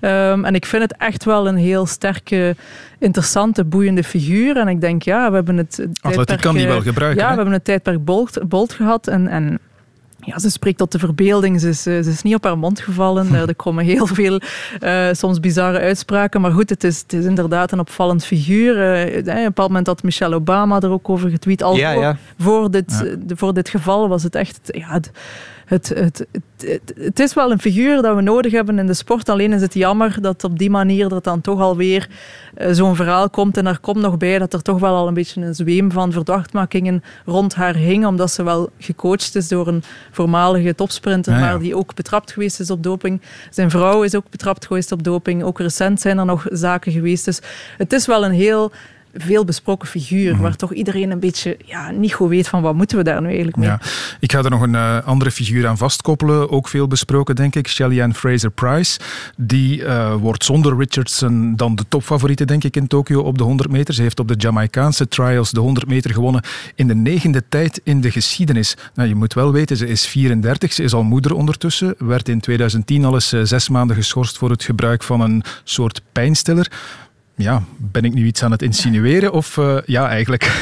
Um, 0.00 0.44
en 0.44 0.54
ik 0.54 0.66
vind 0.66 0.82
het 0.82 0.96
echt 0.96 1.24
wel 1.24 1.48
een 1.48 1.56
heel 1.56 1.86
sterke, 1.86 2.56
interessante, 2.98 3.64
boeiende 3.64 4.04
figuur. 4.04 4.56
En 4.56 4.68
ik 4.68 4.80
denk, 4.80 5.02
ja, 5.02 5.28
we 5.28 5.34
hebben 5.34 5.56
het... 5.56 5.86
Atletiek 6.00 6.40
kan 6.40 6.54
die 6.54 6.66
wel 6.66 6.80
gebruiken. 6.80 7.22
Ja, 7.22 7.28
hè? 7.28 7.30
we 7.30 7.36
hebben 7.36 7.54
het 7.54 7.64
tijdperk 7.64 8.04
Bolt, 8.04 8.48
Bolt 8.48 8.72
gehad 8.72 9.06
en... 9.06 9.28
en 9.28 9.58
ja, 10.28 10.38
ze 10.38 10.50
spreekt 10.50 10.78
tot 10.78 10.92
de 10.92 10.98
verbeelding. 10.98 11.60
Ze 11.60 11.68
is, 11.68 11.82
ze 11.82 11.98
is 11.98 12.22
niet 12.22 12.34
op 12.34 12.44
haar 12.44 12.58
mond 12.58 12.80
gevallen. 12.80 13.34
Er 13.48 13.54
komen 13.54 13.84
heel 13.84 14.06
veel 14.06 14.40
uh, 14.80 15.08
soms 15.12 15.40
bizarre 15.40 15.78
uitspraken. 15.78 16.40
Maar 16.40 16.50
goed, 16.50 16.70
het 16.70 16.84
is, 16.84 17.00
het 17.00 17.12
is 17.12 17.24
inderdaad 17.24 17.72
een 17.72 17.78
opvallend 17.78 18.24
figuur. 18.24 18.76
Uh, 18.76 19.18
op 19.18 19.26
een 19.26 19.44
bepaald 19.44 19.68
moment 19.68 19.86
had 19.86 20.02
Michelle 20.02 20.34
Obama 20.34 20.80
er 20.80 20.90
ook 20.90 21.08
over 21.08 21.30
getweet. 21.30 21.62
Al 21.62 21.76
ja, 21.76 21.90
ja. 21.90 22.16
Voor, 22.38 22.70
dit, 22.70 23.02
ja. 23.04 23.36
voor 23.36 23.54
dit 23.54 23.68
geval 23.68 24.08
was 24.08 24.22
het 24.22 24.34
echt... 24.34 24.58
Ja, 24.62 24.92
het, 24.92 25.10
het, 25.64 25.88
het, 25.88 26.26
het, 26.96 27.20
is 27.20 27.34
wel 27.34 27.50
een 27.50 27.60
figuur 27.60 28.02
dat 28.02 28.14
we 28.14 28.22
nodig 28.22 28.52
hebben 28.52 28.78
in 28.78 28.86
de 28.86 28.94
sport. 28.94 29.28
Alleen 29.28 29.52
is 29.52 29.60
het 29.60 29.74
jammer 29.74 30.20
dat 30.20 30.44
op 30.44 30.58
die 30.58 30.70
manier 30.70 31.14
er 31.14 31.22
dan 31.22 31.40
toch 31.40 31.60
alweer 31.60 32.08
uh, 32.58 32.68
zo'n 32.70 32.96
verhaal 32.96 33.30
komt. 33.30 33.56
En 33.56 33.66
er 33.66 33.78
komt 33.78 34.00
nog 34.00 34.16
bij 34.16 34.38
dat 34.38 34.52
er 34.52 34.62
toch 34.62 34.78
wel 34.78 34.94
al 34.94 35.08
een 35.08 35.14
beetje 35.14 35.40
een 35.40 35.54
zweem 35.54 35.92
van 35.92 36.12
verdachtmakingen 36.12 37.02
rond 37.24 37.54
haar 37.54 37.74
hing. 37.74 38.06
Omdat 38.06 38.30
ze 38.30 38.42
wel 38.42 38.70
gecoacht 38.78 39.34
is 39.34 39.48
door 39.48 39.66
een 39.66 39.82
voormalige 40.10 40.74
topsprinter, 40.74 41.32
ja, 41.32 41.38
ja. 41.38 41.50
maar 41.50 41.58
die 41.58 41.76
ook 41.76 41.94
betrapt 41.94 42.32
geweest 42.32 42.60
is 42.60 42.70
op 42.70 42.82
doping. 42.82 43.20
Zijn 43.50 43.70
vrouw 43.70 44.02
is 44.02 44.14
ook 44.14 44.30
betrapt 44.30 44.66
geweest 44.66 44.92
op 44.92 45.02
doping. 45.02 45.42
Ook 45.42 45.58
recent 45.58 46.00
zijn 46.00 46.18
er 46.18 46.24
nog 46.24 46.46
zaken 46.50 46.92
geweest. 46.92 47.24
Dus 47.24 47.40
het 47.76 47.92
is 47.92 48.06
wel 48.06 48.24
een 48.24 48.32
heel 48.32 48.72
veel 49.14 49.44
besproken 49.44 49.88
figuur, 49.88 50.26
mm-hmm. 50.26 50.42
waar 50.42 50.56
toch 50.56 50.72
iedereen 50.72 51.10
een 51.10 51.20
beetje 51.20 51.56
ja, 51.64 51.90
niet 51.90 52.12
goed 52.12 52.28
weet 52.28 52.48
van 52.48 52.62
wat 52.62 52.74
moeten 52.74 52.96
we 52.96 53.04
daar 53.04 53.20
nu 53.20 53.26
eigenlijk 53.26 53.56
mee. 53.56 53.68
Ja. 53.68 53.80
Ik 54.20 54.32
ga 54.32 54.42
er 54.42 54.50
nog 54.50 54.62
een 54.62 54.74
uh, 54.74 54.98
andere 55.04 55.30
figuur 55.30 55.66
aan 55.66 55.78
vastkoppelen, 55.78 56.50
ook 56.50 56.68
veel 56.68 56.86
besproken 56.86 57.36
denk 57.36 57.54
ik, 57.54 57.68
Shelly-Ann 57.68 58.14
Fraser-Price. 58.14 59.00
Die 59.36 59.80
uh, 59.80 60.14
wordt 60.14 60.44
zonder 60.44 60.76
Richardson 60.76 61.56
dan 61.56 61.74
de 61.74 61.84
topfavoriete 61.88 62.44
denk 62.44 62.64
ik 62.64 62.76
in 62.76 62.86
Tokio 62.86 63.20
op 63.20 63.38
de 63.38 63.44
100 63.44 63.70
meter. 63.70 63.94
Ze 63.94 64.02
heeft 64.02 64.20
op 64.20 64.28
de 64.28 64.34
Jamaicaanse 64.36 65.08
trials 65.08 65.50
de 65.50 65.60
100 65.60 65.86
meter 65.86 66.12
gewonnen 66.12 66.42
in 66.74 66.86
de 66.86 66.94
negende 66.94 67.42
tijd 67.48 67.80
in 67.84 68.00
de 68.00 68.10
geschiedenis. 68.10 68.76
Nou, 68.94 69.08
je 69.08 69.14
moet 69.14 69.34
wel 69.34 69.52
weten, 69.52 69.76
ze 69.76 69.86
is 69.86 70.06
34, 70.06 70.72
ze 70.72 70.82
is 70.82 70.92
al 70.92 71.02
moeder 71.02 71.34
ondertussen, 71.34 71.94
werd 71.98 72.28
in 72.28 72.40
2010 72.40 73.04
al 73.04 73.14
eens 73.14 73.32
uh, 73.32 73.40
zes 73.44 73.68
maanden 73.68 73.96
geschorst 73.96 74.38
voor 74.38 74.50
het 74.50 74.64
gebruik 74.64 75.02
van 75.02 75.20
een 75.20 75.42
soort 75.64 76.02
pijnstiller 76.12 76.70
ja, 77.38 77.62
ben 77.76 78.04
ik 78.04 78.14
nu 78.14 78.26
iets 78.26 78.42
aan 78.42 78.50
het 78.50 78.62
insinueren? 78.62 79.32
Of 79.32 79.56
uh, 79.56 79.76
ja, 79.86 80.08
eigenlijk? 80.08 80.46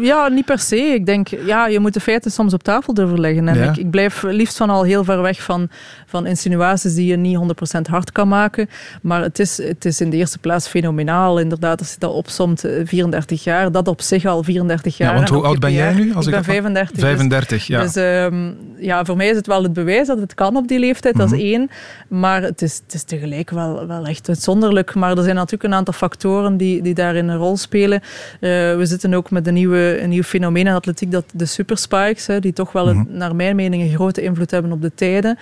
Ja, 0.00 0.28
niet 0.28 0.44
per 0.44 0.58
se. 0.58 0.76
Ik 0.76 1.06
denk, 1.06 1.28
ja, 1.28 1.66
je 1.66 1.80
moet 1.80 1.94
de 1.94 2.00
feiten 2.00 2.30
soms 2.30 2.54
op 2.54 2.62
tafel 2.62 2.94
durven 2.94 3.20
leggen. 3.20 3.48
En 3.48 3.58
ja. 3.58 3.70
ik, 3.70 3.76
ik, 3.76 3.90
blijf 3.90 4.22
liefst 4.22 4.56
van 4.56 4.70
al 4.70 4.82
heel 4.82 5.04
ver 5.04 5.22
weg 5.22 5.42
van, 5.42 5.68
van 6.06 6.26
insinuaties 6.26 6.94
die 6.94 7.06
je 7.06 7.16
niet 7.16 7.38
100% 7.78 7.90
hard 7.90 8.12
kan 8.12 8.28
maken. 8.28 8.68
Maar 9.02 9.22
het 9.22 9.38
is, 9.38 9.62
het 9.62 9.84
is 9.84 10.00
in 10.00 10.10
de 10.10 10.16
eerste 10.16 10.38
plaats 10.38 10.68
fenomenaal. 10.68 11.38
Inderdaad, 11.38 11.78
als 11.78 11.90
je 11.92 11.98
dat 11.98 12.12
opsomt, 12.12 12.64
34 12.84 13.44
jaar, 13.44 13.72
dat 13.72 13.88
op 13.88 14.00
zich 14.00 14.24
al 14.24 14.42
34 14.42 14.96
jaar. 14.96 15.10
Ja, 15.10 15.14
want 15.16 15.28
hoe 15.28 15.42
oud 15.42 15.58
ben 15.58 15.72
jij 15.72 15.94
nu? 15.94 16.14
Als 16.14 16.26
ik, 16.26 16.34
ik 16.34 16.38
ben 16.38 16.44
35. 16.44 17.00
35, 17.00 17.48
dus, 17.48 17.66
ja. 17.66 17.82
Dus 17.82 17.96
um, 17.96 18.56
ja, 18.78 19.04
voor 19.04 19.16
mij 19.16 19.28
is 19.28 19.36
het 19.36 19.46
wel 19.46 19.62
het 19.62 19.72
bewijs 19.72 20.06
dat 20.06 20.18
het 20.18 20.34
kan 20.34 20.56
op 20.56 20.68
die 20.68 20.78
leeftijd, 20.78 21.14
mm 21.14 21.20
-hmm. 21.20 21.30
dat 21.30 21.38
is 21.38 21.44
één. 21.44 21.70
Maar 22.08 22.42
het 22.42 22.62
is, 22.62 22.80
het 22.84 22.94
is 22.94 23.02
tegelijk 23.02 23.50
wel, 23.50 23.86
wel 23.86 24.06
echt 24.06 24.28
uitzonderlijk. 24.28 24.94
Maar 24.94 25.16
er 25.16 25.22
zijn 25.22 25.34
natuurlijk 25.34 25.64
een 25.64 25.74
aantal 25.74 25.94
factoren 25.94 26.09
die, 26.56 26.82
die 26.82 26.94
daarin 26.94 27.28
een 27.28 27.36
rol 27.36 27.56
spelen. 27.56 28.00
Uh, 28.00 28.50
we 28.76 28.82
zitten 28.82 29.14
ook 29.14 29.30
met 29.30 29.46
een, 29.46 29.54
nieuwe, 29.54 29.98
een 30.02 30.08
nieuw 30.08 30.22
fenomeen 30.22 30.66
in 30.66 30.72
atletiek, 30.72 31.10
dat 31.10 31.24
de 31.32 31.46
superspikes, 31.46 32.26
hè, 32.26 32.40
die 32.40 32.52
toch 32.52 32.72
wel, 32.72 32.86
mm 32.86 32.92
-hmm. 32.92 33.16
naar 33.16 33.36
mijn 33.36 33.56
mening, 33.56 33.82
een 33.82 33.94
grote 33.94 34.22
invloed 34.22 34.50
hebben 34.50 34.72
op 34.72 34.82
de 34.82 34.94
tijden. 34.94 35.38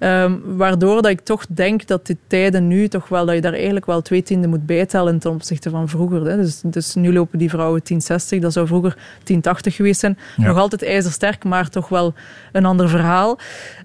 Um, 0.00 0.42
waardoor 0.56 1.02
dat 1.02 1.10
ik 1.10 1.20
toch 1.20 1.46
denk 1.48 1.86
dat 1.86 2.06
die 2.06 2.18
tijden 2.26 2.68
nu 2.68 2.88
toch 2.88 3.08
wel, 3.08 3.26
dat 3.26 3.34
je 3.34 3.40
daar 3.40 3.52
eigenlijk 3.52 3.86
wel 3.86 4.02
twee 4.02 4.22
tienden 4.22 4.50
moet 4.50 4.66
bijtellen 4.66 5.18
ten 5.18 5.30
opzichte 5.30 5.70
van 5.70 5.88
vroeger. 5.88 6.26
Hè. 6.26 6.36
Dus, 6.36 6.60
dus 6.64 6.94
nu 6.94 7.12
lopen 7.12 7.38
die 7.38 7.50
vrouwen 7.50 7.80
1060, 7.84 8.40
dat 8.40 8.52
zou 8.52 8.66
vroeger 8.66 8.96
1080 9.24 9.74
geweest 9.74 10.00
zijn. 10.00 10.18
Ja. 10.36 10.46
Nog 10.46 10.58
altijd 10.58 10.82
ijzersterk, 10.82 11.44
maar 11.44 11.68
toch 11.68 11.88
wel 11.88 12.14
een 12.52 12.64
ander 12.64 12.88
verhaal. 12.88 13.38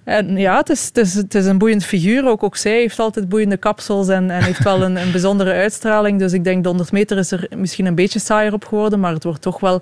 En 0.04 0.38
ja, 0.38 0.58
het 0.58 0.70
is, 0.70 0.86
het 0.86 0.98
is, 0.98 1.14
het 1.14 1.36
is 1.36 1.46
een 1.46 1.58
boeiend 1.58 1.86
figuur. 1.86 2.28
Ook, 2.28 2.44
ook 2.44 2.56
zij 2.56 2.72
heeft 2.80 3.00
altijd 3.00 3.30
boeiende 3.30 3.58
kapsels 3.58 4.08
en, 4.08 4.32
en 4.32 4.44
heeft 4.44 4.64
wel 4.64 4.82
een, 4.82 4.96
een 4.96 5.12
bijzondere 5.18 5.52
uitstraling. 5.52 6.20
Dus 6.20 6.34
ik 6.34 6.44
denk 6.44 6.64
de 6.64 6.70
100 6.70 6.92
meter 6.92 7.18
is 7.18 7.32
er 7.32 7.48
misschien 7.56 7.86
een 7.86 7.96
beetje 7.96 8.20
saaier 8.20 8.54
op 8.54 8.66
geworden, 8.66 9.00
maar 9.00 9.14
het 9.14 9.24
wordt 9.24 9.42
toch 9.42 9.60
wel 9.60 9.82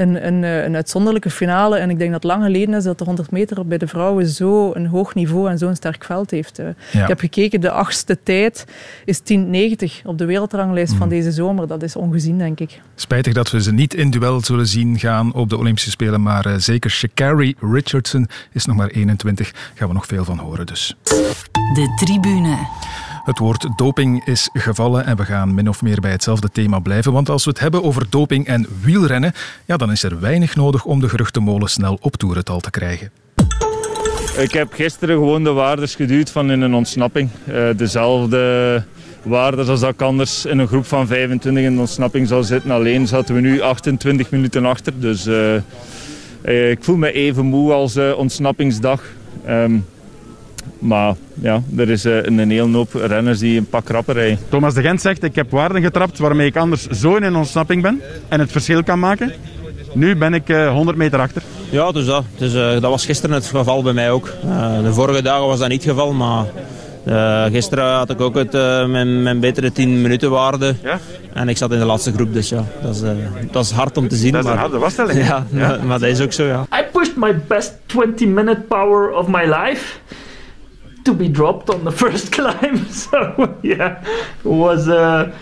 een, 0.00 0.26
een, 0.26 0.42
een, 0.42 0.74
uitzonderlijke 0.74 1.30
finale. 1.30 1.76
En 1.78 1.90
ik 1.90 1.98
denk 1.98 2.12
dat 2.12 2.22
het 2.22 2.32
lang 2.32 2.44
geleden 2.44 2.74
is 2.74 2.84
dat 2.84 2.98
de 2.98 3.04
100 3.04 3.30
meter 3.30 3.66
bij 3.66 3.78
de 3.78 3.86
vrouwen 3.86 4.26
zo 4.26 4.74
een 4.74 4.86
hoog 4.86 5.14
niveau 5.14 5.50
en 5.50 5.58
zo'n 5.58 5.74
sterk 5.74 6.04
veld 6.04 6.30
heeft. 6.30 6.56
Ja. 6.90 7.02
Ik 7.02 7.08
heb 7.08 7.18
gekeken, 7.18 7.60
de 7.60 7.70
achtste 7.70 8.18
tijd 8.22 8.64
is 9.04 9.20
10,90 9.20 10.04
op 10.04 10.18
de 10.18 10.24
wereldranglijst 10.24 10.92
mm. 10.92 10.98
van 10.98 11.08
deze 11.08 11.32
zomer. 11.32 11.66
Dat 11.66 11.82
is 11.82 11.96
ongezien, 11.96 12.38
denk 12.38 12.60
ik. 12.60 12.80
Spijtig 12.94 13.32
dat 13.32 13.50
we 13.50 13.62
ze 13.62 13.72
niet 13.72 13.94
in 13.94 14.10
duel 14.10 14.40
zullen 14.40 14.66
zien 14.66 14.98
gaan 14.98 15.34
op 15.34 15.48
de 15.48 15.56
Olympische 15.56 15.90
Spelen, 15.90 16.22
maar 16.22 16.46
uh, 16.46 16.54
zeker 16.56 16.90
Shakari 16.90 17.54
Richardson 17.60 18.28
is 18.52 18.64
nog 18.64 18.76
maar 18.76 18.88
21. 18.88 19.52
Gaan 19.74 19.88
we 19.88 19.94
nog 19.94 20.06
veel 20.06 20.24
van 20.24 20.38
horen 20.38 20.66
dus. 20.66 20.96
De 21.74 21.94
tribune. 21.96 22.58
Het 23.28 23.38
woord 23.38 23.68
doping 23.76 24.26
is 24.26 24.48
gevallen 24.52 25.06
en 25.06 25.16
we 25.16 25.24
gaan 25.24 25.54
min 25.54 25.68
of 25.68 25.82
meer 25.82 26.00
bij 26.00 26.10
hetzelfde 26.10 26.48
thema 26.50 26.78
blijven. 26.78 27.12
Want 27.12 27.28
als 27.28 27.44
we 27.44 27.50
het 27.50 27.60
hebben 27.60 27.82
over 27.82 28.06
doping 28.10 28.46
en 28.46 28.66
wielrennen, 28.82 29.32
ja, 29.64 29.76
dan 29.76 29.90
is 29.90 30.02
er 30.02 30.20
weinig 30.20 30.56
nodig 30.56 30.84
om 30.84 31.00
de 31.00 31.08
geruchtenmolen 31.08 31.68
snel 31.68 31.98
op 32.00 32.16
toerental 32.16 32.60
te 32.60 32.70
krijgen. 32.70 33.10
Ik 34.38 34.52
heb 34.52 34.72
gisteren 34.72 35.16
gewoon 35.16 35.44
de 35.44 35.52
waardes 35.52 35.94
geduwd 35.94 36.30
van 36.30 36.50
in 36.50 36.60
een 36.60 36.74
ontsnapping. 36.74 37.30
Uh, 37.48 37.68
dezelfde 37.76 38.84
waardes 39.22 39.68
als 39.68 39.80
dat 39.80 39.90
ik 39.90 40.02
anders 40.02 40.44
in 40.44 40.58
een 40.58 40.68
groep 40.68 40.86
van 40.86 41.06
25 41.06 41.64
in 41.64 41.78
ontsnapping 41.78 42.28
zou 42.28 42.44
zitten. 42.44 42.70
Alleen 42.70 43.06
zaten 43.06 43.34
we 43.34 43.40
nu 43.40 43.60
28 43.60 44.30
minuten 44.30 44.64
achter. 44.64 45.00
Dus 45.00 45.26
uh, 45.26 45.54
uh, 46.44 46.70
ik 46.70 46.84
voel 46.84 46.96
me 46.96 47.12
even 47.12 47.44
moe 47.44 47.72
als 47.72 47.96
ontsnappingsdag. 47.96 49.02
Um, 49.48 49.84
maar 50.78 51.14
ja, 51.34 51.62
er 51.76 51.90
is 51.90 52.04
een, 52.04 52.38
een 52.38 52.50
hele 52.50 52.76
hoop 52.76 52.94
renners 52.94 53.38
die 53.38 53.58
een 53.58 53.68
pak 53.68 53.88
rapper 53.88 54.14
rijden. 54.14 54.38
Thomas 54.48 54.74
de 54.74 54.82
Gent 54.82 55.00
zegt, 55.00 55.22
ik 55.22 55.34
heb 55.34 55.50
waarden 55.50 55.82
getrapt 55.82 56.18
waarmee 56.18 56.46
ik 56.46 56.56
anders 56.56 56.86
zo 56.86 57.16
in 57.16 57.22
een 57.22 57.36
ontsnapping 57.36 57.82
ben 57.82 58.00
en 58.28 58.40
het 58.40 58.52
verschil 58.52 58.82
kan 58.82 58.98
maken. 58.98 59.32
Nu 59.92 60.16
ben 60.16 60.34
ik 60.34 60.48
100 60.48 60.96
meter 60.96 61.20
achter. 61.20 61.42
Ja, 61.70 61.92
dus 61.92 62.06
dat. 62.06 62.24
Dus, 62.36 62.54
uh, 62.54 62.70
dat 62.70 62.82
was 62.82 63.04
gisteren 63.04 63.34
het 63.34 63.46
geval 63.46 63.82
bij 63.82 63.92
mij 63.92 64.10
ook. 64.10 64.32
Uh, 64.44 64.82
de 64.82 64.92
vorige 64.92 65.22
dagen 65.22 65.46
was 65.46 65.58
dat 65.58 65.68
niet 65.68 65.84
het 65.84 65.90
geval, 65.90 66.12
maar 66.12 66.44
uh, 67.04 67.44
gisteren 67.44 67.84
had 67.84 68.10
ik 68.10 68.20
ook 68.20 68.34
het, 68.34 68.52
mijn, 68.88 69.22
mijn 69.22 69.40
betere 69.40 69.72
10 69.72 70.02
minuten 70.02 70.30
waarde. 70.30 70.74
Ja? 70.82 70.98
En 71.32 71.48
ik 71.48 71.56
zat 71.56 71.72
in 71.72 71.78
de 71.78 71.84
laatste 71.84 72.12
groep, 72.12 72.32
dus 72.32 72.48
ja, 72.48 72.64
dat 72.82 72.94
is, 72.94 73.00
dat 73.50 73.64
is 73.64 73.70
hard 73.70 73.96
om 73.96 74.08
te 74.08 74.16
zien. 74.16 74.32
Dat 74.32 74.40
is 74.40 74.46
maar, 74.46 74.54
een 74.54 74.60
harde 74.60 74.78
wasstelling. 74.78 75.26
Ja, 75.26 75.46
ja. 75.50 75.68
Maar, 75.68 75.84
maar, 75.86 75.98
dat 75.98 76.08
is 76.08 76.20
ook 76.20 76.32
zo, 76.32 76.44
ja. 76.44 76.66
I 76.78 76.82
pushed 76.92 77.16
my 77.16 77.40
best 77.46 77.74
20 77.86 78.28
minute 78.28 78.60
power 78.60 79.10
of 79.10 79.26
my 79.28 79.44
life 79.44 79.98
to 81.04 81.14
be 81.14 81.28
dropped 81.28 81.70
on 81.70 81.84
the 81.84 81.92
first 82.02 82.32
climb. 82.32 82.86
So 82.88 83.58
yeah, 83.62 84.04
it 84.44 84.44
was 84.44 84.88
a 84.88 85.34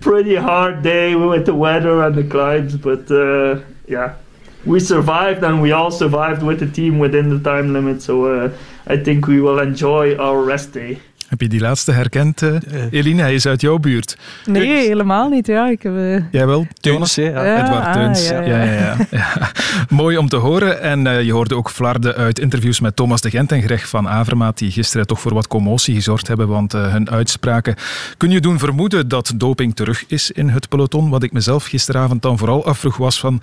pretty 0.00 0.36
hard 0.36 0.82
day 0.82 1.14
with 1.14 1.46
the 1.46 1.54
weather 1.54 2.02
and 2.02 2.14
the 2.14 2.24
climbs, 2.24 2.76
but 2.76 3.10
uh, 3.10 3.60
yeah, 3.86 4.14
we 4.64 4.80
survived 4.80 5.42
and 5.42 5.62
we 5.62 5.72
all 5.72 5.90
survived 5.90 6.42
with 6.42 6.60
the 6.60 6.70
team 6.70 6.98
within 6.98 7.28
the 7.30 7.40
time 7.40 7.72
limit. 7.72 8.02
So 8.02 8.26
uh, 8.26 8.52
I 8.86 8.96
think 8.96 9.26
we 9.26 9.40
will 9.40 9.58
enjoy 9.58 10.16
our 10.16 10.42
rest 10.42 10.72
day. 10.72 11.00
Heb 11.30 11.40
je 11.40 11.48
die 11.48 11.60
laatste 11.60 11.92
herkend, 11.92 12.42
uh, 12.42 12.56
Eline? 12.90 13.22
Hij 13.22 13.34
is 13.34 13.46
uit 13.46 13.60
jouw 13.60 13.78
buurt. 13.78 14.16
Nee, 14.44 14.86
helemaal 14.86 15.28
niet. 15.28 15.46
Ja, 15.46 15.68
ik 15.68 15.82
heb, 15.82 15.92
uh... 15.92 16.24
Jij 16.30 16.46
wel? 16.46 16.66
Ja. 16.80 16.92
ja. 17.14 17.62
Edward 17.62 17.84
ah, 17.84 17.92
Teuns. 17.92 18.28
Ja, 18.28 18.40
ja, 18.40 18.62
ja. 18.62 18.96
ja, 19.10 19.50
Mooi 19.88 20.16
om 20.16 20.28
te 20.28 20.36
horen. 20.36 20.82
En 20.82 21.06
uh, 21.06 21.22
je 21.22 21.32
hoorde 21.32 21.56
ook 21.56 21.70
Flarde 21.70 22.14
uit 22.14 22.38
interviews 22.38 22.80
met 22.80 22.96
Thomas 22.96 23.20
de 23.20 23.30
Gent 23.30 23.52
en 23.52 23.62
Greg 23.62 23.88
van 23.88 24.08
Avermaat, 24.08 24.58
die 24.58 24.70
gisteren 24.70 25.06
toch 25.06 25.20
voor 25.20 25.34
wat 25.34 25.46
commotie 25.46 25.94
gezorgd 25.94 26.28
hebben, 26.28 26.48
want 26.48 26.72
hun 26.72 27.10
uitspraken 27.10 27.74
kun 28.16 28.30
je 28.30 28.40
doen 28.40 28.58
vermoeden 28.58 29.08
dat 29.08 29.32
doping 29.36 29.76
terug 29.76 30.04
is 30.06 30.30
in 30.30 30.48
het 30.48 30.68
peloton. 30.68 31.10
Wat 31.10 31.22
ik 31.22 31.32
mezelf 31.32 31.64
gisteravond 31.64 32.22
dan 32.22 32.38
vooral 32.38 32.64
afvroeg 32.64 32.96
was 32.96 33.20
van, 33.20 33.40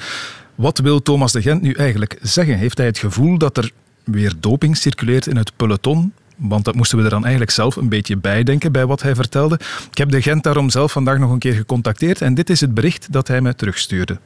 wat 0.56 0.80
wil 0.80 1.02
Thomas 1.02 1.32
de 1.32 1.41
Gent 1.41 1.62
nu 1.62 1.71
eigenlijk 1.71 2.19
zeggen? 2.21 2.58
Heeft 2.58 2.78
hij 2.78 2.88
het 2.88 2.97
gevoel 2.97 3.38
dat 3.38 3.58
er 3.58 3.71
weer 4.04 4.34
doping 4.39 4.78
circuleert 4.78 5.28
in 5.28 5.38
het 5.38 5.52
peloton? 5.56 6.13
Want 6.38 6.65
dat 6.65 6.76
moesten 6.76 6.97
we 6.97 7.04
er 7.04 7.10
dan 7.10 7.21
eigenlijk 7.21 7.52
zelf 7.52 7.76
een 7.76 7.89
beetje 7.89 8.17
bijdenken 8.17 8.71
bij 8.71 8.86
wat 8.86 9.02
hij 9.02 9.15
vertelde. 9.15 9.60
Ik 9.91 9.97
heb 9.97 10.10
de 10.10 10.21
Gent 10.21 10.43
daarom 10.43 10.69
zelf 10.69 10.91
vandaag 10.91 11.17
nog 11.19 11.32
een 11.32 11.39
keer 11.39 11.54
gecontacteerd 11.54 12.21
en 12.21 12.34
dit 12.34 12.50
is 12.50 12.62
het 12.62 12.73
bericht 12.73 13.12
dat 13.12 13.28
hij 13.28 13.41
me 13.41 13.56
terugstuurde. 13.56 14.19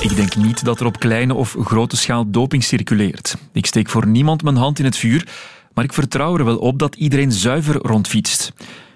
Ik 0.00 0.16
denk 0.16 0.36
niet 0.36 0.64
dat 0.64 0.80
er 0.80 0.86
op 0.86 0.98
kleine 0.98 1.34
of 1.34 1.56
grote 1.60 1.96
schaal 1.96 2.30
doping 2.30 2.64
circuleert. 2.64 3.36
Ik 3.52 3.66
steek 3.66 3.88
voor 3.88 4.06
niemand 4.06 4.42
mijn 4.42 4.56
hand 4.56 4.78
in 4.78 4.84
het 4.84 4.96
vuur, 4.96 5.26
maar 5.74 5.84
ik 5.84 5.92
vertrouw 5.92 6.38
er 6.38 6.44
wel 6.44 6.58
op 6.58 6.78
dat 6.78 6.94
iedereen 6.94 7.32
zuiver 7.32 7.74
rondfietst. 7.74 8.52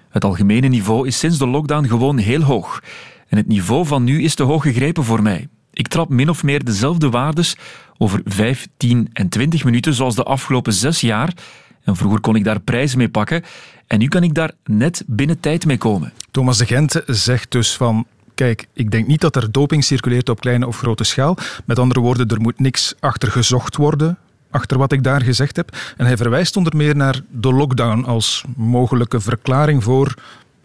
Het 0.09 0.23
algemene 0.23 0.67
niveau 0.67 1.07
is 1.07 1.19
sinds 1.19 1.37
de 1.37 1.47
lockdown 1.47 1.87
gewoon 1.87 2.17
heel 2.17 2.41
hoog. 2.41 2.83
En 3.27 3.37
het 3.37 3.47
niveau 3.47 3.85
van 3.85 4.03
nu 4.03 4.21
is 4.21 4.35
te 4.35 4.43
hoog 4.43 4.63
gegrepen 4.63 5.03
voor 5.03 5.21
mij. 5.21 5.47
Ik 5.73 5.87
trap 5.87 6.09
min 6.09 6.29
of 6.29 6.43
meer 6.43 6.63
dezelfde 6.63 7.09
waardes 7.09 7.55
over 7.97 8.21
5, 8.25 8.67
10 8.77 9.09
en 9.13 9.29
20 9.29 9.63
minuten 9.63 9.93
zoals 9.93 10.15
de 10.15 10.23
afgelopen 10.23 10.73
zes 10.73 11.01
jaar 11.01 11.33
en 11.87 11.95
vroeger 11.95 12.19
kon 12.19 12.35
ik 12.35 12.43
daar 12.43 12.59
prijzen 12.59 12.97
mee 12.97 13.09
pakken 13.09 13.43
en 13.87 13.99
nu 13.99 14.07
kan 14.07 14.23
ik 14.23 14.33
daar 14.33 14.51
net 14.65 15.03
binnen 15.05 15.39
tijd 15.39 15.65
mee 15.65 15.77
komen. 15.77 16.13
Thomas 16.31 16.57
de 16.57 16.65
Gent 16.65 17.01
zegt 17.05 17.51
dus 17.51 17.75
van 17.75 18.05
kijk, 18.35 18.67
ik 18.73 18.91
denk 18.91 19.07
niet 19.07 19.21
dat 19.21 19.35
er 19.35 19.51
doping 19.51 19.83
circuleert 19.83 20.29
op 20.29 20.39
kleine 20.39 20.67
of 20.67 20.77
grote 20.77 21.03
schaal. 21.03 21.37
Met 21.65 21.79
andere 21.79 21.99
woorden, 21.99 22.27
er 22.27 22.41
moet 22.41 22.59
niks 22.59 22.95
achter 22.99 23.31
gezocht 23.31 23.75
worden, 23.75 24.17
achter 24.49 24.77
wat 24.77 24.91
ik 24.91 25.03
daar 25.03 25.21
gezegd 25.21 25.55
heb. 25.55 25.77
En 25.97 26.05
hij 26.05 26.17
verwijst 26.17 26.57
onder 26.57 26.75
meer 26.75 26.95
naar 26.95 27.21
de 27.29 27.53
lockdown 27.53 28.03
als 28.03 28.43
mogelijke 28.55 29.19
verklaring 29.19 29.83
voor 29.83 30.13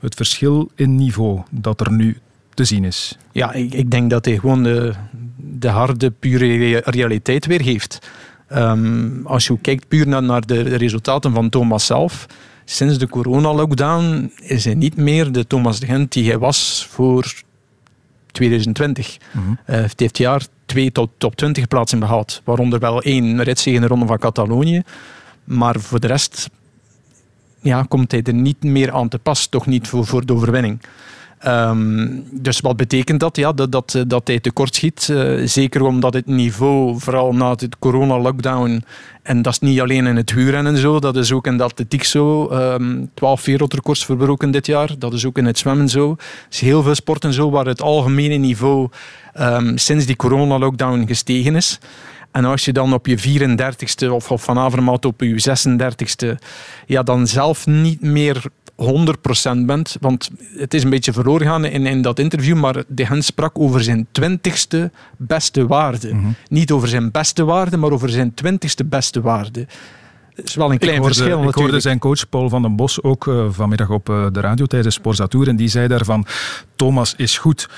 het 0.00 0.14
verschil 0.14 0.70
in 0.74 0.96
niveau 0.96 1.42
dat 1.50 1.80
er 1.80 1.92
nu 1.92 2.18
te 2.54 2.64
zien 2.64 2.84
is. 2.84 3.16
Ja, 3.32 3.52
ik, 3.52 3.74
ik 3.74 3.90
denk 3.90 4.10
dat 4.10 4.24
hij 4.24 4.38
gewoon 4.38 4.62
de, 4.62 4.92
de 5.36 5.68
harde, 5.68 6.10
pure 6.10 6.80
realiteit 6.84 7.46
weergeeft. 7.46 8.10
Um, 8.56 9.20
als 9.24 9.46
je 9.46 9.58
kijkt 9.58 9.88
puur 9.88 10.08
naar, 10.08 10.22
naar, 10.22 10.46
de 10.46 10.62
resultaten 10.62 11.32
van 11.32 11.48
Thomas 11.48 11.86
zelf, 11.86 12.26
sinds 12.64 12.98
de 12.98 13.08
corona-lockdown 13.08 14.32
is 14.42 14.64
hij 14.64 14.74
niet 14.74 14.96
meer 14.96 15.32
de 15.32 15.46
Thomas 15.46 15.80
de 15.80 15.86
Gent 15.86 16.12
die 16.12 16.28
hij 16.28 16.38
was 16.38 16.86
voor 16.90 17.32
2020. 18.32 19.16
Mm 19.32 19.42
-hmm. 19.42 19.58
uh, 19.66 19.76
heeft 19.76 19.98
dit 19.98 20.18
jaar 20.18 20.46
twee 20.66 20.92
top, 20.92 21.10
top 21.18 21.36
20 21.36 21.68
plaatsen 21.68 21.98
behaald, 21.98 22.42
waaronder 22.44 22.78
wel 22.78 23.02
één 23.02 23.42
ritzege 23.42 23.76
in 23.76 23.80
de 23.80 23.86
Ronde 23.86 24.06
van 24.06 24.18
Catalonië. 24.18 24.82
Maar 25.44 25.80
voor 25.80 26.00
de 26.00 26.06
rest 26.06 26.50
ja, 27.60 27.82
komt 27.82 28.10
hij 28.10 28.22
er 28.22 28.34
niet 28.34 28.62
meer 28.62 28.92
aan 28.92 29.08
te 29.08 29.18
pas, 29.18 29.46
toch 29.46 29.66
niet 29.66 29.88
voor, 29.88 30.06
voor 30.06 30.26
de 30.26 30.32
overwinning. 30.32 30.80
Um, 31.46 32.24
dus 32.30 32.60
wat 32.60 32.76
betekent 32.76 33.20
dat? 33.20 33.36
Ja, 33.36 33.52
dat, 33.52 33.72
dat, 33.72 34.04
dat 34.06 34.26
hij 34.28 34.40
tekort 34.40 34.74
schiet. 34.74 35.08
Uh, 35.10 35.46
zeker 35.46 35.82
omdat 35.82 36.14
het 36.14 36.26
niveau, 36.26 37.00
vooral 37.00 37.32
na 37.32 37.50
het 37.50 37.78
corona-lockdown, 37.78 38.84
en 39.22 39.42
dat 39.42 39.52
is 39.52 39.58
niet 39.58 39.80
alleen 39.80 40.06
in 40.06 40.16
het 40.16 40.32
huurrennen 40.32 40.76
zo, 40.76 40.98
dat 40.98 41.16
is 41.16 41.32
ook 41.32 41.46
in 41.46 41.56
de 41.56 41.62
atletiek 41.62 42.04
zo. 42.04 42.50
Um, 42.52 43.10
12 43.14 43.44
wereldrecords 43.44 44.04
verbroken 44.04 44.50
dit 44.50 44.66
jaar. 44.66 44.98
Dat 44.98 45.12
is 45.12 45.26
ook 45.26 45.38
in 45.38 45.44
het 45.46 45.58
zwemmen 45.58 45.88
zo. 45.88 46.16
Is 46.50 46.60
heel 46.60 46.82
veel 46.82 46.94
sporten 46.94 47.32
zo 47.32 47.50
waar 47.50 47.66
het 47.66 47.82
algemene 47.82 48.34
niveau 48.34 48.88
um, 49.40 49.78
sinds 49.78 50.06
die 50.06 50.16
corona-lockdown 50.16 51.06
gestegen 51.06 51.56
is. 51.56 51.78
En 52.30 52.44
als 52.44 52.64
je 52.64 52.72
dan 52.72 52.92
op 52.92 53.06
je 53.06 53.18
34ste 53.18 54.10
of, 54.10 54.30
of 54.30 54.48
op 54.48 55.20
je 55.20 55.56
36ste, 55.58 56.38
ja, 56.86 57.02
dan 57.02 57.26
zelf 57.26 57.66
niet 57.66 58.00
meer 58.00 58.42
100% 58.76 59.66
bent. 59.66 59.96
Want 60.00 60.30
het 60.56 60.74
is 60.74 60.82
een 60.84 60.90
beetje 60.90 61.12
verloren 61.12 61.46
gaan 61.46 61.64
in, 61.64 61.86
in 61.86 62.02
dat 62.02 62.18
interview, 62.18 62.56
maar 62.56 62.84
de 62.88 63.06
Gent 63.06 63.24
sprak 63.24 63.58
over 63.58 63.82
zijn 63.82 64.06
twintigste 64.12 64.90
beste 65.16 65.66
waarde. 65.66 66.14
Mhm. 66.14 66.26
Niet 66.48 66.70
over 66.70 66.88
zijn 66.88 67.10
beste 67.10 67.44
waarde, 67.44 67.76
maar 67.76 67.90
over 67.90 68.08
zijn 68.08 68.34
twintigste 68.34 68.84
beste 68.84 69.20
waarde. 69.20 69.66
Dat 70.34 70.44
is 70.44 70.54
wel 70.54 70.72
een 70.72 70.78
klein 70.78 70.94
ik 70.94 71.00
hoorde, 71.00 71.14
verschil. 71.14 71.48
Ik 71.48 71.54
hoorde 71.54 71.80
zijn 71.80 71.98
coach 71.98 72.28
Paul 72.28 72.48
van 72.48 72.62
den 72.62 72.76
Bos 72.76 73.02
ook 73.02 73.26
uh, 73.26 73.46
vanmiddag 73.50 73.90
op 73.90 74.08
uh, 74.08 74.26
de 74.32 74.40
radio 74.40 74.66
tijdens 74.66 74.94
Sporza 74.94 75.26
Tour 75.26 75.48
en 75.48 75.56
die 75.56 75.68
zei 75.68 75.88
daarvan, 75.88 76.26
Thomas 76.76 77.14
is 77.16 77.38
goed. 77.38 77.68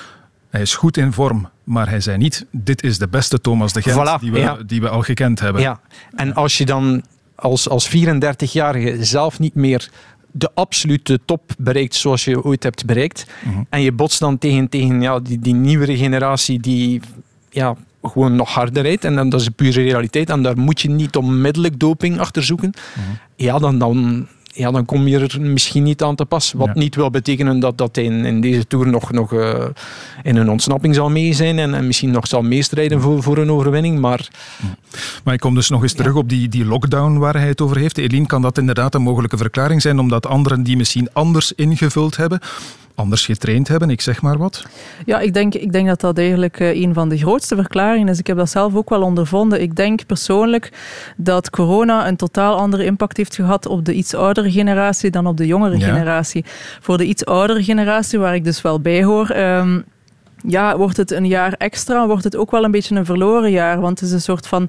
Hij 0.51 0.63
is 0.63 0.75
goed 0.75 0.97
in 0.97 1.13
vorm, 1.13 1.49
maar 1.65 1.89
hij 1.89 2.01
zei 2.01 2.17
niet: 2.17 2.47
Dit 2.51 2.83
is 2.83 2.99
de 2.99 3.09
beste 3.09 3.41
Thomas 3.41 3.73
de 3.73 3.83
Gent 3.83 3.97
voilà, 3.97 4.21
die, 4.21 4.33
we, 4.33 4.39
ja. 4.39 4.57
die 4.67 4.81
we 4.81 4.89
al 4.89 5.03
gekend 5.03 5.41
hebben. 5.41 5.63
Ja, 5.63 5.81
en 6.15 6.35
als 6.35 6.59
je 6.59 6.65
dan 6.65 7.03
als, 7.35 7.69
als 7.69 7.97
34-jarige 7.97 9.05
zelf 9.05 9.39
niet 9.39 9.55
meer 9.55 9.91
de 10.37 10.51
absolute 10.55 11.21
top 11.25 11.43
bereikt 11.59 11.95
zoals 11.95 12.25
je 12.25 12.45
ooit 12.45 12.63
hebt 12.63 12.85
bereikt. 12.85 13.27
Mhm. 13.45 13.63
En 13.69 13.81
je 13.81 13.93
botst 13.93 14.19
dan 14.19 14.39
tegen, 14.39 14.69
tegen 14.69 15.01
ja, 15.01 15.21
die, 15.21 15.39
die 15.39 15.55
nieuwere 15.55 15.97
generatie 15.97 16.61
die 16.61 17.01
ja, 17.51 17.77
gewoon 18.03 18.37
nog 18.37 18.51
harder 18.51 18.83
rijdt. 18.83 19.05
En 19.05 19.15
dan, 19.15 19.29
dat 19.29 19.41
is 19.41 19.49
pure 19.49 19.83
realiteit. 19.83 20.31
En 20.31 20.43
daar 20.43 20.59
moet 20.59 20.81
je 20.81 20.91
niet 20.91 21.17
onmiddellijk 21.17 21.81
doping 21.81 22.19
achter 22.19 22.45
zoeken. 22.45 22.73
Mhm. 22.95 23.07
Ja, 23.37 23.59
dan, 23.59 23.79
dan, 23.79 24.27
ja, 24.55 24.71
dan 24.71 24.85
kom 24.85 25.07
je 25.09 25.19
er 25.19 25.41
misschien 25.41 25.83
niet 25.83 26.03
aan 26.03 26.15
te 26.15 26.25
pas. 26.25 26.53
Wat 26.53 26.67
Ja. 26.67 26.73
niet 26.75 26.95
wil 26.95 27.11
betekenen 27.11 27.61
dat, 27.61 27.79
dat 27.79 27.97
hij 27.97 28.05
in, 28.05 28.25
in 28.25 28.41
deze 28.41 28.67
Tour 28.67 28.87
nog, 28.89 29.13
nog 29.13 29.33
eh, 29.33 29.65
in 30.23 30.37
een 30.37 30.51
ontsnapping 30.51 30.95
zal 30.95 31.11
mee 31.11 31.33
zijn 31.33 31.59
en, 31.59 31.75
en 31.75 31.87
misschien 31.87 32.11
nog 32.11 32.27
zal 32.27 32.43
meestrijden 32.43 33.01
voor, 33.01 33.23
voor 33.23 33.39
een 33.39 33.51
overwinning. 33.51 33.99
Maar 34.01 34.29
Maar 35.25 35.35
ik 35.35 35.41
kom 35.41 35.55
dus 35.55 35.69
nog 35.69 35.83
eens 35.83 35.93
terug 35.93 36.15
op 36.15 36.29
die, 36.29 36.49
die 36.49 36.65
lockdown 36.65 37.19
waar 37.19 37.35
hij 37.35 37.49
het 37.49 37.61
over 37.61 37.77
heeft. 37.77 37.99
Eline, 37.99 38.27
kan 38.27 38.43
dat 38.43 38.59
inderdaad 38.59 38.95
een 38.95 39.03
mogelijke 39.03 39.37
verklaring 39.37 39.83
zijn, 39.83 39.99
omdat 39.99 40.27
anderen 40.27 40.63
die 40.63 40.77
misschien 40.77 41.09
anders 41.13 41.53
ingevuld 41.53 42.17
hebben, 42.17 42.41
anders 42.95 43.25
getraind 43.25 43.69
hebben, 43.69 43.91
ik 43.91 44.01
zeg 44.01 44.23
maar 44.23 44.39
wat? 44.39 44.65
Ja, 45.05 45.19
ik 45.21 45.35
denk, 45.35 45.55
ik 45.55 45.73
denk 45.73 45.87
dat 45.89 46.01
dat 46.01 46.19
eigenlijk 46.19 46.61
eh, 46.61 46.83
een 46.83 46.95
van 46.95 47.09
de 47.09 47.19
grootste 47.19 47.55
verklaringen 47.55 48.09
is. 48.09 48.19
Ik 48.19 48.27
heb 48.27 48.37
dat 48.37 48.51
zelf 48.51 48.75
ook 48.75 48.89
wel 48.91 49.03
ondervonden. 49.03 49.61
Ik 49.63 49.77
denk 49.77 50.07
persoonlijk 50.07 50.73
dat 51.17 51.51
corona 51.51 52.09
een 52.09 52.17
totaal 52.17 52.57
andere 52.57 52.85
impact 52.85 53.17
heeft 53.17 53.35
gehad 53.35 53.67
op 53.67 53.85
de 53.85 53.95
iets 53.95 54.15
oudere 54.15 54.51
generatie 54.51 55.11
dan 55.11 55.27
op 55.27 55.37
de 55.37 55.47
jongere 55.47 55.79
Ja. 55.79 55.87
generatie. 55.87 56.45
Voor 56.81 56.99
de 56.99 57.05
iets 57.05 57.25
oudere 57.25 57.63
generatie, 57.65 58.19
waar 58.19 58.35
ik 58.35 58.45
dus 58.45 58.63
wel 58.63 58.81
bij 58.81 59.05
hoor. 59.05 59.29
ehm, 59.29 59.81
ja, 60.47 60.77
wordt 60.77 60.97
het 60.97 61.11
een 61.11 61.27
jaar 61.27 61.53
extra, 61.53 62.07
wordt 62.07 62.25
het 62.25 62.37
ook 62.37 62.51
wel 62.51 62.65
een 62.65 62.71
beetje 62.71 62.97
een 62.97 63.05
verloren 63.05 63.51
jaar. 63.51 63.81
Want 63.81 64.01
het 64.01 64.09
is 64.09 64.15
een 64.15 64.21
soort 64.21 64.47
van, 64.47 64.69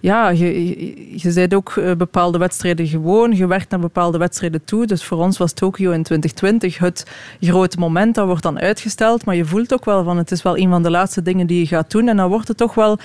ja, 0.00 0.28
je, 0.28 0.66
je, 0.66 1.18
je 1.22 1.32
bent 1.32 1.54
ook 1.54 1.76
eh, 1.76 1.92
bepaalde 1.92 2.38
wedstrijden 2.38 2.86
gewoon, 2.86 3.36
je 3.36 3.46
werkt 3.46 3.70
naar 3.70 3.80
bepaalde 3.80 4.18
wedstrijden 4.18 4.64
toe. 4.64 4.86
Dus 4.86 5.04
voor 5.04 5.18
ons 5.18 5.38
was 5.38 5.52
Tokio 5.52 5.90
in 5.90 6.02
2020 6.02 6.78
het 6.78 7.06
grote 7.40 7.78
moment, 7.78 8.14
dat 8.14 8.26
wordt 8.26 8.42
dan 8.42 8.60
uitgesteld. 8.60 9.24
Maar 9.24 9.34
je 9.34 9.44
voelt 9.44 9.72
ook 9.72 9.84
wel 9.84 10.04
van, 10.04 10.16
het 10.16 10.30
is 10.30 10.42
wel 10.42 10.58
een 10.58 10.70
van 10.70 10.82
de 10.82 10.90
laatste 10.90 11.22
dingen 11.22 11.46
die 11.46 11.58
je 11.58 11.66
gaat 11.66 11.90
doen. 11.90 12.08
En 12.08 12.16
dan 12.16 12.28
wordt 12.28 12.48
het 12.48 12.56
toch 12.56 12.74
wel 12.74 12.98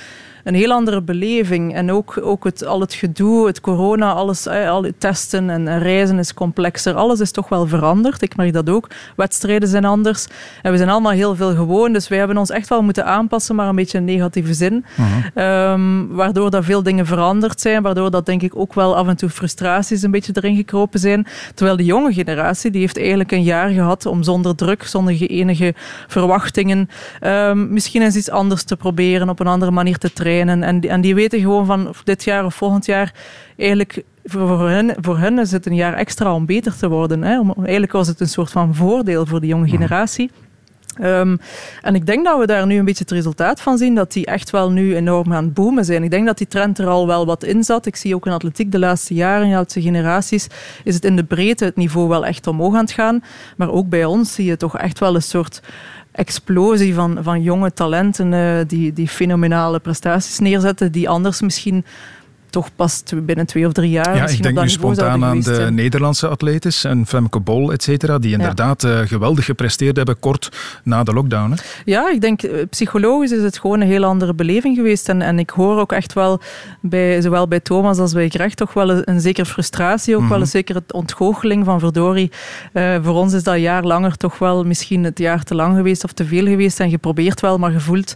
een 0.44 0.56
heel 0.56 0.72
andere 0.72 1.02
beleving. 1.02 1.76
En 1.76 1.92
ook, 1.92 2.20
ook 2.22 2.44
het, 2.44 2.66
al 2.66 2.80
het 2.80 2.94
gedoe, 2.94 3.48
het 3.48 3.62
corona, 3.62 4.12
alles, 4.12 4.48
al 4.48 4.84
het 4.84 5.00
testen 5.00 5.50
en 5.50 5.80
reizen 5.80 6.20
is 6.20 6.34
complexer. 6.34 6.94
Alles 6.94 7.20
is 7.20 7.32
toch 7.32 7.50
wel 7.50 7.68
veranderd. 7.68 8.22
Ik 8.22 8.36
merk 8.36 8.54
dat 8.54 8.70
ook. 8.70 8.88
Wedstrijden 9.16 9.70
zijn 9.70 9.86
anders. 9.86 10.28
En 10.62 10.72
we 10.72 10.78
zijn 10.78 10.90
allemaal 10.90 11.12
heel 11.12 11.36
veel 11.36 11.56
gewoon. 11.56 11.94
Dus 11.94 12.08
wij 12.08 12.18
hebben 12.18 12.38
ons 12.38 12.50
echt 12.50 12.70
wel 12.70 12.82
moeten 12.82 13.06
aanpassen, 13.06 13.56
maar 13.56 13.68
een 13.68 13.76
beetje 13.76 13.98
in 13.98 14.06
negatieve 14.06 14.54
zin. 14.54 14.86
Ehm, 15.34 16.08
waardoor 16.08 16.50
dat 16.50 16.66
veel 16.66 16.84
dingen 16.84 17.06
veranderd 17.06 17.62
zijn. 17.62 17.82
Waardoor 17.82 18.12
dat 18.12 18.26
denk 18.26 18.42
ik 18.42 18.56
ook 18.56 18.74
wel 18.74 18.96
af 18.96 19.08
en 19.08 19.16
toe 19.16 19.30
frustraties 19.30 20.02
een 20.02 20.12
beetje 20.12 20.32
erin 20.36 20.56
gekropen 20.56 21.00
zijn. 21.00 21.28
Terwijl 21.56 21.78
de 21.78 21.86
jonge 21.86 22.14
generatie, 22.14 22.72
die 22.72 22.82
heeft 22.82 22.98
eigenlijk 22.98 23.32
een 23.32 23.44
jaar 23.44 23.70
gehad 23.70 24.06
om 24.06 24.24
zonder 24.24 24.56
druk, 24.56 24.84
zonder 24.84 25.22
enige 25.22 25.74
verwachtingen, 26.08 26.90
um, 27.22 27.74
misschien 27.74 28.02
eens 28.02 28.16
iets 28.16 28.30
anders 28.30 28.64
te 28.64 28.76
proberen, 28.76 29.30
op 29.30 29.40
een 29.40 29.48
andere 29.48 29.72
manier 29.72 29.98
te 29.98 30.14
trainen. 30.14 30.31
En, 30.40 30.82
en 30.82 31.02
die 31.02 31.16
weten 31.16 31.40
gewoon 31.40 31.66
van 31.66 31.94
dit 32.04 32.24
jaar 32.24 32.46
of 32.46 32.56
volgend 32.56 32.86
jaar 32.86 33.14
eigenlijk 33.58 34.04
voor 34.24 34.70
hen, 34.70 34.96
voor 35.00 35.18
hen 35.18 35.40
is 35.40 35.52
het 35.52 35.66
een 35.66 35.76
jaar 35.76 35.94
extra 35.94 36.34
om 36.34 36.46
beter 36.46 36.78
te 36.78 36.90
worden. 36.90 37.24
Hè? 37.24 37.40
Om, 37.40 37.54
eigenlijk 37.58 37.92
was 37.92 38.08
het 38.08 38.20
een 38.20 38.28
soort 38.28 38.52
van 38.52 38.76
voordeel 38.76 39.26
voor 39.26 39.40
de 39.40 39.48
jonge 39.48 39.70
generatie. 39.70 40.32
Um, 41.02 41.40
en 41.82 41.96
ik 41.96 42.06
denk 42.06 42.26
dat 42.26 42.40
we 42.40 42.46
daar 42.46 42.66
nu 42.66 42.78
een 42.78 42.86
beetje 42.86 43.04
het 43.04 43.14
resultaat 43.14 43.62
van 43.62 43.78
zien, 43.78 43.96
dat 43.96 44.12
die 44.12 44.26
echt 44.26 44.50
wel 44.50 44.72
nu 44.72 44.96
enorm 44.96 45.34
aan 45.34 45.44
het 45.44 45.54
boomen 45.54 45.86
zijn. 45.86 46.04
Ik 46.04 46.12
denk 46.12 46.26
dat 46.26 46.38
die 46.38 46.48
trend 46.48 46.80
er 46.80 46.88
al 46.88 47.08
wel 47.08 47.26
wat 47.26 47.44
in 47.44 47.64
zat. 47.64 47.86
Ik 47.86 47.96
zie 47.96 48.16
ook 48.16 48.26
in 48.26 48.32
atletiek 48.32 48.72
de 48.72 48.80
laatste 48.80 49.14
jaren, 49.14 49.48
de 49.48 49.56
laatste 49.56 49.82
generaties, 49.82 50.48
is 50.84 50.96
het 50.96 51.06
in 51.06 51.16
de 51.16 51.24
breedte 51.24 51.66
het 51.66 51.76
niveau 51.76 52.08
wel 52.08 52.26
echt 52.26 52.48
omhoog 52.48 52.74
aan 52.74 52.82
het 52.82 52.92
gaan. 52.92 53.24
Maar 53.58 53.72
ook 53.72 53.90
bij 53.90 54.06
ons 54.06 54.34
zie 54.34 54.46
je 54.46 54.58
toch 54.58 54.78
echt 54.78 55.00
wel 55.00 55.16
een 55.16 55.22
soort 55.22 55.62
explosie 56.22 56.94
van, 56.94 57.18
van 57.24 57.42
jonge 57.42 57.74
talenten 57.74 58.34
uh, 58.34 58.62
die, 58.68 58.94
die 58.94 59.08
fenomenale 59.08 59.80
prestaties 59.80 60.40
neerzetten, 60.40 60.92
die 60.92 61.10
anders 61.10 61.42
misschien 61.42 61.86
toch 62.52 62.70
pas 62.76 63.04
binnen 63.24 63.46
twee 63.46 63.66
of 63.68 63.72
drie 63.72 63.90
jaar. 63.90 64.16
Ja, 64.16 64.28
ik 64.28 64.44
denk 64.44 64.62
nu 64.62 64.70
spontaan 64.70 65.24
aan 65.24 65.40
de 65.40 65.68
Nederlandse 65.72 66.28
atletes 66.28 66.84
en 66.84 67.06
Femke 67.06 67.40
Bol, 67.40 67.72
et 67.72 67.84
cetera, 67.84 68.20
die 68.20 68.32
inderdaad 68.32 68.82
ja. 68.82 69.02
uh, 69.02 69.08
geweldig 69.08 69.46
gepresteerd 69.46 69.96
hebben 69.96 70.20
kort 70.20 70.50
na 70.84 71.04
de 71.04 71.14
lockdown. 71.14 71.52
Hè? 71.52 71.58
Ja, 71.86 72.12
ik 72.12 72.22
denk 72.22 72.44
uh, 72.44 72.52
psychologisch 72.70 73.32
is 73.32 73.44
het 73.44 73.60
gewoon 73.60 73.82
een 73.82 73.88
heel 73.88 74.04
andere 74.04 74.34
beleving 74.34 74.76
geweest. 74.76 75.10
En, 75.10 75.22
en 75.22 75.40
ik 75.40 75.50
hoor 75.50 75.80
ook 75.80 75.92
echt 75.92 76.14
wel, 76.14 76.42
bij, 76.82 77.22
zowel 77.22 77.48
bij 77.48 77.60
Thomas 77.60 77.98
als 77.98 78.14
bij 78.14 78.30
Greg, 78.30 78.54
toch 78.54 78.74
wel 78.74 78.90
een, 78.90 79.02
een 79.06 79.22
zekere 79.22 79.46
frustratie, 79.46 80.14
ook 80.14 80.22
mm 80.22 80.28
-hmm. 80.28 80.36
wel 80.36 80.44
een 80.44 80.52
zekere 80.52 80.84
ontgoocheling 80.92 81.66
van 81.66 81.80
verdorie. 81.80 82.32
Uh, 82.74 82.96
voor 83.02 83.16
ons 83.16 83.34
is 83.34 83.44
dat 83.44 83.60
jaar 83.60 83.84
langer 83.84 84.18
toch 84.18 84.40
wel 84.40 84.64
misschien 84.64 85.04
het 85.04 85.20
jaar 85.20 85.44
te 85.44 85.56
lang 85.56 85.76
geweest 85.76 86.04
of 86.04 86.12
te 86.12 86.26
veel 86.26 86.46
geweest 86.46 86.80
en 86.80 86.90
geprobeerd 86.90 87.42
wel, 87.42 87.58
maar 87.58 87.72
gevoeld 87.72 88.16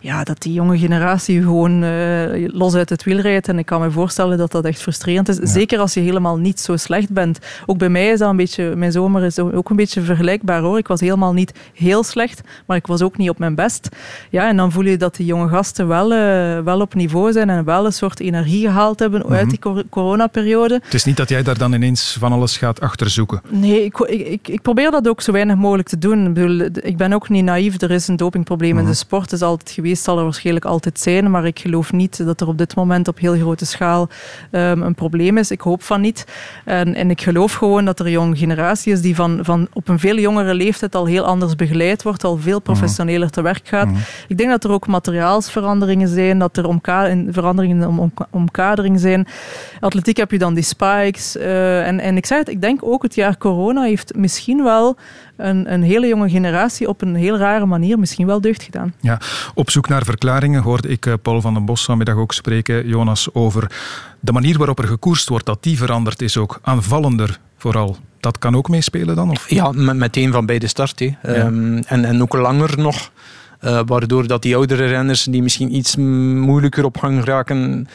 ja, 0.00 0.24
dat 0.24 0.42
die 0.42 0.52
jonge 0.52 0.78
generatie 0.78 1.42
gewoon 1.42 1.82
uh, 1.84 2.48
los 2.52 2.74
uit 2.74 2.88
het 2.88 3.04
wiel 3.04 3.18
rijdt. 3.18 3.48
En 3.48 3.58
ik 3.58 3.66
kan 3.66 3.80
me 3.80 3.90
voorstellen 3.90 4.38
dat 4.38 4.50
dat 4.50 4.64
echt 4.64 4.80
frustrerend 4.80 5.28
is. 5.28 5.36
Ja. 5.36 5.46
Zeker 5.46 5.78
als 5.78 5.94
je 5.94 6.00
helemaal 6.00 6.36
niet 6.36 6.60
zo 6.60 6.76
slecht 6.76 7.10
bent. 7.10 7.38
Ook 7.66 7.78
bij 7.78 7.88
mij 7.88 8.08
is 8.08 8.18
dat 8.18 8.30
een 8.30 8.36
beetje, 8.36 8.76
mijn 8.76 8.92
zomer 8.92 9.24
is 9.24 9.38
ook 9.38 9.70
een 9.70 9.76
beetje 9.76 10.00
vergelijkbaar 10.00 10.60
hoor. 10.60 10.78
Ik 10.78 10.88
was 10.88 11.00
helemaal 11.00 11.32
niet 11.32 11.52
heel 11.74 12.02
slecht, 12.02 12.40
maar 12.66 12.76
ik 12.76 12.86
was 12.86 13.02
ook 13.02 13.16
niet 13.16 13.30
op 13.30 13.38
mijn 13.38 13.54
best. 13.54 13.88
Ja, 14.30 14.48
en 14.48 14.56
dan 14.56 14.72
voel 14.72 14.84
je 14.84 14.96
dat 14.96 15.16
die 15.16 15.26
jonge 15.26 15.48
gasten 15.48 15.88
wel, 15.88 16.12
uh, 16.12 16.58
wel 16.58 16.80
op 16.80 16.94
niveau 16.94 17.32
zijn 17.32 17.50
en 17.50 17.64
wel 17.64 17.86
een 17.86 17.92
soort 17.92 18.20
energie 18.20 18.66
gehaald 18.66 18.98
hebben 18.98 19.20
mm 19.20 19.26
-hmm. 19.26 19.36
uit 19.36 19.50
die 19.50 19.58
cor 19.58 19.82
coronaperiode. 19.90 20.80
Het 20.84 20.94
is 20.94 21.04
niet 21.04 21.16
dat 21.16 21.28
jij 21.28 21.42
daar 21.42 21.58
dan 21.58 21.72
ineens 21.72 22.16
van 22.18 22.32
alles 22.32 22.56
gaat 22.56 22.80
achterzoeken. 22.80 23.40
Nee, 23.48 23.84
ik, 23.84 23.98
ik, 23.98 24.48
ik 24.48 24.62
probeer 24.62 24.90
dat 24.90 25.08
ook 25.08 25.20
zo 25.20 25.32
weinig 25.32 25.56
mogelijk 25.56 25.88
te 25.88 25.98
doen. 25.98 26.26
Ik, 26.26 26.34
bedoel, 26.34 26.68
ik 26.82 26.96
ben 26.96 27.12
ook 27.12 27.28
niet 27.28 27.44
naïef. 27.44 27.80
Er 27.80 27.90
is 27.90 28.08
een 28.08 28.16
dopingprobleem 28.16 28.70
mm 28.70 28.76
-hmm. 28.76 28.86
in 28.86 28.92
de 28.92 28.98
sport. 28.98 29.32
is 29.32 29.42
altijd 29.42 29.70
geweest 29.70 29.85
zal 29.94 30.18
er 30.18 30.24
waarschijnlijk 30.24 30.64
altijd 30.64 31.00
zijn, 31.00 31.30
maar 31.30 31.46
ik 31.46 31.58
geloof 31.58 31.92
niet 31.92 32.24
dat 32.24 32.40
er 32.40 32.48
op 32.48 32.58
dit 32.58 32.76
moment 32.76 33.08
op 33.08 33.18
heel 33.18 33.34
grote 33.34 33.66
schaal 33.66 34.08
um, 34.50 34.82
een 34.82 34.94
probleem 34.94 35.38
is. 35.38 35.50
Ik 35.50 35.60
hoop 35.60 35.82
van 35.82 36.00
niet. 36.00 36.24
En, 36.64 36.94
en, 36.94 37.10
ik 37.10 37.20
geloof 37.20 37.52
gewoon 37.52 37.84
dat 37.84 37.98
er 37.98 38.06
een 38.06 38.12
jonge 38.12 38.36
generatie 38.36 38.92
is 38.92 39.00
die 39.00 39.14
van, 39.14 39.38
van 39.42 39.68
op 39.72 39.88
een 39.88 39.98
veel 39.98 40.18
jongere 40.18 40.54
leeftijd 40.54 40.94
al 40.94 41.06
heel 41.06 41.24
anders 41.24 41.56
begeleid 41.56 42.02
wordt, 42.02 42.24
al 42.24 42.36
veel 42.36 42.60
professioneler 42.60 43.30
te 43.30 43.42
werk 43.42 43.68
gaat. 43.68 43.88
Mm. 43.88 43.96
Ik 44.28 44.38
denk 44.38 44.50
dat 44.50 44.64
er 44.64 44.70
ook 44.70 44.86
materiaalsveranderingen 44.86 46.08
zijn, 46.08 46.38
dat 46.38 46.56
er 46.56 46.66
omka 46.66 47.16
veranderingen 47.30 47.88
om, 47.88 47.98
om, 47.98 48.12
omkadering 48.30 49.00
zijn. 49.00 49.26
Atletiek 49.80 50.16
heb 50.16 50.30
je 50.30 50.38
dan 50.38 50.54
die 50.54 50.64
spikes. 50.64 51.36
Uh, 51.36 51.86
en, 51.86 52.00
en 52.00 52.16
ik 52.16 52.26
zei 52.26 52.40
het, 52.40 52.48
ik 52.48 52.60
denk 52.60 52.80
ook 52.82 53.02
het 53.02 53.14
jaar 53.14 53.38
corona 53.38 53.82
heeft 53.82 54.14
misschien 54.14 54.62
wel 54.62 54.96
een, 55.36 55.72
een 55.72 55.82
hele 55.82 56.06
jonge 56.06 56.28
generatie 56.28 56.88
op 56.88 57.02
een 57.02 57.14
heel 57.14 57.38
rare 57.38 57.66
manier 57.66 57.98
misschien 57.98 58.26
wel 58.26 58.40
deugd 58.40 58.62
gedaan. 58.62 58.94
Ja, 59.00 59.20
op 59.54 59.70
zoek 59.70 59.88
naar 59.88 60.04
verklaringen 60.04 60.62
hoorde 60.62 60.88
ik 60.88 61.06
eh, 61.06 61.14
Paul 61.22 61.40
van 61.40 61.54
den 61.54 61.64
Bos 61.64 61.84
vanmiddag 61.84 62.16
ook 62.16 62.32
spreken, 62.32 62.88
Jonas, 62.88 63.28
over 63.32 63.70
de 64.20 64.32
manier 64.32 64.58
waarop 64.58 64.78
er 64.78 64.88
gekoerst 64.88 65.28
wordt, 65.28 65.46
dat 65.46 65.62
die 65.62 65.76
veranderd 65.76 66.22
is 66.22 66.36
ook, 66.36 66.58
aanvallender 66.62 67.38
vooral. 67.56 67.96
Dat 68.20 68.38
kan 68.38 68.56
ook 68.56 68.68
meespelen 68.68 69.16
dan? 69.16 69.30
Of? 69.30 69.50
Ja, 69.50 69.72
meteen 69.72 70.32
van 70.32 70.46
bij 70.46 70.58
de 70.58 70.66
start. 70.66 71.00
Ja. 71.00 71.14
Um, 71.22 71.78
en, 71.78 72.04
en 72.04 72.22
ook 72.22 72.34
langer 72.34 72.78
nog. 72.78 73.10
Uh, 73.60 73.80
waardoor 73.86 74.26
dat 74.26 74.42
die 74.42 74.56
oudere 74.56 74.86
renners 74.86 75.24
die 75.24 75.42
misschien 75.42 75.76
iets 75.76 75.96
moeilijker 75.96 76.84
op 76.84 76.98
gang 76.98 77.24
raken, 77.24 77.88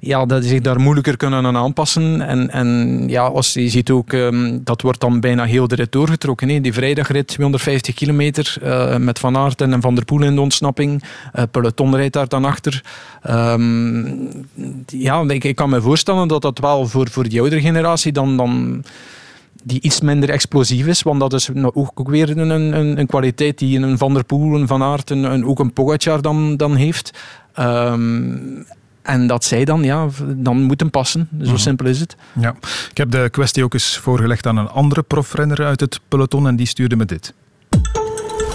ja, 0.00 0.26
dat 0.26 0.44
zich 0.44 0.60
daar 0.60 0.80
moeilijker 0.80 1.16
kunnen 1.16 1.46
aan 1.46 1.56
aanpassen. 1.56 2.20
En, 2.20 2.50
en 2.50 3.04
ja, 3.08 3.22
als 3.22 3.52
je 3.52 3.68
ziet 3.68 3.90
ook, 3.90 4.12
um, 4.12 4.60
dat 4.64 4.82
wordt 4.82 5.00
dan 5.00 5.20
bijna 5.20 5.44
heel 5.44 5.68
de 5.68 5.74
rit 5.74 5.92
doorgetrokken. 5.92 6.62
Die 6.62 6.72
vrijdagrit, 6.72 7.26
250 7.26 7.94
kilometer, 7.94 8.56
uh, 8.62 8.96
met 8.96 9.18
Van 9.18 9.36
Aert 9.36 9.60
en 9.60 9.80
Van 9.80 9.94
der 9.94 10.04
Poel 10.04 10.22
in 10.22 10.34
de 10.34 10.40
ontsnapping. 10.40 11.02
Uh, 11.34 11.42
peloton 11.50 11.96
rijdt 11.96 12.12
daar 12.12 12.28
dan 12.28 12.44
achter. 12.44 12.82
Um, 13.30 14.28
ja, 14.86 15.24
ik, 15.26 15.44
ik, 15.44 15.56
kan 15.56 15.70
me 15.70 15.80
voorstellen 15.80 16.28
dat 16.28 16.42
dat 16.42 16.58
wel 16.58 16.86
voor, 16.86 17.10
voor 17.10 17.28
die 17.28 17.40
oudere 17.40 17.60
generatie 17.60 18.12
dan... 18.12 18.36
dan 18.36 18.84
die 19.62 19.80
iets 19.80 20.00
minder 20.00 20.30
explosief 20.30 20.86
is, 20.86 21.02
want 21.02 21.20
dat 21.20 21.32
is 21.32 21.50
ook 21.72 22.08
weer 22.08 22.38
een, 22.38 22.50
een, 22.50 22.98
een 22.98 23.06
kwaliteit 23.06 23.58
die 23.58 23.78
een 23.78 23.98
Van 23.98 24.14
der 24.14 24.24
Poel, 24.24 24.54
een 24.54 24.66
Van 24.66 24.82
Aert, 24.82 25.10
en 25.10 25.44
ook 25.44 25.58
een 25.58 25.72
Pogacar 25.72 26.22
dan, 26.22 26.56
dan 26.56 26.74
heeft. 26.74 27.18
Um, 27.58 28.66
en 29.08 29.26
dat 29.26 29.44
zij 29.44 29.64
dan, 29.64 29.82
ja, 29.82 30.08
dan 30.36 30.62
moeten 30.62 30.90
passen. 30.90 31.28
Zo 31.42 31.50
mm. 31.50 31.58
simpel 31.58 31.86
is 31.86 32.00
het. 32.00 32.16
Ja. 32.40 32.54
Ik 32.90 32.96
heb 32.96 33.10
de 33.10 33.28
kwestie 33.30 33.64
ook 33.64 33.74
eens 33.74 33.98
voorgelegd 33.98 34.46
aan 34.46 34.56
een 34.56 34.68
andere 34.68 35.02
profrenner 35.02 35.64
uit 35.64 35.80
het 35.80 36.00
peloton 36.08 36.46
en 36.46 36.56
die 36.56 36.66
stuurde 36.66 36.96
me 36.96 37.04
dit. 37.04 37.34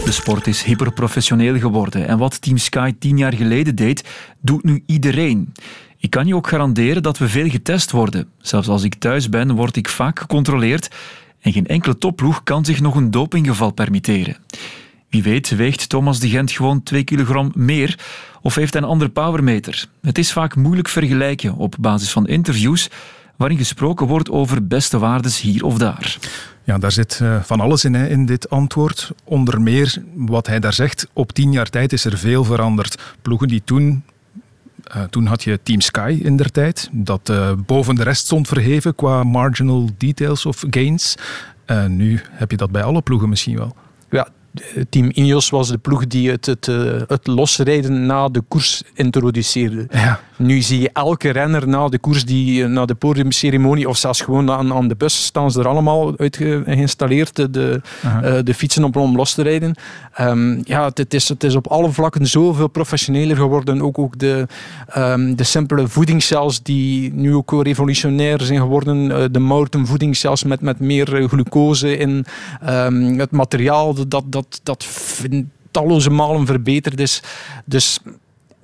De 0.06 0.12
sport 0.12 0.48
is 0.48 0.64
hyperprofessioneel 0.64 1.60
geworden 1.60 2.08
en 2.08 2.18
wat 2.18 2.42
Team 2.42 2.58
Sky 2.58 2.94
tien 3.00 3.18
jaar 3.18 3.34
geleden 3.34 3.76
deed, 3.76 4.04
doet 4.40 4.64
nu 4.64 4.84
iedereen. 4.86 5.54
Ik 5.98 6.10
kan 6.10 6.28
je 6.28 6.36
ook 6.36 6.48
garanderen 6.48 7.04
dat 7.04 7.18
we 7.18 7.28
veel 7.28 7.50
getest 7.50 7.92
worden. 7.92 8.28
Zelfs 8.38 8.68
als 8.68 8.84
ik 8.84 8.96
thuis 8.96 9.30
ben, 9.30 9.56
word 9.56 9.76
ik 9.76 9.90
vaak 9.90 10.20
gecontroleerd 10.20 10.96
en 11.42 11.52
geen 11.52 11.68
enkele 11.68 11.98
topploeg 11.98 12.44
kan 12.44 12.66
zich 12.66 12.82
nog 12.82 12.96
een 12.96 13.12
dopinggeval 13.12 13.72
permitteren. 13.72 14.38
Wie 15.14 15.24
weet 15.24 15.50
weegt 15.50 15.90
Thomas 15.90 16.20
de 16.20 16.30
Gent 16.30 16.52
gewoon 16.52 16.84
2 16.84 17.04
kilogram 17.04 17.52
meer 17.56 18.00
of 18.42 18.56
heeft 18.56 18.74
hij 18.74 18.82
een 18.82 18.88
andere 18.88 19.10
powermeter. 19.10 19.86
Het 20.02 20.18
is 20.18 20.32
vaak 20.32 20.56
moeilijk 20.56 20.88
vergelijken 20.88 21.56
op 21.56 21.76
basis 21.80 22.12
van 22.12 22.28
interviews 22.28 22.90
waarin 23.36 23.58
gesproken 23.58 24.08
wordt 24.08 24.30
over 24.30 24.68
beste 24.68 25.00
waardes 25.00 25.42
hier 25.42 25.64
of 25.66 25.78
daar. 25.78 26.18
Ja, 26.64 26.78
daar 26.78 26.92
zit 26.92 27.20
uh, 27.22 27.42
van 27.44 27.60
alles 27.60 27.86
in, 27.86 27.94
hè, 27.94 28.08
in 28.08 28.26
dit 28.26 28.50
antwoord. 28.50 29.12
Onder 29.24 29.62
meer 29.62 30.04
wat 30.14 30.48
hij 30.48 30.60
daar 30.60 30.74
zegt. 30.74 31.08
Op 31.14 31.32
tien 31.32 31.52
jaar 31.52 31.70
tijd 31.70 31.94
is 31.94 32.06
er 32.06 32.18
veel 32.18 32.44
veranderd. 32.44 33.16
Ploegen 33.22 33.48
die 33.48 33.62
toen 33.64 34.04
uh, 34.96 35.04
toen 35.04 35.26
had 35.26 35.44
je 35.44 35.60
Team 35.64 35.82
Sky 35.82 36.20
in 36.24 36.38
der 36.38 36.52
tijd, 36.52 36.90
dat 36.92 37.30
uh, 37.30 37.52
boven 37.66 37.96
de 37.96 38.04
rest 38.04 38.26
stond 38.26 38.48
verheven 38.48 38.96
qua 38.96 39.24
marginal 39.24 39.90
details 39.98 40.46
of 40.46 40.64
gains. 40.70 41.16
Uh, 41.68 41.86
nu 41.86 42.22
heb 42.30 42.52
je 42.52 42.58
dat 42.58 42.72
bij 42.72 42.84
alle 42.84 43.02
ploegen 43.02 43.30
misschien 43.30 43.58
wel. 43.58 43.76
Ja, 44.10 44.28
Team 44.90 45.10
Ineos 45.14 45.50
was 45.50 45.68
de 45.68 45.78
ploeg 45.78 46.08
die 46.08 46.32
het, 46.32 46.46
het, 46.46 46.66
het 47.08 47.28
losrijden 47.28 48.06
na 48.06 48.30
de 48.30 48.42
koers 48.42 48.84
introduceerde. 48.94 49.88
Ja. 49.92 50.20
Nu 50.38 50.62
zie 50.62 50.80
je 50.80 50.90
elke 50.94 51.30
renner 51.30 51.68
na 51.68 51.88
de 51.88 52.00
koers, 52.00 52.26
die, 52.26 52.68
na 52.68 52.86
de 52.86 52.96
podiumceremonie 52.96 53.90
of 53.90 53.98
zelfs 53.98 54.22
gewoon 54.22 54.52
aan, 54.52 54.74
aan 54.74 54.88
de 54.88 54.96
bus, 54.96 55.26
staan 55.26 55.52
ze 55.52 55.60
er 55.60 55.68
allemaal 55.68 56.18
uit 56.18 56.38
geïnstalleerd, 56.38 57.36
de, 57.36 57.50
de, 57.52 57.82
de 58.44 58.54
fietsen 58.54 58.84
om, 58.84 58.94
om 58.94 59.16
los 59.16 59.34
te 59.34 59.42
rijden. 59.42 59.76
Um, 60.22 60.62
ja, 60.64 60.92
het, 60.94 61.14
is, 61.14 61.30
het 61.30 61.44
is 61.44 61.56
op 61.56 61.68
alle 61.68 61.92
vlakken 61.92 62.28
zoveel 62.28 62.68
professioneler 62.68 63.36
geworden. 63.36 63.82
Ook, 63.82 64.00
ook 64.00 64.20
de, 64.20 64.48
um, 64.98 65.36
de 65.36 65.44
simpele 65.44 65.88
voedingscels 65.88 66.64
die 66.64 67.14
nu 67.14 67.36
ook 67.36 67.64
revolutionair 67.64 68.42
zijn 68.42 68.60
geworden. 68.60 69.06
Uh, 69.06 69.24
de 69.32 69.40
mountain 69.40 69.88
met, 70.46 70.62
met 70.62 70.80
meer 70.80 71.28
glucose 71.28 71.98
in 71.98 72.26
um, 72.70 73.20
het 73.20 73.32
materiaal 73.32 73.94
dat, 74.08 74.24
dat, 74.26 74.60
dat 74.64 74.88
talloze 75.72 76.10
malen 76.10 76.46
verbeterd 76.46 77.00
is. 77.00 77.22
Dus 77.66 78.00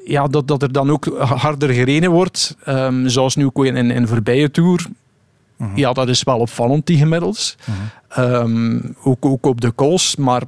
ja, 0.09 0.27
dat, 0.27 0.47
dat 0.47 0.61
er 0.61 0.71
dan 0.71 0.89
ook 0.89 1.05
harder 1.17 1.69
gereden 1.69 2.11
wordt. 2.11 2.57
Um, 2.67 3.09
zoals 3.09 3.35
nu 3.35 3.45
ook 3.45 3.65
in, 3.65 3.75
in, 3.75 3.91
in 3.91 4.07
voorbije 4.07 4.51
Tour. 4.51 4.85
Uh 5.57 5.67
-huh. 5.67 5.77
Ja, 5.77 5.93
dat 5.93 6.09
is 6.09 6.23
wel 6.23 6.39
opvallend, 6.39 6.85
die 6.85 6.97
gemiddels. 6.97 7.57
Uh 7.69 7.75
-huh. 8.07 8.41
um, 8.41 8.95
ook, 9.03 9.25
ook 9.25 9.45
op 9.45 9.61
de 9.61 9.75
calls. 9.75 10.15
Maar 10.15 10.43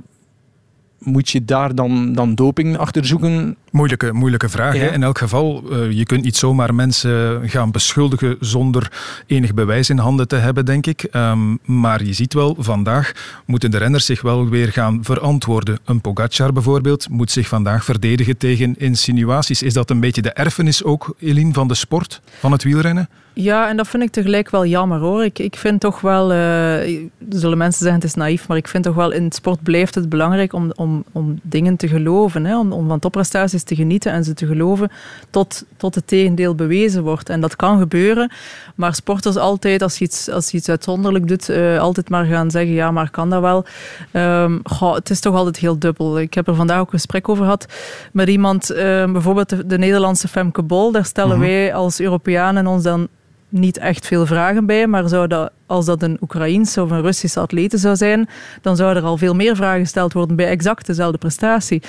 moet 0.97 1.29
je 1.29 1.45
daar 1.45 1.75
dan, 1.75 2.13
dan 2.13 2.35
doping 2.35 2.77
achter 2.77 3.05
zoeken? 3.05 3.55
Moeilijke, 3.71 4.13
moeilijke 4.13 4.49
vraag. 4.49 4.73
Hè? 4.73 4.91
In 4.91 5.03
elk 5.03 5.17
geval, 5.17 5.63
uh, 5.71 5.91
je 5.91 6.05
kunt 6.05 6.23
niet 6.23 6.37
zomaar 6.37 6.75
mensen 6.75 7.49
gaan 7.49 7.71
beschuldigen 7.71 8.37
zonder 8.39 8.91
enig 9.25 9.53
bewijs 9.53 9.89
in 9.89 9.97
handen 9.97 10.27
te 10.27 10.35
hebben, 10.35 10.65
denk 10.65 10.85
ik. 10.85 11.07
Um, 11.11 11.59
maar 11.65 12.03
je 12.03 12.13
ziet 12.13 12.33
wel, 12.33 12.55
vandaag 12.59 13.11
moeten 13.45 13.71
de 13.71 13.77
renners 13.77 14.05
zich 14.05 14.21
wel 14.21 14.49
weer 14.49 14.71
gaan 14.71 14.99
verantwoorden. 15.03 15.79
Een 15.85 16.01
Pogacar 16.01 16.53
bijvoorbeeld 16.53 17.09
moet 17.09 17.31
zich 17.31 17.47
vandaag 17.47 17.85
verdedigen 17.85 18.37
tegen 18.37 18.75
insinuaties. 18.77 19.63
Is 19.63 19.73
dat 19.73 19.89
een 19.89 19.99
beetje 19.99 20.21
de 20.21 20.33
erfenis 20.33 20.83
ook, 20.83 21.15
Eline, 21.19 21.53
van 21.53 21.67
de 21.67 21.75
sport, 21.75 22.21
van 22.39 22.51
het 22.51 22.63
wielrennen? 22.63 23.09
Ja, 23.33 23.69
en 23.69 23.77
dat 23.77 23.87
vind 23.87 24.03
ik 24.03 24.11
tegelijk 24.11 24.49
wel 24.49 24.65
jammer 24.65 24.99
hoor. 24.99 25.23
Ik, 25.23 25.39
ik 25.39 25.55
vind 25.55 25.79
toch 25.79 26.01
wel, 26.01 26.33
uh, 26.33 27.09
zullen 27.29 27.57
mensen 27.57 27.83
zeggen 27.83 28.01
het 28.01 28.03
is 28.03 28.13
naïef, 28.13 28.47
maar 28.47 28.57
ik 28.57 28.67
vind 28.67 28.83
toch 28.83 28.95
wel 28.95 29.11
in 29.11 29.23
het 29.23 29.35
sport 29.35 29.63
blijft 29.63 29.95
het 29.95 30.09
belangrijk 30.09 30.53
om, 30.53 30.71
om, 30.75 31.03
om 31.11 31.39
dingen 31.43 31.75
te 31.75 31.87
geloven. 31.87 32.45
Hè? 32.45 32.57
Om, 32.57 32.71
om 32.71 32.87
van 32.87 32.99
topprestaties 32.99 33.60
te 33.63 33.75
genieten 33.75 34.11
en 34.11 34.23
ze 34.23 34.33
te 34.33 34.45
geloven 34.45 34.91
tot, 35.29 35.65
tot 35.77 35.95
het 35.95 36.07
tegendeel 36.07 36.55
bewezen 36.55 37.03
wordt. 37.03 37.29
En 37.29 37.41
dat 37.41 37.55
kan 37.55 37.79
gebeuren, 37.79 38.31
maar 38.75 38.95
sporters 38.95 39.35
altijd, 39.35 39.81
als 39.81 39.97
je 39.97 40.05
iets, 40.05 40.29
als 40.29 40.51
je 40.51 40.57
iets 40.57 40.69
uitzonderlijk 40.69 41.27
doet, 41.27 41.49
uh, 41.49 41.79
altijd 41.79 42.09
maar 42.09 42.25
gaan 42.25 42.51
zeggen, 42.51 42.73
ja, 42.73 42.91
maar 42.91 43.09
kan 43.09 43.29
dat 43.29 43.41
wel? 43.41 43.65
Um, 44.13 44.59
goh, 44.63 44.95
het 44.95 45.09
is 45.09 45.19
toch 45.19 45.35
altijd 45.35 45.57
heel 45.57 45.79
dubbel. 45.79 46.19
Ik 46.19 46.33
heb 46.33 46.47
er 46.47 46.55
vandaag 46.55 46.79
ook 46.79 46.85
een 46.85 46.99
gesprek 46.99 47.29
over 47.29 47.43
gehad 47.43 47.65
met 48.11 48.29
iemand, 48.29 48.71
uh, 48.71 48.77
bijvoorbeeld 49.11 49.49
de, 49.49 49.65
de, 49.65 49.77
Nederlandse 49.77 50.27
Femke 50.27 50.61
Bol. 50.61 50.91
Daar 50.91 51.05
stellen 51.05 51.35
mm 51.35 51.43
-hmm. 51.43 51.51
wij 51.51 51.73
als 51.73 51.99
Europeanen 51.99 52.67
ons 52.67 52.83
dan 52.83 53.07
niet 53.51 53.77
echt 53.77 54.07
veel 54.07 54.25
vragen 54.25 54.65
bij, 54.65 54.87
maar 54.87 55.07
zou 55.07 55.27
dat, 55.27 55.51
als 55.65 55.85
dat 55.85 56.01
een 56.01 56.17
Oekraïense 56.21 56.81
of 56.81 56.91
een 56.91 57.01
Russische 57.01 57.39
atlete 57.39 57.77
zou 57.77 57.95
zijn, 57.95 58.29
dan 58.61 58.75
zouden 58.75 59.03
er 59.03 59.09
al 59.09 59.17
veel 59.17 59.35
meer 59.35 59.55
vragen 59.55 59.79
gesteld 59.79 60.13
worden 60.13 60.35
bij 60.35 60.47
exact 60.47 60.85
dezelfde 60.85 61.17
prestatie. 61.17 61.81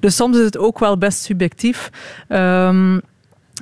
Dus 0.00 0.16
soms 0.16 0.38
is 0.38 0.44
het 0.44 0.58
ook 0.58 0.78
wel 0.78 0.98
best 0.98 1.22
subjectief. 1.22 1.90
Um, 2.28 3.00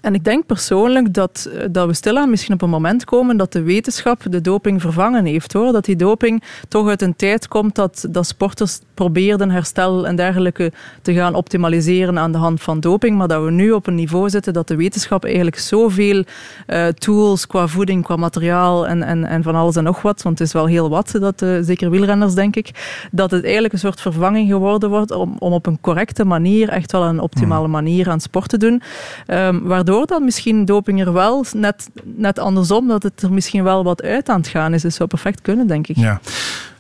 en 0.01 0.15
ik 0.15 0.25
denk 0.25 0.47
persoonlijk 0.47 1.15
dat, 1.15 1.51
dat 1.71 1.87
we 1.87 1.95
stilaan 1.95 2.31
misschien 2.31 2.55
op 2.55 2.63
een 2.63 2.71
moment 2.71 3.05
komen 3.05 3.37
dat 3.37 3.53
de 3.53 3.63
wetenschap 3.63 4.23
de 4.31 4.41
doping 4.41 4.81
vervangen 4.81 5.25
heeft. 5.25 5.53
Hoor. 5.53 5.73
Dat 5.73 5.85
die 5.85 5.97
doping 5.97 6.43
toch 6.69 6.89
uit 6.89 7.03
een 7.03 7.17
tijd 7.17 7.49
komt 7.49 7.75
dat, 7.75 8.07
dat 8.11 8.27
sporters 8.27 8.81
probeerden 8.95 9.51
herstel 9.51 10.07
en 10.07 10.17
dergelijke 10.17 10.73
te 11.03 11.15
gaan 11.15 11.35
optimaliseren 11.35 12.19
aan 12.19 12.33
de 12.33 12.39
hand 12.39 12.63
van 12.63 12.81
doping. 12.81 13.17
Maar 13.17 13.29
dat 13.29 13.45
we 13.45 13.51
nu 13.51 13.73
op 13.73 13.87
een 13.87 13.95
niveau 13.95 14.31
zitten 14.31 14.53
dat 14.53 14.69
de 14.69 14.77
wetenschap 14.77 15.25
eigenlijk 15.25 15.59
zoveel 15.59 16.25
uh, 16.67 16.87
tools 16.87 17.47
qua 17.47 17.67
voeding, 17.67 18.05
qua 18.05 18.17
materiaal 18.17 18.87
en, 18.87 19.03
en, 19.03 19.25
en 19.25 19.43
van 19.43 19.55
alles 19.55 19.77
en 19.77 19.85
nog 19.85 20.03
wat, 20.03 20.23
want 20.23 20.39
het 20.39 20.47
is 20.47 20.55
wel 20.55 20.67
heel 20.67 20.89
wat, 20.89 21.15
dat, 21.21 21.43
uh, 21.43 21.59
zeker 21.61 21.91
wielrenners 21.91 22.35
denk 22.35 22.57
ik, 22.57 22.71
dat 23.11 23.31
het 23.31 23.43
eigenlijk 23.45 23.73
een 23.73 23.79
soort 23.79 24.01
vervanging 24.01 24.49
geworden 24.49 24.91
wordt 24.91 25.11
om, 25.11 25.37
om 25.39 25.53
op 25.53 25.67
een 25.67 25.81
correcte 25.81 26.25
manier, 26.25 26.69
echt 26.69 26.93
wel 26.93 27.03
een 27.03 27.21
optimale 27.21 27.69
manier 27.69 28.11
aan 28.11 28.21
sport 28.21 28.49
te 28.49 28.57
doen. 28.57 28.83
Um, 29.27 29.67
waardoor 29.89 30.07
dan 30.07 30.25
misschien 30.25 30.65
doping 30.65 31.01
er 31.01 31.13
wel 31.13 31.45
net, 31.55 31.89
net 32.05 32.39
andersom, 32.39 32.89
dat 32.89 33.03
het 33.03 33.23
er 33.23 33.33
misschien 33.33 33.65
wel 33.65 33.85
wat 33.85 34.03
uit 34.03 34.29
aan 34.29 34.41
het 34.41 34.49
gaan 34.49 34.75
is. 34.75 34.83
Dat 34.83 34.93
zou 34.93 35.09
perfect 35.09 35.41
kunnen, 35.41 35.67
denk 35.67 35.87
ik. 35.87 35.97
Ja. 35.97 36.21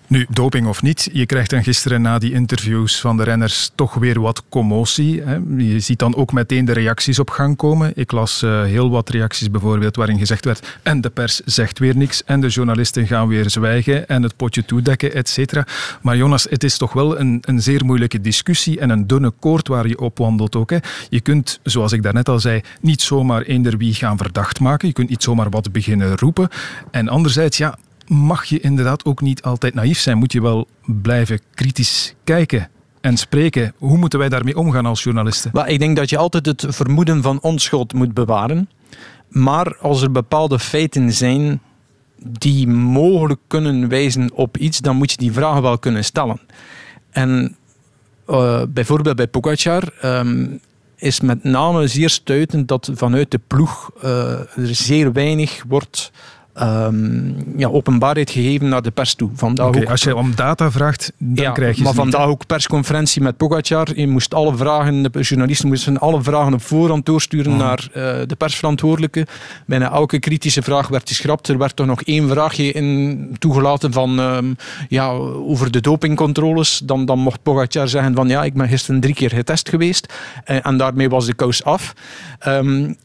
Nu, 0.09 0.27
doping 0.31 0.67
of 0.67 0.83
niet, 0.83 1.09
je 1.13 1.27
krijgt 1.27 1.51
dan 1.51 1.63
gisteren 1.63 2.03
na 2.03 2.19
die 2.19 2.33
interviews 2.33 3.01
van 3.01 3.17
de 3.17 3.23
renners 3.23 3.71
toch 3.75 3.95
weer 3.95 4.21
wat 4.21 4.43
commotie. 4.49 5.23
Hè. 5.23 5.39
Je 5.57 5.81
ziet 5.81 5.99
dan 5.99 6.17
ook 6.17 6.33
meteen 6.33 6.65
de 6.65 6.73
reacties 6.73 7.19
op 7.19 7.31
gang 7.31 7.57
komen. 7.57 7.93
Ik 7.95 8.13
las 8.13 8.43
uh, 8.43 8.63
heel 8.63 8.91
wat 8.91 9.09
reacties 9.09 9.51
bijvoorbeeld 9.51 9.97
waarin 9.97 10.19
gezegd 10.19 10.45
werd 10.45 10.79
en 10.83 11.01
de 11.01 11.11
pers 11.11 11.41
zegt 11.45 11.79
weer 11.79 11.97
niks 11.97 12.25
en 12.25 12.41
de 12.41 12.49
journalisten 12.49 13.07
gaan 13.07 13.29
weer 13.29 13.51
zwijgen 13.51 14.09
en 14.09 14.23
het 14.23 14.37
potje 14.37 14.65
toedekken, 14.65 15.15
et 15.15 15.29
cetera. 15.29 15.67
Maar 16.03 16.17
Jonas, 16.17 16.47
het 16.51 16.65
is 16.65 16.77
toch 16.77 16.93
wel 16.93 17.19
een, 17.19 17.39
een 17.41 17.63
zeer 17.63 17.85
moeilijke 17.85 18.21
discussie 18.21 18.81
en 18.81 18.91
een 18.91 19.07
dunne 19.07 19.33
koord 19.41 19.69
waar 19.69 19.89
je 19.89 19.99
op 19.99 20.19
wandelt 20.19 20.57
ook. 20.57 20.71
Hè. 20.71 20.79
Je 21.09 21.21
kunt, 21.21 21.61
zoals 21.63 21.93
ik 21.93 22.03
daarnet 22.03 22.29
al 22.29 22.41
zei, 22.41 22.61
niet 22.81 23.03
zomaar 23.03 23.43
eender 23.43 23.77
wie 23.77 23.95
gaan 23.95 24.17
verdacht 24.17 24.61
maken. 24.61 24.89
Je 24.89 24.95
kunt 24.95 25.09
niet 25.09 25.23
zomaar 25.23 25.51
wat 25.51 25.73
beginnen 25.73 26.17
roepen. 26.17 26.49
En 26.91 27.09
anderzijds, 27.09 27.57
ja, 27.57 27.79
mag 28.09 28.45
je 28.45 28.61
inderdaad 28.61 29.05
ook 29.05 29.21
niet 29.21 29.43
altijd 29.43 29.75
naïef 29.75 29.99
zijn. 29.99 30.19
Moet 30.19 30.33
je 30.33 30.43
wel 30.43 30.69
blijven 30.85 31.41
kritisch 31.55 32.15
kijken 32.25 32.69
en 33.01 33.17
spreken. 33.17 33.73
Hoe 33.79 33.99
moeten 33.99 34.19
wij 34.19 34.29
daarmee 34.29 34.57
omgaan 34.57 34.87
als 34.87 35.03
journalisten? 35.03 35.53
Ik 35.67 35.79
denk 35.79 35.97
dat 35.97 36.11
je 36.11 36.17
altijd 36.17 36.47
het 36.47 36.65
vermoeden 36.69 37.23
van 37.23 37.41
onschuld 37.41 37.93
moet 37.93 38.15
bewaren. 38.15 38.69
Maar 39.29 39.77
als 39.79 40.03
er 40.03 40.13
bepaalde 40.13 40.59
feiten 40.59 41.13
zijn 41.13 41.61
die 42.23 42.69
mogelijk 42.69 43.41
kunnen 43.47 43.89
wijzen 43.89 44.33
op 44.33 44.57
iets, 44.57 44.79
dan 44.79 44.97
moet 44.97 45.11
je 45.11 45.17
die 45.17 45.33
vragen 45.33 45.63
wel 45.63 45.79
kunnen 45.79 46.05
stellen. 46.05 46.41
En 47.11 47.57
uh, 48.29 48.63
bijvoorbeeld 48.69 49.17
bij 49.17 49.29
Pogacar 49.29 49.83
um, 50.05 50.61
is 50.97 51.21
met 51.21 51.45
name 51.45 51.87
zeer 51.87 52.11
stuitend 52.11 52.69
dat 52.69 52.91
vanuit 52.95 53.31
de 53.31 53.41
ploeg 53.47 53.91
uh, 54.05 54.31
er 54.41 54.75
zeer 54.75 55.13
weinig 55.13 55.65
wordt 55.69 56.13
um, 56.63 57.37
ja, 57.57 57.69
openbaarheid 57.69 58.31
gegeven 58.31 58.69
naar 58.69 58.83
de 58.83 58.91
pers 58.91 59.15
toe. 59.15 59.31
Vandaag 59.35 59.67
okay, 59.67 59.83
ook, 59.83 59.89
als 59.89 60.03
je 60.03 60.17
om 60.17 60.35
data 60.35 60.71
vraagt, 60.71 61.13
dan 61.19 61.45
ja, 61.45 61.51
krijg 61.51 61.77
je 61.77 61.83
Maar 61.83 61.93
niet, 61.93 62.01
vandaag 62.01 62.27
ook 62.27 62.47
persconferentie 62.47 63.23
met 63.23 63.37
Pogacar. 63.37 63.89
Je 63.95 64.07
moest 64.07 64.35
alle 64.35 64.57
vragen, 64.57 65.03
de 65.03 65.21
journalisten 65.21 65.69
moesten 65.69 65.99
alle 65.99 66.23
vragen 66.23 66.53
op 66.53 66.63
voorhand 66.63 67.07
doorsturen 67.07 67.53
mm. 67.53 67.59
naar 67.59 67.89
uh, 67.89 67.95
de 68.27 68.37
persverantwoordelijke. 68.39 69.27
Bijna 69.67 69.93
elke 69.93 70.19
kritische 70.19 70.63
vraag 70.63 70.89
werd 70.89 71.09
geschrapt. 71.09 71.49
Er 71.49 71.59
werd 71.59 71.77
toch 71.77 71.87
nog 71.87 72.03
één 72.03 72.29
vraagje 72.29 72.73
in 72.73 73.37
toegelaten 73.39 73.93
van, 73.93 74.19
um, 74.19 74.57
ja, 74.89 75.09
over 75.09 75.71
de 75.71 75.81
dopingcontroles. 75.81 76.81
Dan, 76.85 77.05
dan 77.05 77.19
mocht 77.19 77.43
Pogacar 77.43 77.89
zeggen 77.89 78.15
van 78.15 78.29
ja, 78.29 78.45
ik 78.45 78.55
ben 78.55 78.69
gisteren 78.69 79.01
drie 79.01 79.15
keer 79.15 79.31
getest 79.31 79.69
geweest. 79.69 80.13
Uh, 80.47 80.67
en 80.67 80.77
daarmee 80.77 81.09
was 81.09 81.27
de 81.27 81.35
kous 81.35 81.65
af. 81.65 81.95
Um, 82.47 82.97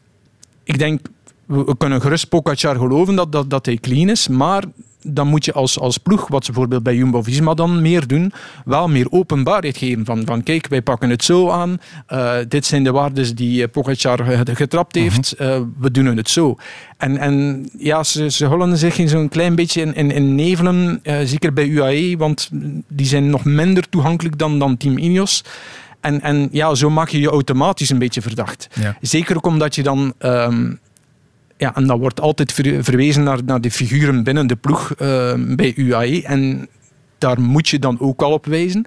ik 0.64 0.78
denk 0.78 1.00
we 1.46 1.76
kunnen 1.76 2.00
gerust 2.00 2.28
Pogacar 2.28 2.76
geloven 2.76 3.14
dat, 3.14 3.32
dat, 3.32 3.50
dat 3.50 3.66
hij 3.66 3.76
clean 3.76 4.08
is, 4.08 4.28
maar 4.28 4.64
dan 5.06 5.26
moet 5.26 5.44
je 5.44 5.52
als, 5.52 5.78
als 5.78 5.98
ploeg, 5.98 6.28
wat 6.28 6.44
ze 6.44 6.50
bijvoorbeeld 6.50 6.82
bij 6.82 6.96
Jumbo-Visma 6.96 7.54
dan 7.54 7.82
meer 7.82 8.06
doen, 8.06 8.32
wel 8.64 8.88
meer 8.88 9.06
openbaarheid 9.10 9.76
geven. 9.76 10.04
Van, 10.04 10.22
van 10.26 10.42
kijk, 10.42 10.68
wij 10.68 10.82
pakken 10.82 11.10
het 11.10 11.24
zo 11.24 11.50
aan. 11.50 11.78
Uh, 12.12 12.34
dit 12.48 12.66
zijn 12.66 12.84
de 12.84 12.90
waarden 12.90 13.36
die 13.36 13.68
Pogacar 13.68 14.46
getrapt 14.46 14.94
heeft. 14.94 15.34
Uh, 15.40 15.56
we 15.78 15.90
doen 15.90 16.16
het 16.16 16.30
zo. 16.30 16.56
En, 16.96 17.18
en 17.18 17.66
ja, 17.78 18.02
ze, 18.02 18.30
ze 18.30 18.46
hullen 18.46 18.78
zich 18.78 18.98
in 18.98 19.08
zo'n 19.08 19.28
klein 19.28 19.54
beetje 19.54 19.80
in, 19.80 19.94
in, 19.94 20.10
in 20.10 20.34
nevelen, 20.34 21.00
zeker 21.24 21.52
bij 21.52 21.66
UAE, 21.66 22.16
want 22.16 22.50
die 22.88 23.06
zijn 23.06 23.30
nog 23.30 23.44
minder 23.44 23.88
toegankelijk 23.88 24.38
dan, 24.38 24.58
dan 24.58 24.76
Team 24.76 24.98
Ineos. 24.98 25.44
En, 26.00 26.20
en 26.20 26.48
ja, 26.52 26.74
zo 26.74 26.90
maak 26.90 27.08
je 27.08 27.20
je 27.20 27.28
automatisch 27.28 27.90
een 27.90 27.98
beetje 27.98 28.22
verdacht. 28.22 28.68
Ja. 28.80 28.96
Zeker 29.00 29.36
ook 29.36 29.46
omdat 29.46 29.74
je 29.74 29.82
dan... 29.82 30.12
Um, 30.18 30.78
ja, 31.56 31.74
en 31.74 31.86
dat 31.86 31.98
wordt 31.98 32.20
altijd 32.20 32.52
ver, 32.52 32.84
verwezen 32.84 33.22
naar, 33.22 33.44
naar 33.44 33.60
de 33.60 33.70
figuren 33.70 34.24
binnen 34.24 34.46
de 34.46 34.56
ploeg 34.56 34.94
uh, 35.02 35.32
bij 35.56 35.72
UAE. 35.76 36.22
En 36.22 36.68
daar 37.24 37.40
moet 37.40 37.68
je 37.68 37.78
dan 37.78 38.00
ook 38.00 38.22
al 38.22 38.32
op 38.32 38.46
wijzen. 38.46 38.86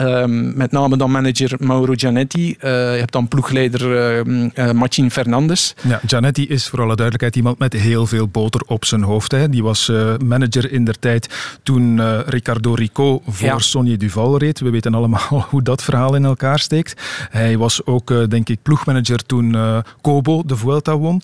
Uh, 0.00 0.24
met 0.54 0.72
name 0.72 0.96
dan 0.96 1.10
manager 1.10 1.56
Mauro 1.58 1.92
Gianetti. 1.96 2.48
Uh, 2.48 2.54
je 2.92 2.98
hebt 2.98 3.12
dan 3.12 3.28
ploegleider 3.28 3.82
uh, 4.26 4.72
Machin 4.72 5.10
Fernandes. 5.10 5.74
Ja, 5.88 6.00
Gianetti 6.06 6.46
is 6.46 6.68
voor 6.68 6.78
alle 6.78 6.94
duidelijkheid 6.94 7.36
iemand 7.36 7.58
met 7.58 7.72
heel 7.72 8.06
veel 8.06 8.28
boter 8.28 8.60
op 8.66 8.84
zijn 8.84 9.02
hoofd. 9.02 9.30
Hè. 9.30 9.48
Die 9.48 9.62
was 9.62 9.92
manager 10.24 10.72
in 10.72 10.84
der 10.84 10.98
tijd 10.98 11.58
toen 11.62 12.20
Ricardo 12.22 12.74
Rico 12.74 13.20
voor 13.26 13.48
ja. 13.48 13.58
Sonny 13.58 13.96
Duval 13.96 14.38
reed. 14.38 14.60
We 14.60 14.70
weten 14.70 14.94
allemaal 14.94 15.46
hoe 15.50 15.62
dat 15.62 15.82
verhaal 15.82 16.14
in 16.14 16.24
elkaar 16.24 16.58
steekt. 16.58 17.02
Hij 17.30 17.58
was 17.58 17.86
ook, 17.86 18.30
denk 18.30 18.48
ik, 18.48 18.62
ploegmanager 18.62 19.26
toen 19.26 19.56
Kobo 20.00 20.42
de 20.46 20.56
Vuelta 20.56 20.96
won. 20.98 21.22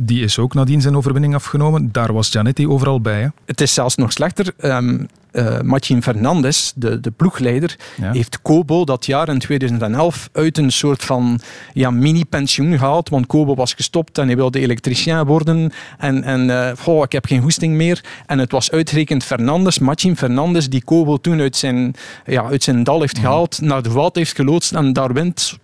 Die 0.00 0.24
is 0.24 0.38
ook 0.38 0.54
nadien 0.54 0.80
zijn 0.80 0.96
overwinning 0.96 1.34
afgenomen. 1.34 1.92
Daar 1.92 2.12
was 2.12 2.28
Gianetti 2.28 2.68
overal 2.68 3.00
bij. 3.00 3.20
Hè? 3.20 3.28
Het 3.44 3.60
is 3.60 3.74
zelfs 3.74 3.96
nog 3.96 4.12
slechter. 4.12 4.52
Um, 4.60 5.06
uh, 5.32 5.60
Machin 5.60 6.02
Fernandes, 6.02 6.72
de, 6.76 7.00
de 7.00 7.10
ploegleider, 7.10 7.76
ja. 7.96 8.12
heeft 8.12 8.42
Kobo 8.42 8.84
dat 8.84 9.06
jaar 9.06 9.28
in 9.28 9.38
2011 9.38 10.28
uit 10.32 10.58
een 10.58 10.72
soort 10.72 11.04
van 11.04 11.40
ja, 11.72 11.90
mini-pensioen 11.90 12.78
gehaald. 12.78 13.08
Want 13.08 13.26
Kobo 13.26 13.54
was 13.54 13.72
gestopt 13.72 14.18
en 14.18 14.26
hij 14.26 14.36
wilde 14.36 14.60
elektricien 14.60 15.24
worden. 15.24 15.72
En, 15.98 16.24
en 16.24 16.48
uh, 16.48 16.70
goh, 16.78 17.02
ik 17.02 17.12
heb 17.12 17.26
geen 17.26 17.40
hoesting 17.40 17.74
meer. 17.74 18.04
En 18.26 18.38
het 18.38 18.52
was 18.52 18.70
uitgerekend 18.70 19.24
Fernandes, 19.24 19.78
Machin 19.78 20.16
Fernandes, 20.16 20.68
die 20.68 20.84
Kobo 20.84 21.16
toen 21.16 21.40
uit 21.40 21.56
zijn, 21.56 21.94
ja, 22.26 22.44
uit 22.44 22.62
zijn 22.62 22.84
dal 22.84 23.00
heeft 23.00 23.18
gehaald, 23.18 23.58
ja. 23.60 23.66
naar 23.66 23.82
de 23.82 23.90
Wout 23.90 24.16
heeft 24.16 24.36
geloodst 24.36 24.72
en 24.72 24.92
daar 24.92 25.12
wint 25.12 25.58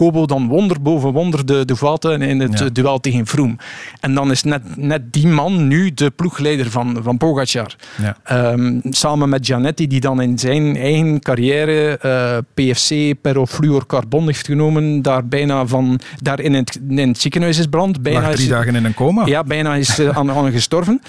Kobo 0.00 0.26
dan 0.26 0.48
wonder 0.48 0.82
boven 0.82 1.12
wonder 1.12 1.46
de, 1.46 1.64
de 1.64 1.76
vaten 1.76 2.22
in 2.22 2.40
het 2.40 2.58
ja. 2.58 2.68
duel 2.68 3.00
tegen 3.00 3.26
Froome. 3.26 3.56
En 4.00 4.14
dan 4.14 4.30
is 4.30 4.42
net, 4.42 4.76
net 4.76 5.12
die 5.12 5.26
man 5.26 5.68
nu 5.68 5.94
de 5.94 6.10
ploegleider 6.10 6.70
van, 6.70 6.98
van 7.02 7.16
Pogacar. 7.16 7.76
Ja. 8.02 8.52
Um, 8.52 8.80
samen 8.84 9.28
met 9.28 9.46
Gianetti, 9.46 9.86
die 9.86 10.00
dan 10.00 10.20
in 10.20 10.38
zijn 10.38 10.76
eigen 10.76 11.20
carrière 11.20 11.98
uh, 12.04 12.36
PFC, 12.54 13.20
perfluorcarbon 13.20 14.26
heeft 14.26 14.46
genomen, 14.46 15.02
daar 15.02 15.26
bijna 15.26 15.66
van, 15.66 16.00
daar 16.22 16.40
in 16.40 16.54
het, 16.54 16.80
in 16.88 17.08
het 17.08 17.20
ziekenhuis 17.20 17.58
is 17.58 17.66
brand. 17.66 18.02
Bijna 18.02 18.30
drie 18.30 18.42
is, 18.42 18.48
dagen 18.48 18.74
in 18.74 18.84
een 18.84 18.94
coma. 18.94 19.26
Ja, 19.26 19.44
bijna 19.44 19.74
is 19.74 19.98
uh, 19.98 20.16
aan, 20.16 20.30
aan 20.30 20.52
gestorven. 20.52 21.00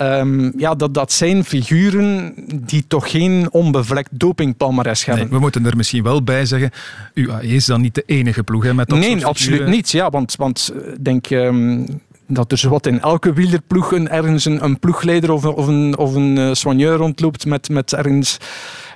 Um, 0.00 0.52
ja, 0.56 0.74
dat, 0.74 0.94
dat 0.94 1.12
zijn 1.12 1.44
figuren 1.44 2.34
die 2.54 2.84
toch 2.88 3.10
geen 3.10 3.48
onbevlekt 3.50 4.10
dopingpalmares 4.12 5.04
hebben. 5.04 5.24
Nee, 5.24 5.32
we 5.32 5.40
moeten 5.40 5.66
er 5.66 5.76
misschien 5.76 6.02
wel 6.02 6.22
bij 6.22 6.44
zeggen, 6.44 6.70
UAE 7.14 7.46
is 7.46 7.64
dan 7.64 7.80
niet 7.80 7.94
de 7.94 8.02
enige 8.06 8.34
enige 8.36 8.42
ploeg 8.52 8.64
hè, 8.64 8.74
met 8.74 8.88
dat 8.88 8.98
Nee, 8.98 9.26
absoluut 9.26 9.66
niet. 9.66 9.90
Ja, 9.90 10.10
want, 10.10 10.36
want 10.36 10.72
eh, 10.74 10.92
denk 11.00 11.26
ehm, 11.30 11.86
dat 12.26 12.52
er 12.52 12.58
zowat 12.58 12.86
in 12.86 13.00
elke 13.00 13.32
wielerploeg 13.32 13.92
een, 13.92 14.08
ergens 14.08 14.44
een, 14.44 14.64
een 14.64 14.78
ploegleider 14.78 15.30
of, 15.30 15.42
een- 15.44 15.54
of 15.56 15.66
een, 15.66 15.96
of 15.96 16.14
een 16.14 16.38
eh, 16.38 16.52
soigneur 16.52 16.96
rondloopt 16.96 17.46
met, 17.46 17.68
met 17.68 17.92
ergens 17.92 18.36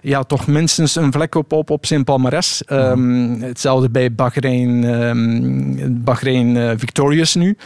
ja, 0.03 0.22
toch 0.22 0.47
minstens 0.47 0.97
een 0.97 1.12
vlek 1.12 1.34
op, 1.34 1.53
op, 1.53 1.70
op 1.70 1.86
zijn 1.86 2.05
palmares. 2.05 2.64
Ehm, 2.64 3.41
hetzelfde 3.41 3.91
bij 3.91 4.12
Bahrein, 4.14 4.84
ehm, 4.84 6.03
Bahrein 6.05 6.57
eh, 6.57 6.70
Victorious 6.76 7.34
nu. 7.34 7.57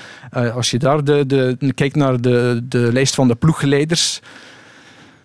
Als 0.55 0.71
je 0.71 0.79
daar 0.79 1.05
de, 1.05 1.27
de, 1.27 1.57
kijkt 1.75 1.97
naar 1.97 2.21
de, 2.21 2.61
de 2.69 2.93
lijst 2.93 3.15
van 3.15 3.29
de 3.29 3.35
ploegleiders... 3.35 4.21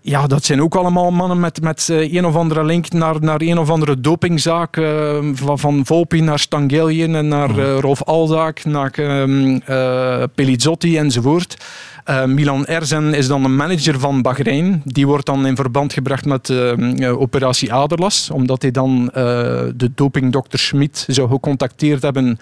Ja, 0.01 0.27
dat 0.27 0.45
zijn 0.45 0.61
ook 0.61 0.75
allemaal 0.75 1.11
mannen 1.11 1.39
met, 1.39 1.61
met 1.61 1.87
eh, 1.89 2.13
een 2.13 2.25
of 2.25 2.35
andere 2.35 2.63
link 2.63 2.91
naar, 2.91 3.15
naar 3.21 3.41
een 3.41 3.57
of 3.57 3.69
andere 3.69 3.99
dopingzaak. 4.01 4.77
eh, 4.77 5.17
van, 5.33 5.59
van 5.59 5.85
Volpi 5.85 6.21
naar 6.21 6.39
Stangeliën 6.39 7.15
en 7.15 7.27
naar 7.27 7.57
eh, 7.57 7.77
Rolf 7.79 8.03
Alzaak, 8.03 8.65
naar 8.65 8.91
ehm 8.91 9.57
eh, 9.65 10.23
Pelizzotti 10.35 10.97
enzovoort. 10.97 11.57
Milan 12.25 12.65
Erzen 12.65 13.13
is 13.13 13.27
dan 13.27 13.43
een 13.43 13.55
manager 13.55 13.99
van 13.99 14.21
Bahrein. 14.21 14.81
Die 14.85 15.07
wordt 15.07 15.25
dan 15.25 15.45
in 15.45 15.55
verband 15.55 15.93
gebracht 15.93 16.25
met 16.25 16.49
ehm, 16.49 16.95
eh, 16.95 17.19
operatie 17.21 17.73
Aderlas. 17.73 18.29
Omdat 18.33 18.61
hij 18.61 18.71
dan 18.71 19.05
de 19.75 19.91
dopingdokter 19.95 20.59
Schmid 20.59 21.05
zou 21.07 21.29
gecontacteerd 21.29 22.01
hebben 22.01 22.39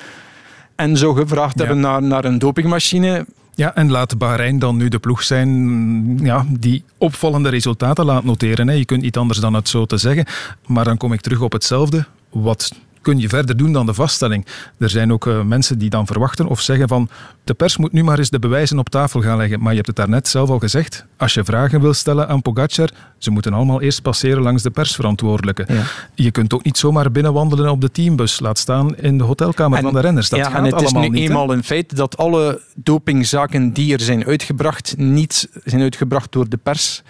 en 0.76 0.98
zou 0.98 1.16
gevraagd 1.16 1.60
hebben 1.60 1.80
naar, 1.80 2.04
naar 2.04 2.26
een 2.26 2.40
dopingmachine. 2.40 3.26
Ja, 3.58 3.76
en 3.76 3.92
laat 3.92 4.18
Bahrein 4.18 4.60
dan 4.60 4.78
nu 4.78 4.88
de 4.88 5.00
ploeg 5.00 5.24
zijn 5.24 5.50
mm, 5.50 6.26
ja, 6.26 6.46
die 6.50 6.84
opvallende 6.98 7.50
resultaten 7.50 8.06
laat 8.06 8.24
noteren. 8.24 8.68
Hè. 8.68 8.74
Je 8.74 8.86
kunt 8.86 9.02
niet 9.02 9.18
anders 9.18 9.40
dan 9.40 9.54
het 9.54 9.70
zo 9.70 9.86
te 9.86 9.98
zeggen. 9.98 10.26
Maar 10.66 10.84
dan 10.84 10.98
kom 10.98 11.14
ik 11.14 11.22
terug 11.22 11.42
op 11.42 11.52
hetzelfde. 11.52 12.06
Wat 12.30 12.72
kun 13.08 13.20
je 13.20 13.30
verder 13.30 13.58
doen 13.58 13.72
dan 13.72 13.86
de 13.86 13.94
vaststelling? 13.94 14.46
Er 14.78 14.90
zijn 14.90 15.14
ook 15.14 15.28
eh, 15.28 15.42
mensen 15.42 15.78
die 15.78 15.90
dan 15.90 16.06
verwachten 16.06 16.48
of 16.48 16.62
zeggen 16.62 16.88
van 16.88 17.10
de 17.44 17.54
pers 17.54 17.78
moet 17.78 17.92
nu 17.92 18.04
maar 18.04 18.18
eens 18.18 18.30
de 18.30 18.40
bewijzen 18.40 18.80
op 18.80 18.90
tafel 18.90 19.22
gaan 19.22 19.38
leggen. 19.38 19.60
Maar 19.60 19.70
je 19.70 19.76
hebt 19.76 19.88
het 19.88 19.96
daarnet 19.96 20.28
zelf 20.28 20.50
al 20.50 20.60
gezegd. 20.60 21.06
Als 21.18 21.34
je 21.34 21.44
vragen 21.44 21.82
wil 21.82 21.94
stellen 21.94 22.28
aan 22.28 22.42
Pogacar, 22.42 22.90
ze 23.18 23.32
moeten 23.32 23.54
allemaal 23.54 23.82
eerst 23.82 24.02
passeren 24.02 24.42
langs 24.42 24.64
de 24.64 24.70
persverantwoordelijke. 24.70 25.66
Ja. 25.68 25.84
Je 26.16 26.32
kunt 26.32 26.54
ook 26.54 26.64
niet 26.64 26.78
zomaar 26.78 27.12
binnenwandelen 27.12 27.72
op 27.72 27.82
de 27.82 27.92
teambus. 27.92 28.40
Laat 28.40 28.58
staan 28.58 28.96
in 28.98 29.18
de 29.18 29.24
hotelkamer 29.24 29.82
van 29.82 29.94
de 29.94 30.00
renners. 30.00 30.30
Dat 30.30 30.40
ja, 30.40 30.50
gaat 30.50 30.58
en 30.58 30.64
het 30.64 30.82
is 30.82 30.92
nu 30.92 31.10
niet. 31.10 31.30
eenmaal 31.30 31.54
een 31.54 31.64
feit 31.64 31.96
dat 31.96 32.18
alle 32.18 32.62
dopingzaken 32.76 33.74
die 33.74 33.94
er 33.94 34.02
zijn 34.02 34.26
uitgebracht, 34.26 34.98
niet 34.98 35.50
zijn 35.64 35.82
uitgebracht 35.82 36.32
door 36.32 36.50
de 36.50 36.58
pers. 36.58 37.04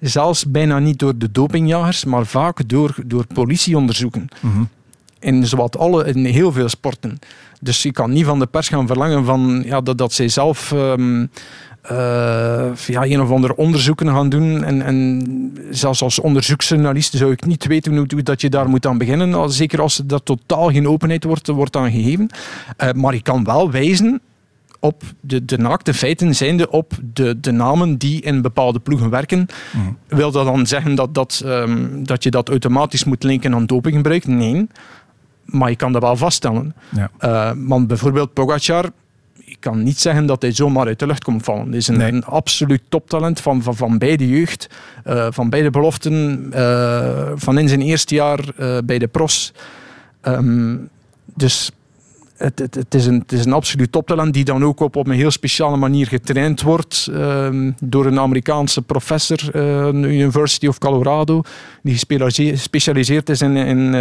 Zelfs 0.00 0.50
bijna 0.50 0.78
niet 0.78 0.98
door 0.98 1.18
de 1.18 1.30
dopingjagers, 1.30 2.04
maar 2.04 2.26
vaak 2.26 2.68
door, 2.68 2.94
door 3.06 3.26
politieonderzoeken. 3.34 4.28
Mhm. 4.40 4.62
In 5.20 5.46
zowat 5.46 5.78
alle, 5.78 6.04
in 6.04 6.24
heel 6.24 6.52
veel 6.52 6.68
sporten. 6.68 7.18
Dus 7.60 7.82
je 7.82 7.92
kan 7.92 8.10
niet 8.10 8.24
van 8.24 8.38
de 8.38 8.46
pers 8.46 8.68
gaan 8.68 8.86
verlangen 8.86 9.24
van, 9.24 9.62
ja, 9.66 9.80
dat, 9.80 9.98
dat 9.98 10.12
zij 10.12 10.28
zelf 10.28 10.72
eh, 11.82 12.70
ja, 12.86 13.04
een 13.04 13.20
of 13.20 13.30
andere 13.30 13.56
onderzoeken 13.56 14.06
gaan 14.08 14.28
doen. 14.28 14.64
En, 14.64 14.82
en 14.82 15.58
zelfs 15.70 16.02
als 16.02 16.20
onderzoeksjournalist 16.20 17.16
zou 17.16 17.32
ik 17.32 17.46
niet 17.46 17.66
weten 17.66 17.96
hoe, 17.96 18.06
hoe 18.08 18.22
dat 18.22 18.40
je 18.40 18.48
daar 18.48 18.68
moet 18.68 18.86
aan 18.86 18.98
beginnen. 18.98 19.52
Zeker 19.52 19.80
als 19.80 19.98
er 19.98 20.06
dat 20.06 20.24
totaal 20.24 20.70
geen 20.70 20.88
openheid 20.88 21.24
wordt, 21.24 21.46
wordt 21.46 21.76
aan 21.76 21.90
gegeven. 21.90 22.30
Eh, 22.76 22.92
maar 22.92 23.14
ik 23.14 23.22
kan 23.22 23.44
wel 23.44 23.70
wijzen 23.70 24.20
op 24.80 25.02
de, 25.20 25.44
de 25.44 25.58
naakte 25.58 25.94
feiten 25.94 26.34
zijnde 26.34 26.70
op 26.70 26.92
de, 27.12 27.40
de 27.40 27.50
namen 27.50 27.96
die 27.96 28.22
in 28.22 28.42
bepaalde 28.42 28.80
ploegen 28.80 29.10
werken. 29.10 29.46
Wil 30.08 30.30
dat 30.30 30.44
dan 30.44 30.66
zeggen 30.66 30.94
dat, 30.94 31.14
dat, 31.14 31.42
ehm, 31.44 32.04
dat 32.04 32.22
je 32.22 32.30
dat 32.30 32.48
automatisch 32.48 33.04
moet 33.04 33.22
linken 33.22 33.54
aan 33.54 33.66
dopinggebruik? 33.66 34.26
Nee. 34.26 34.66
Maar 35.50 35.70
je 35.70 35.76
kan 35.76 35.92
dat 35.92 36.02
wel 36.02 36.16
vaststellen. 36.16 36.74
Ja. 36.88 37.10
Eh, 37.18 37.50
want 37.56 37.86
bijvoorbeeld 37.86 38.32
Pogacar, 38.32 38.90
ik 39.38 39.56
kan 39.60 39.82
niet 39.82 39.98
zeggen 40.00 40.26
dat 40.26 40.42
hij 40.42 40.52
zomaar 40.52 40.86
uit 40.86 40.98
de 40.98 41.06
lucht 41.06 41.24
komt 41.24 41.44
vallen. 41.44 41.68
Hij 41.68 41.76
is 41.76 41.88
een, 41.88 41.98
Nee. 41.98 42.12
een 42.12 42.24
absoluut 42.24 42.82
toptalent 42.88 43.40
van, 43.40 43.62
van, 43.62 43.76
van 43.76 43.98
beide 43.98 44.28
jeugd, 44.28 44.68
eh, 45.04 45.26
van 45.30 45.50
beide 45.50 45.70
beloften, 45.70 46.46
eh, 46.52 47.30
van 47.34 47.58
in 47.58 47.68
zijn 47.68 47.82
eerste 47.82 48.14
jaar 48.14 48.40
bij 48.84 48.98
de 48.98 49.08
pros. 49.08 49.52
Ehm, 50.20 50.76
dus 51.34 51.70
het, 52.36 52.58
het, 52.58 52.74
het, 52.74 52.94
is 52.94 53.06
een, 53.06 53.18
het 53.18 53.32
is 53.32 53.44
een 53.44 53.52
absoluut 53.52 53.92
toptalent 53.92 54.34
die 54.34 54.44
dan 54.44 54.64
ook 54.64 54.80
op, 54.80 54.96
op 54.96 55.06
een 55.06 55.14
heel 55.14 55.30
speciale 55.30 55.76
manier 55.76 56.06
getraind 56.06 56.62
wordt 56.62 57.08
ehm, 57.12 57.70
door 57.82 58.06
een 58.06 58.18
Amerikaanse 58.20 58.82
professor, 58.82 59.38
eh, 59.54 59.86
University 59.92 60.66
of 60.66 60.78
Colorado, 60.78 61.42
die 61.82 61.92
gespecialise- 61.92 62.50
gespecialiseerd 62.50 63.28
is 63.28 63.40
in, 63.40 63.56
in 63.56 63.94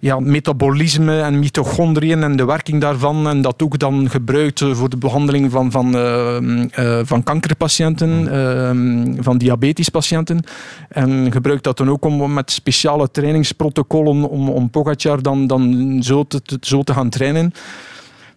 ja, 0.00 0.20
metabolisme 0.20 1.20
en 1.20 1.38
mitochondriën 1.38 2.22
en 2.22 2.36
de 2.36 2.44
werking 2.44 2.80
daarvan. 2.80 3.28
En 3.28 3.40
dat 3.42 3.62
ook 3.62 3.78
dan 3.78 4.10
gebruikt 4.10 4.64
voor 4.72 4.88
de 4.88 4.96
behandeling 4.96 5.50
van, 5.50 5.70
van, 5.70 5.96
ehm, 5.96 6.66
eh, 6.70 7.00
van 7.04 7.22
kankerpatiënten, 7.22 8.28
ehm, 8.32 9.22
van 9.22 9.38
diabetespatiënten. 9.38 10.42
En 10.88 11.32
gebruikt 11.32 11.64
dat 11.64 11.76
dan 11.76 11.90
ook 11.90 12.04
om 12.04 12.32
met 12.32 12.50
speciale 12.50 13.10
trainingsprotocollen 13.10 14.28
om, 14.28 14.48
om 14.48 14.70
Pogacar 14.70 15.22
dan, 15.22 15.46
dan 15.46 15.96
zo, 16.02 16.24
te- 16.24 16.58
zo 16.60 16.82
te 16.82 16.92
gaan 16.92 17.08
trainen. 17.08 17.52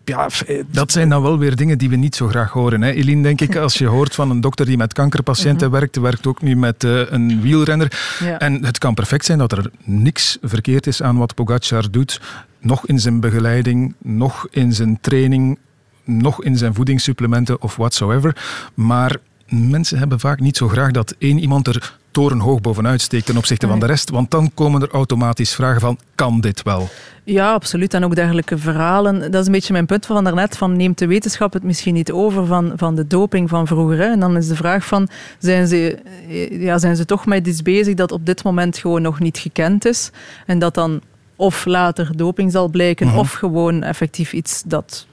Ja, 0.10 0.28
eh, 0.48 0.64
Dat 0.72 0.92
zijn 0.92 1.10
dan 1.10 1.22
wel 1.22 1.38
weer 1.38 1.56
dingen 1.56 1.78
die 1.78 1.90
we 1.90 1.96
niet 1.96 2.16
zo 2.16 2.28
graag 2.28 2.52
horen. 2.52 2.82
Hè? 2.82 2.92
Eline, 2.92 3.24
denk 3.24 3.42
ik, 3.42 3.56
als 3.56 3.78
je 3.78 3.86
hoort 3.86 4.16
van 4.16 4.30
een 4.30 4.42
dokter 4.42 4.66
die 4.66 4.78
met 4.78 4.94
kankerpatiënten 4.94 5.72
werkt, 5.72 5.96
werkt 5.96 6.28
ook 6.28 6.42
nu 6.42 6.56
met 6.56 6.84
eh, 6.84 7.12
een 7.12 7.42
wielrenner. 7.42 8.16
Ja. 8.20 8.40
En 8.40 8.66
het 8.66 8.78
kan 8.78 8.94
perfect 8.94 9.26
zijn 9.26 9.38
dat 9.38 9.52
er 9.52 9.72
niks 9.84 10.38
verkeerd 10.42 10.88
is 10.88 11.02
aan 11.02 11.18
wat 11.18 11.36
Pogacar 11.36 11.92
doet. 11.92 12.22
Nog 12.60 12.88
in 12.88 13.00
zijn 13.00 13.20
begeleiding, 13.20 13.94
nog 13.98 14.48
in 14.52 14.74
zijn 14.74 14.98
training, 15.02 15.58
nog 16.04 16.44
in 16.44 16.58
zijn 16.58 16.74
voedingssupplementen 16.74 17.62
of 17.62 17.76
whatsoever. 17.76 18.36
Maar 18.74 19.18
mensen 19.50 19.98
hebben 19.98 20.20
vaak 20.20 20.40
niet 20.40 20.58
zo 20.58 20.68
graag 20.68 20.92
dat 20.92 21.16
één 21.18 21.40
iemand 21.40 21.68
er 21.68 21.98
torenhoog 22.12 22.62
bovenuit 22.62 23.02
steekt 23.02 23.26
ten 23.26 23.38
opzichte 23.38 23.68
van 23.68 23.80
de 23.80 23.86
rest. 23.86 24.10
Want 24.10 24.32
dan 24.32 24.52
komen 24.54 24.82
er 24.82 24.90
automatisch 24.92 25.56
vragen 25.56 25.82
van, 25.82 25.98
kan 26.16 26.42
dit 26.42 26.64
wel? 26.64 26.90
Ja, 27.24 27.54
absoluut. 27.54 27.94
En 27.94 28.04
ook 28.04 28.16
dergelijke 28.16 28.58
verhalen. 28.58 29.32
Dat 29.32 29.42
is 29.42 29.46
een 29.46 29.52
beetje 29.52 29.74
mijn 29.74 29.86
punt 29.86 30.06
van 30.06 30.24
daarnet. 30.24 30.58
Van 30.58 30.78
neemt 30.78 30.98
de 30.98 31.08
wetenschap 31.08 31.54
het 31.54 31.64
misschien 31.64 31.94
niet 31.94 32.12
over 32.12 32.46
van, 32.46 32.74
van 32.76 32.96
de 32.96 33.08
doping 33.08 33.50
van 33.50 33.68
vroeger? 33.68 33.98
Hè? 33.98 34.06
En 34.12 34.20
dan 34.20 34.38
is 34.38 34.48
de 34.48 34.56
vraag 34.56 34.86
van, 34.86 35.08
zijn 35.40 35.68
ze, 35.68 36.00
eh, 36.30 36.62
ja, 36.62 36.78
zijn 36.78 36.96
ze 36.96 37.06
toch 37.06 37.26
met 37.26 37.48
iets 37.48 37.62
bezig 37.62 37.94
dat 37.96 38.12
op 38.12 38.26
dit 38.26 38.44
moment 38.44 38.78
gewoon 38.78 39.02
nog 39.02 39.20
niet 39.20 39.38
gekend 39.38 39.86
is? 39.86 40.12
En 40.46 40.60
dat 40.60 40.74
dan 40.74 41.02
of 41.36 41.66
later 41.66 42.18
doping 42.18 42.52
zal 42.52 42.68
blijken, 42.68 43.08
Mhm. 43.08 43.18
of 43.18 43.32
gewoon 43.34 43.84
effectief 43.84 44.34
iets 44.34 44.64
dat 44.66 45.06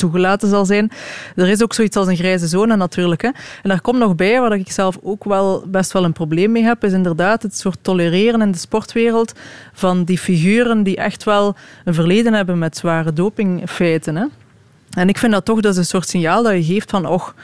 toegelaten 0.00 0.48
zal 0.48 0.64
zijn. 0.64 0.90
Er 1.36 1.48
is 1.48 1.62
ook 1.62 1.74
zoiets 1.74 1.96
als 1.96 2.06
een 2.06 2.16
grijze 2.16 2.46
zone 2.46 2.76
natuurlijk. 2.76 3.22
Hè. 3.22 3.28
En 3.62 3.68
daar 3.68 3.80
komt 3.80 3.98
nog 3.98 4.14
bij, 4.14 4.40
waar 4.40 4.52
ik 4.52 4.72
zelf 4.72 4.98
ook 5.02 5.24
wel 5.24 5.64
best 5.66 5.92
wel 5.92 6.04
een 6.04 6.12
probleem 6.12 6.52
mee 6.52 6.62
heb, 6.62 6.84
is 6.84 6.92
inderdaad 6.92 7.42
het 7.42 7.56
soort 7.56 7.78
tolereren 7.82 8.40
in 8.40 8.50
de 8.50 8.58
sportwereld 8.58 9.32
van 9.72 10.04
die 10.04 10.18
figuren 10.18 10.82
die 10.82 10.96
echt 10.96 11.24
wel 11.24 11.56
een 11.84 11.94
verleden 11.94 12.32
hebben 12.32 12.58
met 12.58 12.76
zware 12.76 13.12
dopingfeiten. 13.12 14.16
Hè. 14.16 14.24
En 14.90 15.08
ik 15.08 15.18
vind 15.18 15.32
dat 15.32 15.44
toch 15.44 15.60
dat 15.60 15.76
een 15.76 15.84
soort 15.84 16.08
signaal 16.08 16.42
dat 16.42 16.52
je 16.52 16.64
geeft 16.64 16.90
van, 16.90 17.06
och, 17.06 17.34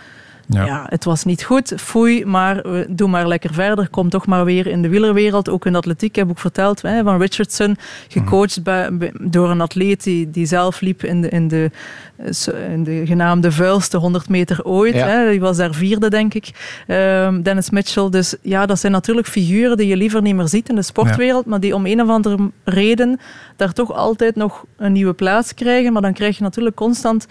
ja. 0.48 0.86
het 0.88 1.04
was 1.04 1.24
niet 1.24 1.42
goed, 1.42 1.72
foei, 1.76 2.24
maar 2.24 2.56
we 2.62 2.86
doe 2.88 3.08
maar 3.08 3.28
lekker 3.28 3.54
verder. 3.54 3.88
Kom 3.88 4.08
toch 4.08 4.26
maar 4.26 4.44
weer 4.44 4.66
in 4.66 4.82
de 4.82 4.88
wielerwereld, 4.88 5.48
ook 5.48 5.66
in 5.66 5.72
de 5.72 5.78
atletiek. 5.78 6.08
Ik 6.10 6.16
heb 6.16 6.30
ook 6.30 6.38
verteld 6.38 6.82
hè, 6.82 7.02
van 7.02 7.20
Richardson, 7.20 7.76
gecoacht 8.08 8.62
bij, 8.62 8.96
bij- 8.96 9.12
door 9.20 9.50
een 9.50 9.60
atleet 9.60 10.02
die, 10.04 10.30
die 10.30 10.46
zelf 10.46 10.80
liep 10.80 11.04
in 11.04 11.20
de, 11.20 11.28
in, 11.28 11.48
de, 11.48 11.70
eh, 12.16 12.72
in 12.72 12.84
de 12.84 13.02
genaamde 13.06 13.52
vuilste 13.52 13.96
100 13.96 14.28
meter 14.28 14.64
ooit. 14.64 14.94
Ja. 14.94 15.06
Hè. 15.06 15.30
Die 15.30 15.40
was 15.40 15.56
daar 15.56 15.74
vierde, 15.74 16.10
denk 16.10 16.34
ik. 16.34 16.50
Ehm, 16.86 17.42
Dennis 17.42 17.70
Mitchell. 17.70 18.08
Dus 18.10 18.34
ja, 18.42 18.66
dat 18.66 18.78
zijn 18.80 18.92
natuurlijk 18.92 19.26
figuren 19.26 19.76
die 19.76 19.86
je 19.86 19.96
liever 19.96 20.22
niet 20.22 20.34
meer 20.34 20.48
ziet 20.48 20.68
in 20.68 20.74
de 20.74 20.82
sportwereld, 20.82 21.46
maar 21.46 21.60
die 21.60 21.74
om 21.74 21.86
een 21.86 22.00
of 22.02 22.08
andere 22.08 22.50
reden 22.64 23.20
daar 23.56 23.72
toch 23.72 23.92
altijd 23.92 24.36
nog 24.36 24.64
een 24.76 24.92
nieuwe 24.92 25.12
plaats 25.12 25.54
krijgen. 25.54 25.92
Maar 25.92 26.02
dan 26.02 26.12
krijg 26.12 26.36
je 26.36 26.42
natuurlijk 26.42 26.76
constant 26.76 27.26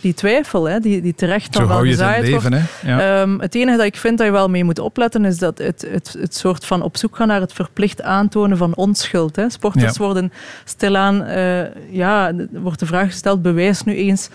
die 0.00 0.14
twijfel, 0.14 0.68
hè, 0.68 0.80
die, 0.80 1.02
die 1.02 1.14
terecht 1.14 1.52
dan 1.52 1.62
Zo 1.62 1.68
wel 1.68 1.84
gezaaid 1.84 2.30
wordt. 2.30 2.48
Hè? 2.48 2.60
Ja. 2.82 3.20
Ehm, 3.20 3.38
het 3.38 3.54
enige 3.54 3.76
dat 3.76 3.86
ik 3.86 3.96
vind 3.96 4.18
dat 4.18 4.26
je 4.26 4.32
wel 4.32 4.48
mee 4.48 4.64
moet 4.64 4.78
opletten 4.78 5.24
is 5.24 5.38
dat 5.38 5.58
het, 5.58 5.86
het, 5.90 6.16
het 6.18 6.34
soort 6.34 6.64
van 6.64 6.82
op 6.82 6.96
zoek 6.96 7.16
gaan 7.16 7.28
naar 7.28 7.40
het 7.40 7.52
verplicht 7.52 8.02
aantonen 8.02 8.56
van 8.56 8.74
onschuld. 8.74 9.36
Hè. 9.36 9.50
Sporters 9.50 9.96
Ja. 9.96 10.04
worden 10.04 10.32
stilaan, 10.64 11.22
eh, 11.24 11.90
ja, 11.90 12.32
wordt 12.50 12.78
de 12.78 12.86
vraag 12.86 13.06
gesteld, 13.06 13.42
bewijs 13.42 13.82
nu 13.82 13.94
eens 13.94 14.28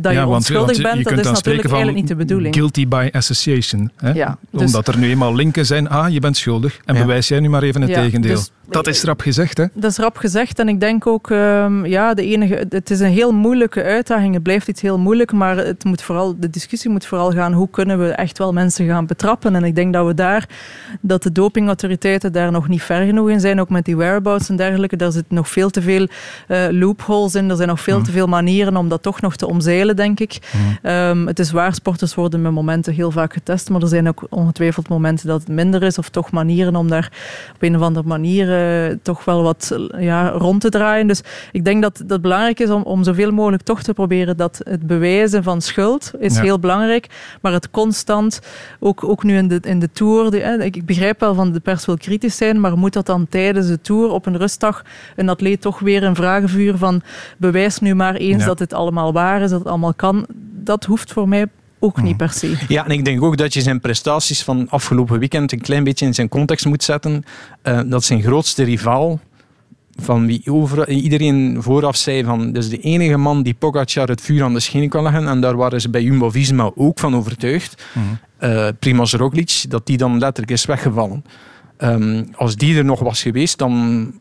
dat 0.00 0.12
je 0.12 0.26
onschuldig 0.26 0.82
bent, 0.82 1.04
dat 1.04 1.18
is 1.18 1.24
natuurlijk 1.24 1.68
eigenlijk 1.68 1.96
niet 1.96 2.08
de 2.08 2.16
bedoeling. 2.16 2.54
Guilty 2.54 2.88
by 2.88 3.08
association. 3.12 3.90
Hè? 3.96 4.10
Ja, 4.12 4.38
dus... 4.50 4.62
Omdat 4.62 4.88
er 4.88 4.98
nu 4.98 5.08
eenmaal 5.10 5.34
linken 5.34 5.66
zijn, 5.66 5.88
ah, 5.88 6.12
je 6.12 6.20
bent 6.20 6.36
schuldig. 6.36 6.78
En 6.84 6.94
bewijs 6.94 7.28
jij 7.28 7.40
nu 7.40 7.48
maar 7.48 7.62
even 7.62 7.80
het 7.80 7.90
Ja, 7.90 8.02
tegendeel. 8.02 8.34
dus- 8.34 8.50
dat 8.70 8.86
is 8.86 9.02
rap 9.02 9.20
gezegd, 9.20 9.56
hè? 9.56 9.64
Dat 9.72 9.90
is 9.90 9.96
rap 9.96 10.16
gezegd 10.16 10.58
en 10.58 10.68
ik 10.68 10.80
denk 10.80 11.06
ook, 11.06 11.30
ehm, 11.30 11.86
ja, 11.86 12.14
de 12.14 12.24
enige, 12.24 12.66
het 12.68 12.90
is 12.90 13.00
een 13.00 13.10
heel 13.10 13.32
moeilijke 13.32 13.82
uitdaging. 13.82 14.34
Het 14.34 14.42
blijft 14.42 14.68
iets 14.68 14.80
heel 14.80 14.98
moeilijk, 14.98 15.32
maar 15.32 15.56
het 15.56 15.84
moet 15.84 16.02
vooral, 16.02 16.36
de 16.38 16.50
discussie 16.50 16.90
moet 16.90 17.06
vooral 17.06 17.32
gaan 17.32 17.52
hoe 17.52 17.68
kunnen 17.70 17.98
we 17.98 18.08
echt 18.08 18.38
wel 18.38 18.52
mensen 18.52 18.86
gaan 18.86 19.06
betrappen. 19.06 19.54
En 19.54 19.64
ik 19.64 19.74
denk 19.74 19.92
dat 19.92 20.06
we 20.06 20.14
daar, 20.14 20.48
dat 21.00 21.22
de 21.22 21.32
dopingautoriteiten 21.32 22.32
daar 22.32 22.50
nog 22.52 22.68
niet 22.68 22.82
ver 22.82 23.06
genoeg 23.06 23.30
in 23.30 23.40
zijn, 23.40 23.60
ook 23.60 23.70
met 23.70 23.84
die 23.84 23.96
whereabouts 23.96 24.48
en 24.48 24.56
dergelijke. 24.56 24.96
Daar 24.96 25.12
zitten 25.12 25.34
nog 25.34 25.48
veel 25.48 25.70
te 25.70 25.82
veel 25.82 26.08
eh, 26.48 26.66
loopholes 26.70 27.34
in. 27.34 27.50
Er 27.50 27.56
zijn 27.56 27.68
nog 27.68 27.80
veel 27.80 28.02
te 28.02 28.10
veel 28.10 28.26
manieren 28.26 28.76
om 28.76 28.88
dat 28.88 29.02
toch 29.02 29.20
nog 29.20 29.36
te 29.36 29.46
omzeilen, 29.46 29.87
denk 29.96 30.20
ik. 30.20 30.38
Ehm, 30.82 31.26
het 31.26 31.38
is 31.38 31.50
waar, 31.50 31.74
sporters 31.74 32.14
worden 32.14 32.42
met 32.42 32.52
momenten 32.52 32.92
heel 32.94 33.10
vaak 33.10 33.32
getest, 33.32 33.70
maar 33.70 33.82
er 33.82 33.88
zijn 33.88 34.08
ook 34.08 34.26
ongetwijfeld 34.30 34.88
momenten 34.88 35.26
dat 35.28 35.40
het 35.40 35.48
minder 35.48 35.82
is, 35.82 35.98
of 35.98 36.08
toch 36.08 36.30
manieren 36.30 36.76
om 36.76 36.88
daar 36.88 37.10
op 37.54 37.62
een 37.62 37.76
of 37.76 37.82
andere 37.82 38.06
manier 38.08 38.52
eh, 38.90 38.96
toch 39.02 39.24
wel 39.24 39.42
wat 39.42 39.76
ja, 39.98 40.28
rond 40.28 40.60
te 40.60 40.68
draaien. 40.68 41.06
Dus 41.06 41.20
ik 41.52 41.64
denk 41.64 41.82
dat 41.82 42.02
het 42.06 42.20
belangrijk 42.22 42.60
is 42.60 42.70
om, 42.70 42.82
om 42.82 43.04
zoveel 43.04 43.30
mogelijk 43.32 43.62
toch 43.62 43.82
te 43.82 43.92
proberen 43.92 44.36
dat 44.36 44.60
het 44.64 44.86
bewijzen 44.86 45.42
van 45.42 45.60
schuld 45.60 46.12
is 46.18 46.34
Ja. 46.36 46.42
heel 46.42 46.58
belangrijk, 46.58 47.06
maar 47.40 47.52
het 47.52 47.70
constant, 47.70 48.40
ook, 48.80 49.04
ook 49.04 49.22
nu 49.22 49.36
in 49.36 49.48
de, 49.48 49.58
in 49.62 49.78
de 49.78 49.90
Tour, 49.92 50.34
eh, 50.42 50.66
ik 50.66 50.76
ik 50.76 50.86
begrijp 50.86 51.20
wel 51.20 51.34
van 51.34 51.52
de 51.52 51.60
pers 51.60 51.86
wil 51.86 51.96
kritisch 51.96 52.36
zijn, 52.36 52.60
maar 52.60 52.78
moet 52.78 52.92
dat 52.92 53.06
dan 53.06 53.26
tijdens 53.28 53.66
de 53.66 53.80
Tour 53.80 54.10
op 54.10 54.26
een 54.26 54.36
rustdag 54.36 54.82
een 55.16 55.28
atleet 55.28 55.60
toch 55.60 55.78
weer 55.78 56.02
een 56.02 56.14
vragenvuur 56.14 56.76
van 56.76 57.02
bewijs 57.36 57.78
nu 57.78 57.94
maar 57.94 58.14
eens 58.14 58.40
Ja. 58.40 58.46
dat 58.46 58.58
het 58.58 58.72
allemaal 58.72 59.12
waar 59.12 59.40
is, 59.42 59.50
dat 59.50 59.58
het 59.58 59.68
allemaal 59.68 59.77
kan. 59.96 60.26
Dat 60.64 60.84
hoeft 60.84 61.12
voor 61.12 61.28
mij 61.28 61.46
ook 61.78 62.02
niet 62.02 62.16
per 62.16 62.30
se. 62.30 62.56
Ja, 62.68 62.84
en 62.84 62.90
ik 62.90 63.04
denk 63.04 63.22
ook 63.22 63.36
dat 63.36 63.54
je 63.54 63.60
zijn 63.60 63.80
prestaties 63.80 64.42
van 64.42 64.66
afgelopen 64.70 65.18
weekend 65.18 65.52
een 65.52 65.60
klein 65.60 65.84
beetje 65.84 66.06
in 66.06 66.14
zijn 66.14 66.28
context 66.28 66.66
moet 66.66 66.82
zetten. 66.82 67.24
Eh, 67.62 67.80
dat 67.86 68.04
zijn 68.04 68.22
grootste 68.22 68.62
rivaal, 68.62 69.20
van 70.00 70.26
wie 70.26 70.42
over, 70.44 70.88
iedereen 70.88 71.56
vooraf 71.60 71.96
zei 71.96 72.24
van, 72.24 72.52
dat 72.52 72.62
is 72.62 72.68
de 72.68 72.80
enige 72.80 73.16
man 73.16 73.42
die 73.42 73.54
Pogacar 73.54 74.08
het 74.08 74.20
vuur 74.20 74.42
aan 74.42 74.54
de 74.54 74.60
schenen 74.60 74.88
kan 74.88 75.02
leggen. 75.02 75.28
En 75.28 75.40
daar 75.40 75.56
waren 75.56 75.80
ze 75.80 75.90
bij 75.90 76.02
Jumbo-Visma 76.02 76.70
ook 76.74 76.98
van 76.98 77.16
overtuigd. 77.16 77.84
Eh 78.38 78.68
Primoz 78.78 79.14
Roglic, 79.14 79.64
dat 79.68 79.86
die 79.86 79.96
dan 79.96 80.18
letterlijk 80.18 80.52
is 80.52 80.64
weggevallen. 80.64 81.24
Ehm, 81.76 82.24
als 82.34 82.56
die 82.56 82.76
er 82.76 82.84
nog 82.84 83.00
was 83.00 83.22
geweest, 83.22 83.58
dan, 83.58 84.12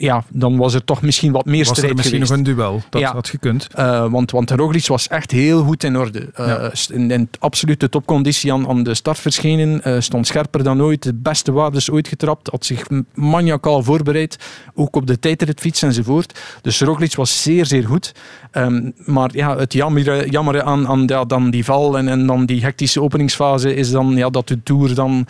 ja, 0.00 0.24
dan 0.28 0.56
was 0.56 0.74
er 0.74 0.84
toch 0.84 1.02
misschien 1.02 1.32
wat 1.32 1.44
meer 1.44 1.58
Was 1.58 1.68
er 1.68 1.74
strijd 1.76 1.94
misschien 1.96 2.26
geweest. 2.26 2.30
nog 2.46 2.48
een 2.48 2.54
duel? 2.56 2.82
Dat 2.90 3.00
Ja. 3.00 3.12
had 3.12 3.28
gekund. 3.28 3.66
Eh, 3.74 4.06
want, 4.10 4.30
want 4.30 4.50
Roglic 4.50 4.86
was 4.86 5.08
echt 5.08 5.30
heel 5.30 5.62
goed 5.64 5.84
in 5.84 5.96
orde. 5.98 6.30
Eh, 6.34 6.46
Ja. 6.46 6.70
In, 6.92 7.10
in 7.10 7.28
absolute 7.38 7.88
topconditie 7.88 8.52
aan, 8.52 8.68
aan 8.68 8.82
de 8.82 8.94
start 8.94 9.18
verschenen. 9.18 9.82
eh, 9.82 9.96
stond 10.00 10.26
scherper 10.26 10.62
dan 10.62 10.82
ooit. 10.82 11.02
De 11.02 11.14
beste 11.14 11.52
waardes 11.52 11.90
ooit 11.90 12.08
getrapt. 12.08 12.48
Had 12.50 12.64
zich 12.66 12.86
maniacaal 13.14 13.82
voorbereid. 13.82 14.36
Ook 14.74 14.96
op 14.96 15.06
de 15.06 15.18
tijdritfiets 15.18 15.82
enzovoort. 15.82 16.38
Dus 16.62 16.80
Roglic 16.80 17.14
was 17.14 17.42
zeer, 17.42 17.66
zeer 17.66 17.86
goed. 17.86 18.12
Ehm, 18.50 18.90
maar 19.04 19.30
ja, 19.32 19.56
het 19.56 19.72
jammer, 19.72 20.28
jammer 20.30 20.62
aan, 20.62 20.86
aan 20.88 21.02
ja, 21.06 21.24
dan 21.24 21.50
die 21.50 21.64
val 21.64 21.98
en, 21.98 22.08
en 22.08 22.26
dan 22.26 22.46
die 22.46 22.62
hectische 22.62 23.02
openingsfase 23.02 23.74
is 23.74 23.90
dan 23.90 24.16
ja, 24.16 24.30
dat 24.30 24.48
de 24.48 24.62
Tour 24.62 24.94
dan 24.94 25.26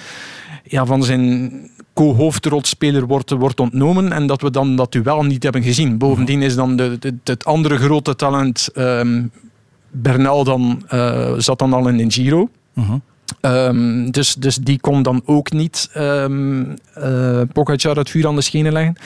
ja, 0.64 0.86
van 0.86 1.02
zijn 1.02 1.52
co-hoofdrolspeler 2.00 3.06
wordt, 3.06 3.30
wordt 3.30 3.60
ontnomen 3.60 4.12
en 4.12 4.26
dat 4.26 4.42
we 4.42 4.50
dan 4.50 4.76
dat 4.76 4.92
duel 4.92 5.22
niet 5.22 5.42
hebben 5.42 5.62
gezien. 5.62 5.98
Bovendien 5.98 6.42
is 6.42 6.54
dan 6.54 6.76
de, 6.76 6.98
het 7.24 7.44
andere 7.44 7.76
grote 7.76 8.16
talent 8.16 8.68
ehm, 8.74 9.26
Bernal 9.90 10.44
dan, 10.44 10.82
eh, 10.88 11.32
zat 11.36 11.58
dan 11.58 11.72
al 11.72 11.88
in 11.88 11.96
de 11.96 12.10
Giro. 12.10 12.48
Ehm, 13.40 14.10
dus, 14.10 14.34
dus 14.34 14.56
die 14.56 14.80
kon 14.80 15.02
dan 15.02 15.22
ook 15.24 15.52
niet 15.52 15.88
ehm 15.92 16.62
eh, 16.94 17.40
Pogacar 17.52 17.96
het 17.96 18.10
vuur 18.10 18.26
aan 18.26 18.34
de 18.34 18.40
schenen 18.40 18.72
leggen. 18.72 18.96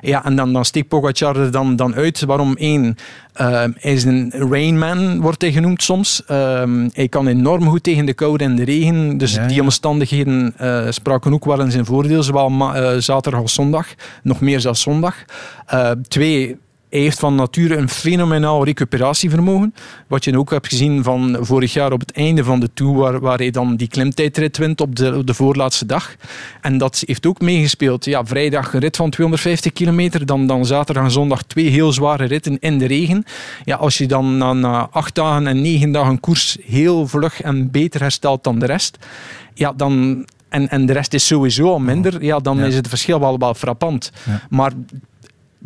Ja, 0.00 0.24
en 0.24 0.36
dan, 0.36 0.52
dan 0.52 0.64
steekt 0.64 0.88
Pogacar 0.88 1.36
er 1.36 1.50
dan, 1.50 1.76
dan 1.76 1.94
uit. 1.94 2.24
Waarom? 2.24 2.56
één, 2.56 2.96
ehm, 3.32 3.70
hij 3.78 3.92
is 3.92 4.04
een 4.04 4.30
Rainman, 4.30 5.20
wordt 5.20 5.40
hij 5.42 5.52
genoemd 5.52 5.82
soms. 5.82 6.22
Hij 6.92 7.08
kan 7.08 7.26
enorm 7.26 7.68
goed 7.68 7.82
tegen 7.82 8.06
de 8.06 8.14
koude 8.14 8.44
en 8.44 8.56
de 8.56 8.64
regen. 8.64 9.18
Dus 9.18 9.38
die 9.46 9.62
omstandigheden 9.62 10.54
eh, 10.56 10.86
spraken 10.90 11.32
ook 11.32 11.44
wel 11.44 11.60
in 11.60 11.70
zijn 11.70 11.84
voordeel. 11.84 12.22
Zowel 12.22 12.74
eh, 12.74 12.98
zaterdag 12.98 13.40
als 13.40 13.54
zondag. 13.54 13.86
Nog 14.22 14.40
meer 14.40 14.60
zelfs 14.60 14.80
zondag. 14.80 15.14
Twee, 16.08 16.56
hij 16.94 17.02
heeft 17.02 17.18
van 17.18 17.34
nature 17.34 17.76
een 17.76 17.88
fenomenaal 17.88 18.64
recuperatievermogen. 18.64 19.74
Wat 20.06 20.24
je 20.24 20.38
ook 20.38 20.50
hebt 20.50 20.68
gezien 20.68 21.02
van 21.02 21.36
vorig 21.40 21.72
jaar 21.72 21.92
op 21.92 22.00
het 22.00 22.12
einde 22.12 22.44
van 22.44 22.60
de 22.60 22.70
Tour, 22.74 22.94
waar, 22.94 23.20
waar 23.20 23.38
hij 23.38 23.50
dan 23.50 23.76
die 23.76 23.88
klimtijdrit 23.88 24.56
wint 24.56 24.80
op 24.80 24.96
de, 24.96 25.16
op 25.16 25.26
de 25.26 25.34
voorlaatste 25.34 25.86
dag. 25.86 26.14
En 26.60 26.78
dat 26.78 27.02
heeft 27.06 27.26
ook 27.26 27.40
meegespeeld. 27.40 28.04
Ja, 28.04 28.24
vrijdag 28.24 28.74
een 28.74 28.80
rit 28.80 28.96
van 28.96 29.10
250 29.10 29.72
kilometer, 29.72 30.26
dan, 30.26 30.46
dan 30.46 30.66
zaterdag 30.66 31.04
en 31.04 31.10
zondag 31.10 31.42
twee 31.42 31.68
heel 31.68 31.92
zware 31.92 32.24
ritten 32.24 32.58
in 32.58 32.78
de 32.78 32.86
regen. 32.86 33.24
Ja, 33.64 33.76
als 33.76 33.98
je 33.98 34.06
dan 34.06 34.36
na, 34.36 34.52
na 34.52 34.88
acht 34.90 35.14
dagen 35.14 35.46
en 35.46 35.62
negen 35.62 35.92
dagen 35.92 36.20
koers 36.20 36.56
heel 36.66 37.06
vlug 37.06 37.42
en 37.42 37.70
beter 37.70 38.00
herstelt 38.00 38.44
dan 38.44 38.58
de 38.58 38.66
rest, 38.66 38.98
ja, 39.54 39.72
dan... 39.72 40.24
En, 40.48 40.68
en 40.68 40.86
de 40.86 40.92
rest 40.92 41.14
is 41.14 41.26
sowieso 41.26 41.68
al 41.68 41.78
minder, 41.78 42.24
ja, 42.24 42.38
dan 42.38 42.60
is 42.60 42.74
het 42.74 42.88
verschil 42.88 43.20
wel, 43.20 43.38
wel 43.38 43.54
frappant. 43.54 44.12
Maar 44.50 44.72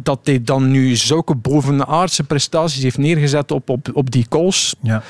dat 0.03 0.20
hij 0.22 0.42
dan 0.42 0.70
nu 0.70 0.96
zulke 0.96 1.34
bovenaardse 1.34 2.24
prestaties 2.24 2.82
heeft 2.82 2.99
neergezet 2.99 3.51
op, 3.51 3.68
op, 3.68 3.88
op 3.92 4.11
die 4.11 4.26
calls. 4.28 4.74
Ja. 4.80 5.03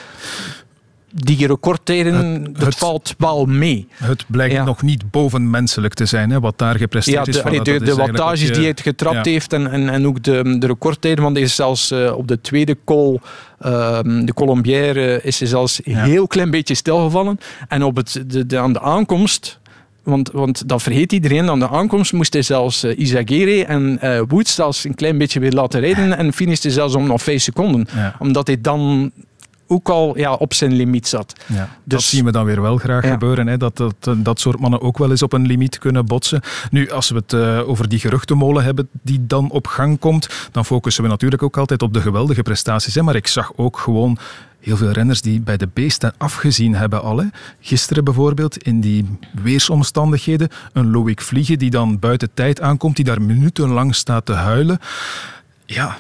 Die 1.13 1.47
recordtijden, 1.47 2.47
dat 2.59 2.75
valt 2.75 3.15
wel 3.19 3.47
mee. 3.47 3.89
Het 3.95 4.25
blijkt 4.27 4.65
nog 4.65 4.83
niet 4.83 5.11
bovenmenselijk 5.11 5.95
te 5.95 6.07
zijn, 6.07 6.31
hè, 6.31 6.41
wat 6.41 6.59
daar 6.59 6.77
gepresteerd 6.77 7.27
Ja, 7.27 7.33
is. 7.33 7.37
de, 7.37 7.43
allee, 7.43 7.57
dat 7.57 7.65
de, 7.67 7.73
is 7.73 7.79
de 7.79 7.85
eigenlijk 7.85 8.19
wattages 8.19 8.53
die 8.53 8.65
hij 8.65 8.75
getrapt 8.83 9.25
ja. 9.25 9.31
heeft 9.31 9.53
en, 9.53 9.71
en, 9.71 9.89
en 9.89 10.07
ook 10.07 10.23
de, 10.23 10.59
de 10.59 10.67
recordtijden, 10.67 11.25
want 11.25 11.37
hij 11.37 11.45
is 11.45 11.55
zelfs 11.55 11.91
eh, 11.91 12.17
op 12.17 12.29
de 12.29 12.41
tweede 12.41 12.77
call, 12.85 13.19
ehm, 13.59 14.25
de 14.25 14.35
Colombière, 14.35 15.23
is 15.23 15.39
hij 15.39 15.49
zelfs 15.49 15.81
een 15.85 15.97
heel 15.97 16.27
klein 16.27 16.51
beetje 16.51 16.75
stilgevallen. 16.75 17.39
En 17.69 17.83
op 17.83 17.97
het, 17.97 18.25
de, 18.27 18.47
de, 18.47 18.59
aan 18.59 18.73
de 18.73 18.81
aankomst, 18.81 19.61
want, 20.09 20.31
want 20.31 20.69
dat 20.69 20.83
vergeet 20.83 21.13
iedereen, 21.13 21.51
aan 21.51 21.59
de 21.59 21.69
aankomst 21.69 22.13
moest 22.13 22.33
hij 22.33 22.43
zelfs 22.43 22.85
uh, 22.85 22.99
Izagirre 22.99 23.65
en 23.65 23.99
eh 24.01 24.21
Woods 24.29 24.55
zelfs 24.55 24.85
een 24.85 24.95
klein 24.95 25.19
beetje 25.19 25.41
weer 25.41 25.53
laten 25.53 25.81
rijden 25.81 26.17
en 26.17 26.33
finishte 26.33 26.71
zelfs 26.71 26.95
om 26.95 27.07
nog 27.07 27.23
vijf 27.23 27.43
seconden. 27.43 27.87
Ja. 27.95 28.15
Omdat 28.19 28.47
hij 28.47 28.61
dan 28.61 29.11
ook 29.71 29.89
al 29.89 30.19
ja, 30.19 30.33
op 30.35 30.55
zijn 30.55 30.73
limiet 30.73 31.09
zat. 31.09 31.33
Ja, 31.47 31.57
dat 31.57 31.69
Dus- 31.99 32.09
zien 32.09 32.25
we 32.25 32.33
dan 32.33 32.45
weer 32.45 32.61
wel 32.63 32.77
graag 32.77 33.05
Ja. 33.05 33.11
gebeuren. 33.11 33.47
Hè, 33.47 33.57
dat, 33.57 33.77
dat 33.77 33.95
dat 34.17 34.41
soort 34.41 34.61
mannen 34.61 34.81
ook 34.81 34.99
wel 34.99 35.11
eens 35.11 35.23
op 35.23 35.33
een 35.33 35.47
limiet 35.47 35.79
kunnen 35.79 36.07
botsen. 36.07 36.41
Nu, 36.71 36.91
als 36.91 37.11
we 37.11 37.17
het 37.17 37.33
eh, 37.33 37.69
over 37.69 37.89
die 37.89 37.99
geruchtenmolen 37.99 38.65
hebben 38.65 38.89
die 39.03 39.27
dan 39.27 39.51
op 39.51 39.67
gang 39.67 39.99
komt, 39.99 40.29
dan 40.53 40.65
focussen 40.65 41.03
we 41.03 41.09
natuurlijk 41.09 41.43
ook 41.43 41.57
altijd 41.57 41.83
op 41.83 41.93
de 41.95 42.01
geweldige 42.01 42.43
prestaties. 42.43 42.95
Hè. 42.95 43.03
Maar 43.03 43.17
ik 43.17 43.27
zag 43.27 43.53
ook 43.57 43.79
gewoon 43.79 44.19
heel 44.69 44.77
veel 44.77 44.91
renners 44.91 45.23
die 45.23 45.41
bij 45.41 45.57
de 45.57 45.69
beesten 45.73 46.13
afgezien 46.19 46.75
hebben 46.75 47.03
al. 47.03 47.19
Hè. 47.19 47.25
Gisteren 47.61 48.05
bijvoorbeeld, 48.05 48.63
in 48.63 48.81
die 48.81 49.19
weersomstandigheden, 49.43 50.49
een 50.73 50.91
Loïc 50.91 51.21
Vliegen 51.21 51.59
die 51.59 51.71
dan 51.71 51.99
buiten 51.99 52.29
tijd 52.35 52.61
aankomt, 52.61 52.97
die 52.97 53.05
daar 53.05 53.23
minutenlang 53.23 53.95
staat 53.95 54.27
te 54.27 54.33
huilen. 54.33 54.79
Ja, 55.67 55.97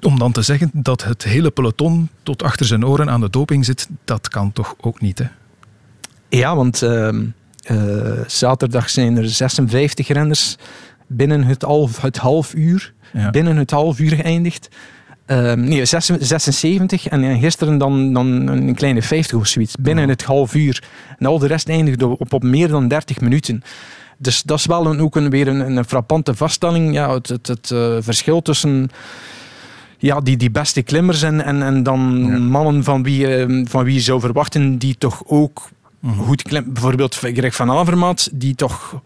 om 0.00 0.18
dan 0.18 0.32
te 0.32 0.42
zeggen 0.42 0.70
dat 0.72 1.04
het 1.04 1.22
hele 1.22 1.50
peloton 1.50 2.08
tot 2.22 2.42
achter 2.42 2.66
zijn 2.66 2.86
oren 2.86 3.10
aan 3.10 3.20
de 3.20 3.30
doping 3.30 3.64
zit, 3.64 3.88
dat 4.04 4.28
kan 4.28 4.52
toch 4.52 4.74
ook 4.80 5.00
niet, 5.00 5.18
hè? 5.18 5.24
Ja, 6.28 6.56
want 6.56 6.82
ehm, 6.82 7.24
eh, 7.62 7.76
zaterdag 8.26 8.90
zijn 8.90 9.16
er 9.16 9.28
56 9.28 10.08
renners 10.08 10.56
binnen 11.06 11.44
het 11.44 11.62
half, 11.62 12.00
het 12.00 12.16
half 12.16 12.54
uur, 12.54 12.92
Ja. 13.12 13.30
binnen 13.30 13.56
het 13.56 13.70
half 13.70 13.98
uur 13.98 14.14
geëindigd. 14.14 14.68
Ehm, 15.30 15.60
nee, 15.60 15.84
76 15.84 16.26
76 16.26 17.08
en, 17.08 17.24
en 17.24 17.40
gisteren 17.40 17.78
dan, 17.78 18.12
dan 18.12 18.26
een 18.26 18.74
kleine 18.74 19.02
50 19.02 19.38
of 19.38 19.46
zoiets. 19.46 19.76
Binnen 19.80 20.08
het 20.08 20.22
half 20.22 20.54
uur. 20.54 20.82
En 21.18 21.26
al 21.26 21.38
de 21.38 21.46
rest 21.46 21.68
eindigde 21.68 22.06
op, 22.06 22.32
op 22.32 22.42
meer 22.42 22.68
dan 22.68 22.88
30 22.88 23.20
minuten. 23.20 23.62
Dus 24.18 24.42
dat 24.42 24.58
is 24.58 24.66
wel 24.66 24.86
een, 24.86 25.00
ook 25.00 25.16
een, 25.16 25.30
weer 25.30 25.48
een, 25.48 25.76
een 25.76 25.84
frappante 25.84 26.34
vaststelling. 26.34 26.94
Ja, 26.94 27.14
het 27.14 27.28
het, 27.28 27.46
het 27.46 27.70
eh, 27.70 27.96
verschil 28.00 28.42
tussen 28.42 28.90
ja, 29.98 30.20
die, 30.20 30.36
die 30.36 30.50
beste 30.50 30.82
klimmers 30.82 31.22
en, 31.22 31.44
en, 31.44 31.62
en 31.62 31.82
dan 31.82 32.30
mannen 32.48 32.84
van 32.84 33.02
wie, 33.02 33.36
eh, 33.36 33.64
van 33.68 33.84
wie 33.84 33.94
je 33.94 34.00
zou 34.00 34.20
verwachten 34.20 34.78
die 34.78 34.94
toch 34.98 35.22
ook 35.26 35.68
goed 36.16 36.42
klimmen. 36.42 36.72
Bijvoorbeeld 36.72 37.14
Greg 37.14 37.54
van 37.54 37.70
Avermaat, 37.70 38.28
die 38.32 38.54
toch 38.54 39.02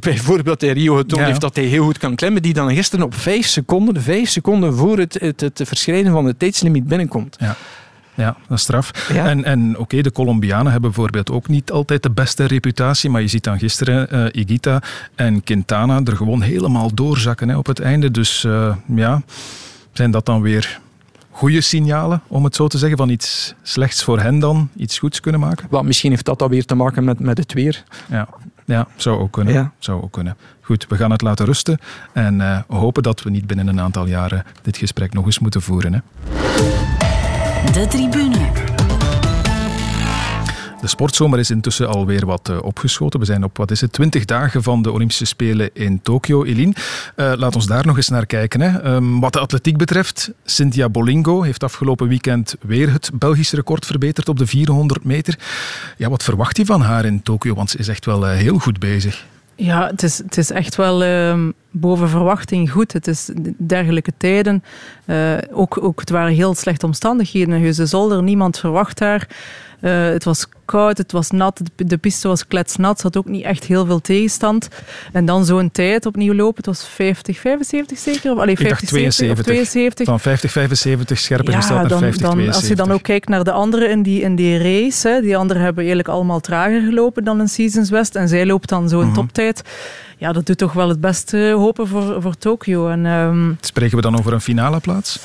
bijvoorbeeld 0.00 0.62
in 0.62 0.72
Rio 0.72 0.96
getoond 0.96 1.20
Ja. 1.20 1.26
heeft 1.26 1.40
dat 1.40 1.56
hij 1.56 1.64
heel 1.64 1.84
goed 1.84 1.98
kan 1.98 2.14
klimmen, 2.14 2.42
die 2.42 2.52
dan 2.52 2.74
gisteren 2.74 3.04
op 3.04 3.14
vijf 3.14 3.46
seconden, 3.46 4.02
vijf 4.02 4.28
seconden 4.28 4.74
voor 4.74 4.98
het, 4.98 5.20
het, 5.20 5.62
van 6.04 6.24
de 6.24 6.36
tijdslimiet 6.36 6.88
binnenkomt. 6.88 7.36
Ja. 7.40 7.56
Ja, 8.14 8.36
dat 8.48 8.56
is 8.56 8.62
straf. 8.62 8.90
En, 9.08 9.44
en 9.44 9.78
oké, 9.78 10.00
de 10.00 10.12
Colombianen 10.12 10.72
hebben 10.72 10.90
bijvoorbeeld 10.90 11.30
ook 11.30 11.48
niet 11.48 11.70
altijd 11.70 12.02
de 12.02 12.10
beste 12.10 12.44
reputatie, 12.44 13.10
maar 13.10 13.20
je 13.20 13.28
ziet 13.28 13.44
dan 13.44 13.58
gisteren 13.58 14.10
eh 14.10 14.42
Igita 14.42 14.82
en 15.14 15.42
Quintana 15.44 16.00
er 16.04 16.16
gewoon 16.16 16.42
helemaal 16.42 16.94
doorzakken 16.94 17.48
hè, 17.48 17.56
op 17.56 17.66
het 17.66 17.80
einde. 17.80 18.10
Dus 18.10 18.44
eh, 18.44 18.76
ja, 18.94 19.22
zijn 19.92 20.10
dat 20.10 20.26
dan 20.26 20.42
weer 20.42 20.80
goede 21.30 21.60
signalen, 21.60 22.22
om 22.26 22.44
het 22.44 22.54
zo 22.56 22.68
te 22.68 22.78
zeggen, 22.78 22.98
van 22.98 23.08
iets 23.08 23.54
slechts 23.62 24.04
voor 24.04 24.20
hen 24.20 24.38
dan 24.38 24.68
iets 24.76 24.98
goeds 24.98 25.20
kunnen 25.20 25.40
maken? 25.40 25.66
Wat, 25.70 25.84
misschien 25.84 26.10
heeft 26.10 26.24
dat 26.24 26.38
dan 26.38 26.48
weer 26.48 26.64
te 26.64 26.74
maken 26.74 27.04
met, 27.04 27.20
met 27.20 27.38
het 27.38 27.52
weer. 27.52 27.84
Ja. 28.10 28.28
Ja, 28.66 28.86
zou 28.96 29.18
ook 29.18 29.32
kunnen. 29.32 29.54
Ja. 29.54 29.72
Zou 29.78 30.02
ook 30.02 30.12
kunnen. 30.12 30.36
Goed, 30.60 30.86
we 30.88 30.96
gaan 30.96 31.10
het 31.10 31.22
laten 31.22 31.46
rusten 31.46 31.78
en 32.12 32.40
uh, 32.40 32.58
hopen 32.68 33.02
dat 33.02 33.22
we 33.22 33.30
niet 33.30 33.46
binnen 33.46 33.66
een 33.66 33.80
aantal 33.80 34.06
jaren 34.06 34.44
dit 34.62 34.76
gesprek 34.76 35.12
nog 35.12 35.24
eens 35.24 35.38
moeten 35.38 35.62
voeren. 35.62 35.92
Hè. 35.92 36.00
De 37.72 37.86
tribune. 37.88 38.65
De 40.86 40.92
sportzomer 40.92 41.38
is 41.38 41.50
intussen 41.50 41.88
alweer 41.88 42.26
wat 42.26 42.48
uh, 42.50 42.62
opgeschoten. 42.62 43.20
We 43.20 43.26
zijn 43.26 43.44
op, 43.44 43.56
wat 43.56 43.70
is 43.70 43.80
het, 43.80 43.92
20 43.92 44.24
dagen 44.24 44.62
van 44.62 44.82
de 44.82 44.90
Olympische 44.90 45.24
Spelen 45.24 45.70
in 45.72 46.00
Tokio. 46.02 46.44
Eline, 46.44 46.72
uh, 47.16 47.32
laat 47.36 47.54
ons 47.54 47.66
daar 47.66 47.86
nog 47.86 47.96
eens 47.96 48.08
naar 48.08 48.26
kijken. 48.26 48.60
Hè. 48.60 48.94
Um, 48.94 49.20
wat 49.20 49.32
de 49.32 49.38
atletiek 49.38 49.76
betreft, 49.76 50.30
Cynthia 50.44 50.88
Bolingo 50.88 51.42
heeft 51.42 51.62
afgelopen 51.62 52.08
weekend 52.08 52.56
weer 52.60 52.92
het 52.92 53.10
Belgische 53.14 53.56
record 53.56 53.86
verbeterd 53.86 54.28
op 54.28 54.38
de 54.38 54.46
400 54.46 55.04
meter. 55.04 55.38
Ja, 55.96 56.08
wat 56.08 56.22
verwacht 56.22 56.56
je 56.56 56.64
van 56.64 56.80
haar 56.80 57.04
in 57.04 57.22
Tokio? 57.22 57.54
Want 57.54 57.70
ze 57.70 57.78
is 57.78 57.88
echt 57.88 58.04
wel 58.04 58.30
uh, 58.30 58.36
heel 58.36 58.58
goed 58.58 58.78
bezig. 58.78 59.24
Ja, 59.54 59.86
het 59.86 60.02
is, 60.02 60.18
het 60.18 60.36
is 60.36 60.50
echt 60.50 60.76
wel 60.76 61.04
uh, 61.04 61.48
boven 61.70 62.08
verwachting 62.08 62.70
goed. 62.70 62.92
Het 62.92 63.06
is 63.06 63.30
dergelijke 63.58 64.12
tijden. 64.16 64.64
Ook, 65.50 65.82
ook, 65.82 66.00
het 66.00 66.10
waren 66.10 66.32
heel 66.34 66.54
slechte 66.54 66.86
omstandigheden. 66.86 67.60
Heuse 67.60 67.86
Zolder, 67.86 68.22
niemand 68.22 68.58
verwacht 68.58 69.00
haar. 69.00 69.28
Het 69.80 70.24
was 70.24 70.46
koud, 70.66 70.98
het 70.98 71.12
was 71.12 71.30
nat, 71.30 71.60
de 71.76 71.96
piste 71.96 72.28
was 72.28 72.46
kletsnat, 72.46 72.96
ze 72.96 73.06
had 73.06 73.16
ook 73.16 73.28
niet 73.28 73.44
echt 73.44 73.64
heel 73.64 73.86
veel 73.86 74.00
tegenstand. 74.00 74.68
En 75.12 75.24
dan 75.24 75.44
zo'n 75.44 75.70
tijd 75.70 76.06
opnieuw 76.06 76.34
lopen, 76.34 76.56
het 76.56 76.66
was 76.66 76.88
50, 76.88 77.38
75 77.38 77.98
zeker? 77.98 78.32
Of, 78.32 78.38
allee, 78.38 78.56
50, 78.56 78.88
72. 78.88 79.44
72. 79.44 80.06
Van 80.06 80.20
50, 80.20 80.52
75 80.52 81.18
scherper 81.18 81.50
ja, 81.50 81.56
gesteld 81.56 81.80
naar 81.80 81.88
dan, 81.88 81.98
50, 81.98 82.22
dan, 82.22 82.30
72. 82.30 82.62
Als 82.62 82.78
je 82.78 82.84
dan 82.86 82.96
ook 82.96 83.02
kijkt 83.02 83.28
naar 83.28 83.44
de 83.44 83.52
anderen 83.52 83.90
in 83.90 84.02
die, 84.02 84.20
in 84.20 84.36
die 84.36 84.58
race, 84.58 85.08
hè, 85.08 85.20
die 85.20 85.36
anderen 85.36 85.62
hebben 85.62 85.84
eigenlijk 85.84 86.14
allemaal 86.14 86.40
trager 86.40 86.80
gelopen 86.80 87.24
dan 87.24 87.40
een 87.40 87.48
Seasons 87.48 87.90
West. 87.90 88.14
En 88.14 88.28
zij 88.28 88.46
loopt 88.46 88.68
dan 88.68 88.88
zo'n 88.88 89.02
-hmm. 89.02 89.14
toptijd. 89.14 89.62
Ja, 90.18 90.32
dat 90.32 90.46
doet 90.46 90.58
toch 90.58 90.72
wel 90.72 90.88
het 90.88 91.00
beste 91.00 91.54
hopen 91.56 91.88
voor, 91.88 92.22
voor 92.22 92.36
Tokio. 92.36 92.88
En, 92.88 93.04
um, 93.04 93.56
Spreken 93.60 93.96
we 93.96 94.02
dan 94.02 94.18
over 94.18 94.32
een 94.32 94.40
finale 94.40 94.80
plaats? 94.80 95.18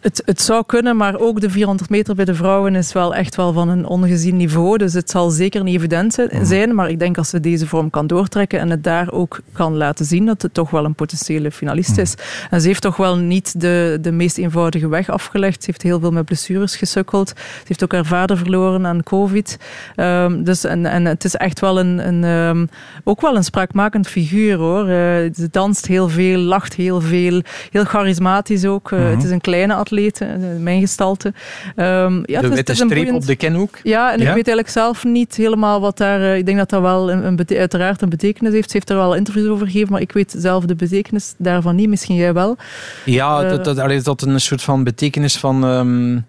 Het, 0.00 0.22
het 0.24 0.40
zou 0.40 0.62
kunnen, 0.66 0.96
maar 0.96 1.18
ook 1.18 1.40
de 1.40 1.50
400 1.50 1.90
meter 1.90 2.14
bij 2.14 2.24
de 2.24 2.34
vrouwen 2.34 2.74
is 2.74 2.92
wel 2.92 3.14
echt 3.14 3.36
wel 3.36 3.52
van 3.52 3.68
een 3.68 3.86
ongezien 3.86 4.36
niveau. 4.36 4.63
Dus 4.72 4.92
het 4.92 5.10
zal 5.10 5.30
zeker 5.30 5.62
niet 5.62 5.76
evident 5.76 6.18
zijn. 6.42 6.74
Maar 6.74 6.90
ik 6.90 6.98
denk 6.98 7.18
als 7.18 7.28
ze 7.28 7.40
deze 7.40 7.66
vorm 7.66 7.90
kan 7.90 8.06
doortrekken 8.06 8.58
en 8.58 8.70
het 8.70 8.84
daar 8.84 9.12
ook 9.12 9.40
kan 9.52 9.76
laten 9.76 10.04
zien 10.04 10.26
dat 10.26 10.42
het 10.42 10.54
toch 10.54 10.70
wel 10.70 10.84
een 10.84 10.94
potentiële 10.94 11.50
finalist 11.50 11.98
is. 11.98 12.14
En 12.50 12.60
ze 12.60 12.66
heeft 12.66 12.82
toch 12.82 12.96
wel 12.96 13.16
niet 13.16 13.60
de, 13.60 13.98
de 14.00 14.12
meest 14.12 14.38
eenvoudige 14.38 14.88
weg 14.88 15.08
afgelegd. 15.08 15.62
Ze 15.62 15.66
heeft 15.66 15.82
heel 15.82 16.00
veel 16.00 16.10
met 16.10 16.24
blessures 16.24 16.76
gesukkeld. 16.76 17.28
Ze 17.28 17.64
heeft 17.64 17.84
ook 17.84 17.92
haar 17.92 18.04
vader 18.04 18.36
verloren 18.36 18.86
aan 18.86 19.02
COVID. 19.02 19.58
Um, 19.96 20.44
dus 20.44 20.64
en, 20.64 20.86
en 20.86 21.04
het 21.04 21.24
is 21.24 21.34
echt 21.34 21.60
wel 21.60 21.78
een, 21.78 22.06
een 22.08 22.24
um, 22.24 22.68
ook 23.04 23.20
wel 23.20 23.36
een 23.36 23.44
spraakmakend 23.44 24.08
figuur 24.08 24.56
hoor. 24.56 24.82
Uh, 24.82 24.94
ze 25.34 25.48
danst 25.50 25.86
heel 25.86 26.08
veel, 26.08 26.38
lacht 26.38 26.74
heel 26.74 27.00
veel, 27.00 27.42
heel 27.70 27.84
charismatisch 27.84 28.64
ook. 28.64 28.90
Uh, 28.90 28.98
mm 28.98 29.04
-hmm. 29.04 29.14
Het 29.14 29.24
is 29.24 29.30
een 29.30 29.40
kleine 29.40 29.74
atleet, 29.74 30.20
uh, 30.20 30.28
mijn 30.58 30.80
gestalte. 30.80 31.28
Um, 31.28 31.34
ja, 31.76 32.22
de 32.22 32.32
het 32.34 32.42
is, 32.42 32.48
witte 32.48 32.58
het 32.58 32.68
is 32.68 32.80
een 32.80 32.86
streep 32.86 33.02
boeiend... 33.02 33.22
op 33.22 33.26
de 33.26 33.36
kenhoek. 33.36 33.78
Ja, 33.82 34.12
en 34.12 34.20
ja? 34.20 34.28
ik 34.28 34.34
weet 34.34 34.48
eigenlijk 34.54 34.86
zelf 34.86 35.12
niet 35.12 35.34
helemaal 35.34 35.80
wat 35.80 35.96
daar... 35.96 36.20
Uh, 36.20 36.36
ik 36.36 36.46
denk 36.46 36.58
dat 36.58 36.70
dat 36.70 36.80
wel 36.80 37.10
een, 37.10 37.26
een 37.26 37.58
uiteraard 37.58 38.02
een 38.02 38.08
betekenis 38.08 38.52
heeft. 38.52 38.70
Ze 38.70 38.76
heeft 38.76 38.90
er 38.90 38.96
wel 38.96 39.14
interviews 39.14 39.48
over 39.48 39.66
gegeven, 39.66 39.92
maar 39.92 40.00
ik 40.00 40.12
weet 40.12 40.34
zelf 40.38 40.64
de 40.64 40.74
betekenis 40.74 41.34
daarvan 41.38 41.76
niet. 41.76 41.88
Misschien 41.88 42.16
jij 42.16 42.32
wel. 42.32 42.56
Ja, 43.04 43.42
uh, 43.42 43.48
dat, 43.50 43.64
dat, 43.64 43.78
allee, 43.78 44.02
dat 44.02 44.22
een 44.22 44.40
soort 44.40 44.62
van 44.62 44.84
betekenis 44.84 45.36
van... 45.36 45.64
Um, 45.64 46.24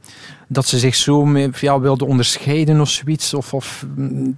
dat 0.48 0.68
ze 0.68 0.80
zich 0.80 0.96
zo 0.96 1.26
mee, 1.26 1.50
ja, 1.60 1.80
wilde 1.80 2.06
onderscheiden 2.06 2.82
of 2.82 2.90
zoiets. 2.90 3.34
Of, 3.34 3.54
of, 3.54 3.86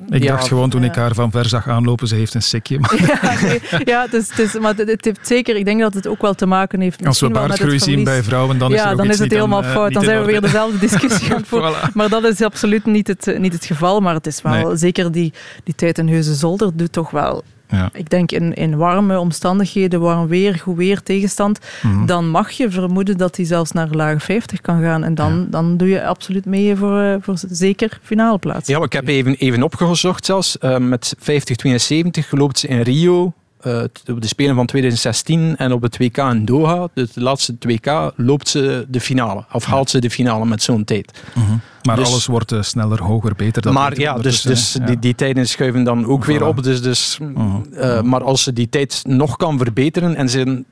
ik 0.10 0.24
ja, 0.24 0.32
dacht 0.32 0.48
gewoon 0.48 0.70
toen 0.70 0.84
ik 0.84 0.96
haar 0.96 1.14
van 1.14 1.32
ver 1.32 1.46
zag 1.46 1.68
aanlopen, 1.68 2.08
ze 2.08 2.16
heeft 2.16 2.34
een 2.34 2.42
sikje. 2.42 2.80
Maar... 2.80 2.96
Ja, 3.08 3.42
nee, 3.42 3.62
ja 3.86 4.08
het 4.10 4.40
is, 4.40 4.60
maar 4.60 4.76
het 4.76 5.06
heeft 5.06 5.28
zeker, 5.28 5.56
ik 5.56 5.66
denk 5.66 5.80
dat 5.80 5.94
het 5.94 6.08
ook 6.08 6.22
wel 6.22 6.34
te 6.34 6.46
maken 6.46 6.82
heeft. 6.82 7.06
Als 7.06 7.20
we 7.20 7.30
baardgroei 7.30 7.80
zien 7.80 8.04
bij 8.04 8.24
vrouwen, 8.24 8.58
dan 8.58 8.74
is, 8.74 8.78
ja, 8.78 8.86
er 8.86 8.92
ook 8.92 8.98
dan 8.98 9.06
iets 9.06 9.14
is 9.14 9.20
het 9.20 9.30
niet 9.30 9.40
helemaal 9.40 9.64
aan, 9.64 9.72
fout. 9.72 9.94
Dan 9.94 10.04
zijn 10.04 10.20
we 10.20 10.26
weer 10.26 10.42
dezelfde 10.42 10.80
discussie 10.88 11.34
aan 11.34 11.46
voilà. 11.46 11.94
Maar 11.94 12.10
dat 12.10 12.24
is 12.24 12.42
absoluut 12.42 12.86
niet 12.86 13.08
het, 13.08 13.38
niet 13.38 13.54
het 13.54 13.66
geval. 13.66 14.00
Maar 14.00 14.14
het 14.14 14.28
is 14.28 14.42
wel, 14.42 14.68
nee. 14.68 14.78
zeker 14.78 15.12
die, 15.12 15.34
die 15.64 15.76
tijd 15.76 15.98
in 15.98 16.08
Heuse 16.08 16.34
Zolder 16.34 16.72
doet 16.76 16.92
toch 16.92 17.12
wel 17.12 17.44
ja. 17.70 17.90
Ik 17.94 18.10
denk 18.10 18.32
in, 18.32 18.54
in 18.54 18.78
warme 18.78 19.20
omstandigheden, 19.20 20.00
warm 20.00 20.28
weer, 20.28 20.56
goed 20.56 20.78
weer, 20.78 21.04
tegenstand, 21.04 21.60
mm-hmm. 21.82 22.06
dan 22.06 22.30
mag 22.30 22.52
je 22.52 22.70
vermoeden 22.70 23.18
dat 23.18 23.36
hij 23.36 23.46
zelfs 23.46 23.72
naar 23.72 23.88
lage 23.90 24.20
50 24.20 24.62
kan 24.62 24.82
gaan. 24.82 25.04
En 25.04 25.16
dan, 25.16 25.40
ja. 25.40 25.46
dan 25.50 25.78
doe 25.78 25.88
je 25.88 26.06
absoluut 26.06 26.46
mee 26.46 26.76
voor, 26.76 27.02
uh, 27.02 27.16
voor 27.22 27.36
zeker 27.50 28.00
finale 28.02 28.38
plaats. 28.38 28.68
Ja, 28.68 28.84
ik 28.84 28.94
heb 28.94 29.08
even, 29.08 29.36
even 29.36 29.64
opgezocht 29.64 30.26
zelfs. 30.26 30.58
Uh, 30.62 30.78
met 30.78 31.16
50-72 31.20 32.30
loopt 32.30 32.60
ze 32.60 32.68
in 32.68 32.82
Rio. 32.82 33.34
Uh, 33.66 33.84
op 34.08 34.22
de 34.22 34.28
Spelen 34.28 34.56
van 34.56 34.66
2016 34.66 35.56
en 35.58 35.72
op 35.72 35.82
het 35.82 35.98
WK 35.98 36.18
in 36.18 36.46
Doha, 36.46 36.88
dus 36.94 37.14
de 37.14 37.22
laatste 37.22 37.56
WK, 37.60 38.12
loopt 38.16 38.50
ze 38.50 38.86
de 38.90 39.02
finale. 39.02 39.46
Of 39.52 39.66
haalt 39.66 39.90
ze 39.90 40.00
de 40.00 40.10
finale 40.10 40.46
met 40.46 40.64
zo'n 40.64 40.84
tijd. 40.84 41.24
Mm-hmm. 41.34 41.62
Maar 41.84 41.96
dus, 41.96 42.08
alles 42.08 42.26
wordt 42.26 42.52
uh, 42.52 42.62
sneller, 42.62 43.04
hoger, 43.04 43.36
beter. 43.36 43.62
Dat 43.62 43.74
maar 43.74 44.00
ja, 44.00 44.18
dus, 44.18 44.42
dus 44.42 44.74
ja. 44.74 44.86
Die, 44.86 45.00
die 45.00 45.16
tijden 45.16 45.48
schuiven 45.48 45.84
dan 45.84 46.06
ook 46.06 46.24
voilà. 46.24 46.28
weer 46.28 46.46
op. 46.46 46.64
Dus, 46.64 46.82
dus, 46.82 47.18
mm-hmm. 47.22 47.66
uh, 47.74 48.02
maar 48.02 48.24
als 48.24 48.44
ze 48.44 48.54
die 48.54 48.70
tijd 48.70 49.02
nog 49.04 49.38
kan 49.38 49.58
verbeteren 49.58 50.16
en 50.16 50.30
ze, 50.30 50.64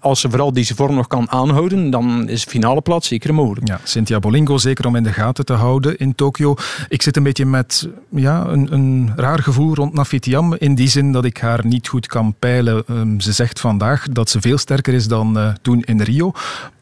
als 0.00 0.20
ze 0.20 0.28
vooral 0.28 0.52
deze 0.52 0.74
vorm 0.74 0.94
nog 0.94 1.06
kan 1.06 1.30
aanhouden, 1.30 1.90
dan 1.90 2.28
is 2.28 2.44
finale 2.44 2.80
plaats 2.80 3.08
zeker 3.08 3.34
mogelijk. 3.34 3.68
Ja, 3.68 3.80
Cynthia 3.84 4.18
Bolingo 4.18 4.58
zeker 4.58 4.86
om 4.86 4.96
in 4.96 5.02
de 5.02 5.12
gaten 5.12 5.44
te 5.44 5.52
houden 5.52 5.98
in 5.98 6.14
Tokio. 6.14 6.54
Ik 6.88 7.02
zit 7.02 7.16
een 7.16 7.22
beetje 7.22 7.46
met 7.46 7.88
ja, 8.08 8.46
een, 8.46 8.72
een 8.72 9.12
raar 9.16 9.38
gevoel 9.38 9.74
rond 9.74 9.92
Nafitiam. 9.92 10.54
In 10.54 10.74
die 10.74 10.88
zin 10.88 11.12
dat 11.12 11.24
ik 11.24 11.38
haar 11.38 11.66
niet 11.66 11.88
goed 11.88 12.06
kan 12.06 12.34
peilen. 12.38 12.84
Um, 12.90 13.20
ze 13.20 13.32
zegt 13.32 13.60
vandaag 13.60 14.06
dat 14.08 14.30
ze 14.30 14.40
veel 14.40 14.58
sterker 14.58 14.94
is 14.94 15.08
dan 15.08 15.38
uh, 15.38 15.48
toen 15.62 15.82
in 15.82 16.00
Rio. 16.00 16.32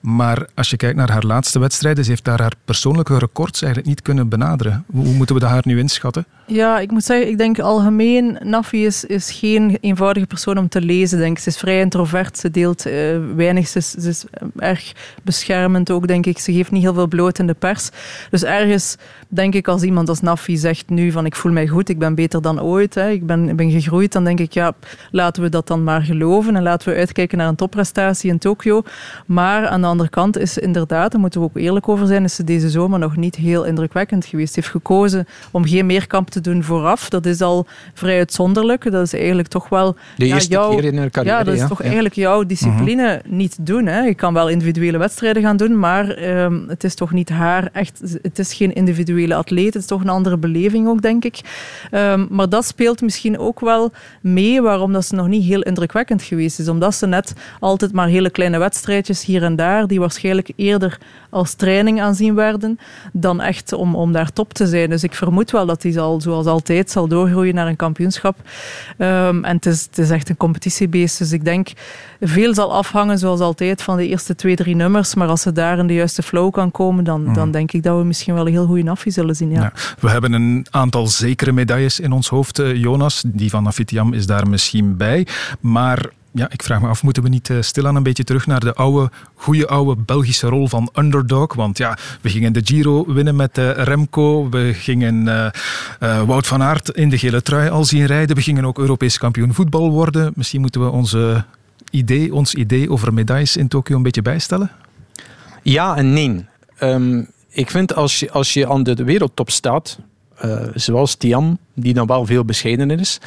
Maar 0.06 0.46
als 0.54 0.70
je 0.70 0.76
kijkt 0.76 0.96
naar 0.96 1.10
haar 1.10 1.24
laatste 1.24 1.58
wedstrijden, 1.58 2.04
ze 2.04 2.10
heeft 2.10 2.24
daar 2.24 2.40
haar 2.40 2.52
persoonlijke 2.64 3.18
records 3.18 3.62
eigenlijk 3.62 3.92
niet 3.92 4.02
kunnen 4.02 4.28
benaderen. 4.28 4.84
Hoe, 4.92 5.04
moeten 5.04 5.34
we 5.34 5.40
dat 5.40 5.50
haar 5.50 5.62
nu 5.64 5.78
inschatten? 5.78 6.26
Ja, 6.46 6.78
ik 6.78 6.90
moet 6.90 7.04
zeggen, 7.04 7.28
ik 7.28 7.38
denk 7.38 7.58
algemeen, 7.58 8.38
Nafi 8.42 8.86
is, 8.86 9.04
is 9.04 9.30
geen 9.30 9.78
eenvoudige 9.80 10.26
persoon 10.26 10.58
om 10.58 10.68
te 10.68 10.80
lezen. 10.80 11.18
Denk. 11.18 11.38
Ze 11.38 11.48
is 11.48 11.56
vrij 11.56 11.80
introvert, 11.80 12.38
ze 12.38 12.50
deelt 12.50 12.86
uh, 12.86 12.92
weinig, 13.36 13.68
ze 13.68 13.78
is, 13.78 13.94
is 13.94 14.24
erg 14.56 14.92
beschermend 15.22 15.90
ook, 15.90 16.06
denk 16.06 16.26
ik. 16.26 16.38
Ze 16.38 16.52
geeft 16.52 16.70
niet 16.70 16.82
heel 16.82 16.94
veel 16.94 17.06
bloot 17.06 17.38
in 17.38 17.46
de 17.46 17.54
pers. 17.54 17.90
Dus 18.30 18.44
ergens 18.44 18.96
denk 19.28 19.54
ik 19.54 19.68
als 19.68 19.82
iemand 19.82 20.08
als 20.08 20.20
Nafi 20.20 20.56
zegt 20.56 20.88
nu 20.88 21.10
van 21.10 21.26
ik 21.26 21.36
voel 21.36 21.52
mij 21.52 21.66
goed, 21.66 21.88
ik 21.88 21.98
ben 21.98 22.14
beter 22.14 22.42
dan 22.42 22.62
ooit, 22.62 22.94
hè, 22.94 23.10
ik, 23.10 23.26
ben, 23.26 23.56
ben 23.56 23.70
gegroeid, 23.70 24.12
dan 24.12 24.24
denk 24.24 24.40
ik 24.40 24.52
ja, 24.52 24.72
laten 25.10 25.42
we 25.42 25.48
dat 25.48 25.66
dan 25.66 25.84
maar 25.84 26.02
geloven 26.02 26.56
en 26.56 26.62
laten 26.62 26.88
we 26.92 26.98
uitkijken 26.98 27.38
naar 27.38 27.48
een 27.48 27.54
topprestatie 27.54 28.30
in 28.30 28.38
Tokio. 28.38 28.82
Maar 29.26 29.66
aan 29.66 29.80
de 29.80 29.86
andere 29.96 30.10
kant 30.10 30.38
is 30.38 30.58
inderdaad, 30.58 31.12
daar 31.12 31.20
moeten 31.20 31.40
we 31.40 31.46
ook 31.46 31.56
eerlijk 31.56 31.88
over 31.88 32.06
zijn, 32.06 32.24
is 32.24 32.34
ze 32.34 32.44
deze 32.44 32.70
zomer 32.70 32.98
nog 32.98 33.16
niet 33.16 33.34
heel 33.34 33.64
indrukwekkend 33.64 34.24
geweest. 34.24 34.54
Ze 34.54 34.60
heeft 34.60 34.72
gekozen 34.72 35.26
om 35.50 35.64
geen 35.64 35.86
meerkamp 35.86 36.30
te 36.30 36.40
doen 36.40 36.62
vooraf. 36.62 37.08
Dat 37.08 37.26
is 37.26 37.40
al 37.40 37.66
vrij 37.94 38.18
uitzonderlijk. 38.18 38.90
Dat 38.90 39.02
is 39.02 39.14
eigenlijk 39.14 39.48
toch 39.48 39.68
wel... 39.68 39.96
De 40.16 40.26
eerste 40.26 40.52
ja, 40.52 40.58
jouw, 40.58 40.74
keer 40.74 40.84
in 40.84 40.98
haar 40.98 41.10
carrière. 41.10 41.36
Ja, 41.36 41.44
dat 41.44 41.54
is 41.54 41.60
ja. 41.60 41.66
toch 41.66 41.78
ja. 41.78 41.84
eigenlijk 41.84 42.14
jouw 42.14 42.44
discipline 42.44 43.02
uh-huh. 43.02 43.32
niet 43.32 43.56
doen. 43.66 43.86
Hè. 43.86 44.00
Je 44.00 44.14
kan 44.14 44.34
wel 44.34 44.48
individuele 44.48 44.98
wedstrijden 44.98 45.42
gaan 45.42 45.56
doen, 45.56 45.78
maar 45.78 46.22
um, 46.22 46.64
het 46.68 46.84
is 46.84 46.94
toch 46.94 47.12
niet 47.12 47.28
haar 47.28 47.68
echt... 47.72 48.18
Het 48.22 48.38
is 48.38 48.52
geen 48.52 48.72
individuele 48.72 49.34
atleet. 49.34 49.74
Het 49.74 49.82
is 49.82 49.88
toch 49.88 50.00
een 50.00 50.08
andere 50.08 50.36
beleving 50.36 50.88
ook, 50.88 51.02
denk 51.02 51.24
ik. 51.24 51.40
Um, 51.92 52.26
maar 52.30 52.48
dat 52.48 52.64
speelt 52.64 53.00
misschien 53.00 53.38
ook 53.38 53.60
wel 53.60 53.92
mee 54.20 54.62
waarom 54.62 54.92
dat 54.92 55.06
ze 55.06 55.14
nog 55.14 55.28
niet 55.28 55.44
heel 55.44 55.62
indrukwekkend 55.62 56.22
geweest 56.22 56.58
is. 56.58 56.68
Omdat 56.68 56.94
ze 56.94 57.06
net 57.06 57.34
altijd 57.60 57.92
maar 57.92 58.08
hele 58.08 58.30
kleine 58.30 58.58
wedstrijdjes 58.58 59.24
hier 59.24 59.42
en 59.42 59.56
daar, 59.56 59.85
die 59.86 60.00
waarschijnlijk 60.00 60.50
eerder 60.56 60.98
als 61.30 61.54
training 61.54 62.00
aanzien 62.00 62.34
werden, 62.34 62.78
dan 63.12 63.40
echt 63.40 63.72
om, 63.72 63.94
om 63.94 64.12
daar 64.12 64.32
top 64.32 64.52
te 64.52 64.66
zijn. 64.66 64.90
Dus 64.90 65.02
ik 65.02 65.14
vermoed 65.14 65.50
wel 65.50 65.66
dat 65.66 65.82
hij 65.82 65.92
zal, 65.92 66.20
zoals 66.20 66.46
altijd, 66.46 66.90
zal 66.90 67.08
doorgroeien 67.08 67.54
naar 67.54 67.66
een 67.66 67.76
kampioenschap. 67.76 68.36
Um, 68.98 69.44
en 69.44 69.56
het 69.56 69.66
is, 69.66 69.82
het 69.82 69.98
is 69.98 70.10
echt 70.10 70.28
een 70.28 70.36
competitiebeest. 70.36 71.18
Dus 71.18 71.32
ik 71.32 71.44
denk, 71.44 71.68
veel 72.20 72.54
zal 72.54 72.74
afhangen, 72.74 73.18
zoals 73.18 73.40
altijd, 73.40 73.82
van 73.82 73.96
de 73.96 74.06
eerste 74.06 74.34
twee, 74.34 74.56
drie 74.56 74.74
nummers. 74.74 75.14
Maar 75.14 75.28
als 75.28 75.42
ze 75.42 75.52
daar 75.52 75.78
in 75.78 75.86
de 75.86 75.94
juiste 75.94 76.22
flow 76.22 76.52
kan 76.52 76.70
komen, 76.70 77.04
dan, 77.04 77.24
mm. 77.24 77.34
dan 77.34 77.50
denk 77.50 77.72
ik 77.72 77.82
dat 77.82 77.98
we 77.98 78.04
misschien 78.04 78.34
wel 78.34 78.46
een 78.46 78.52
heel 78.52 78.66
goede 78.66 78.82
Nafi 78.82 79.10
zullen 79.10 79.36
zien. 79.36 79.50
Ja. 79.50 79.60
Ja, 79.60 79.72
we 80.00 80.10
hebben 80.10 80.32
een 80.32 80.66
aantal 80.70 81.06
zekere 81.06 81.52
medailles 81.52 82.00
in 82.00 82.12
ons 82.12 82.28
hoofd, 82.28 82.62
Jonas. 82.74 83.22
Die 83.26 83.50
van 83.50 83.62
Nafitiam 83.62 84.12
is 84.12 84.26
daar 84.26 84.48
misschien 84.48 84.96
bij. 84.96 85.26
Maar 85.60 86.10
ja, 86.36 86.50
ik 86.50 86.62
vraag 86.62 86.80
me 86.80 86.88
af, 86.88 87.02
moeten 87.02 87.22
we 87.22 87.28
niet 87.28 87.48
uh, 87.48 87.60
stilaan 87.60 87.96
een 87.96 88.02
beetje 88.02 88.24
terug 88.24 88.46
naar 88.46 88.60
de 88.60 88.74
oude, 88.74 89.10
goede 89.34 89.66
oude 89.66 90.00
Belgische 90.02 90.46
rol 90.46 90.68
van 90.68 90.90
underdog? 90.94 91.54
Want 91.54 91.78
ja, 91.78 91.98
we 92.20 92.28
gingen 92.28 92.52
de 92.52 92.60
Giro 92.64 93.12
winnen 93.12 93.36
met 93.36 93.58
uh, 93.58 93.70
Remco. 93.70 94.48
We 94.48 94.74
gingen 94.74 95.26
uh, 96.00 96.22
Wout 96.22 96.46
van 96.46 96.62
Aert 96.62 96.88
in 96.88 97.08
de 97.08 97.18
gele 97.18 97.42
trui 97.42 97.70
al 97.70 97.84
zien 97.84 98.06
rijden. 98.06 98.36
We 98.36 98.42
gingen 98.42 98.64
ook 98.64 98.78
Europees 98.78 99.18
kampioen 99.18 99.54
voetbal 99.54 99.90
worden. 99.90 100.32
Misschien 100.34 100.60
moeten 100.60 100.84
we 100.84 100.90
onze 100.90 101.44
idee, 101.90 102.34
ons 102.34 102.54
idee 102.54 102.90
over 102.90 103.14
medailles 103.14 103.56
in 103.56 103.68
Tokio 103.68 103.96
een 103.96 104.02
beetje 104.02 104.22
bijstellen? 104.22 104.70
Ja 105.62 105.96
en 105.96 106.12
nee. 106.12 106.46
Ehm, 106.78 107.22
ik 107.48 107.70
vind 107.70 107.94
als 107.94 108.20
je, 108.20 108.30
als 108.30 108.52
je 108.52 108.68
aan 108.68 108.82
de 108.82 109.04
wereldtop 109.04 109.50
staat, 109.50 109.98
uh, 110.44 110.60
zoals 110.74 111.14
Tiam, 111.14 111.58
die 111.74 111.94
dan 111.94 112.06
wel 112.06 112.26
veel 112.26 112.44
bescheidener 112.44 113.00
is, 113.00 113.20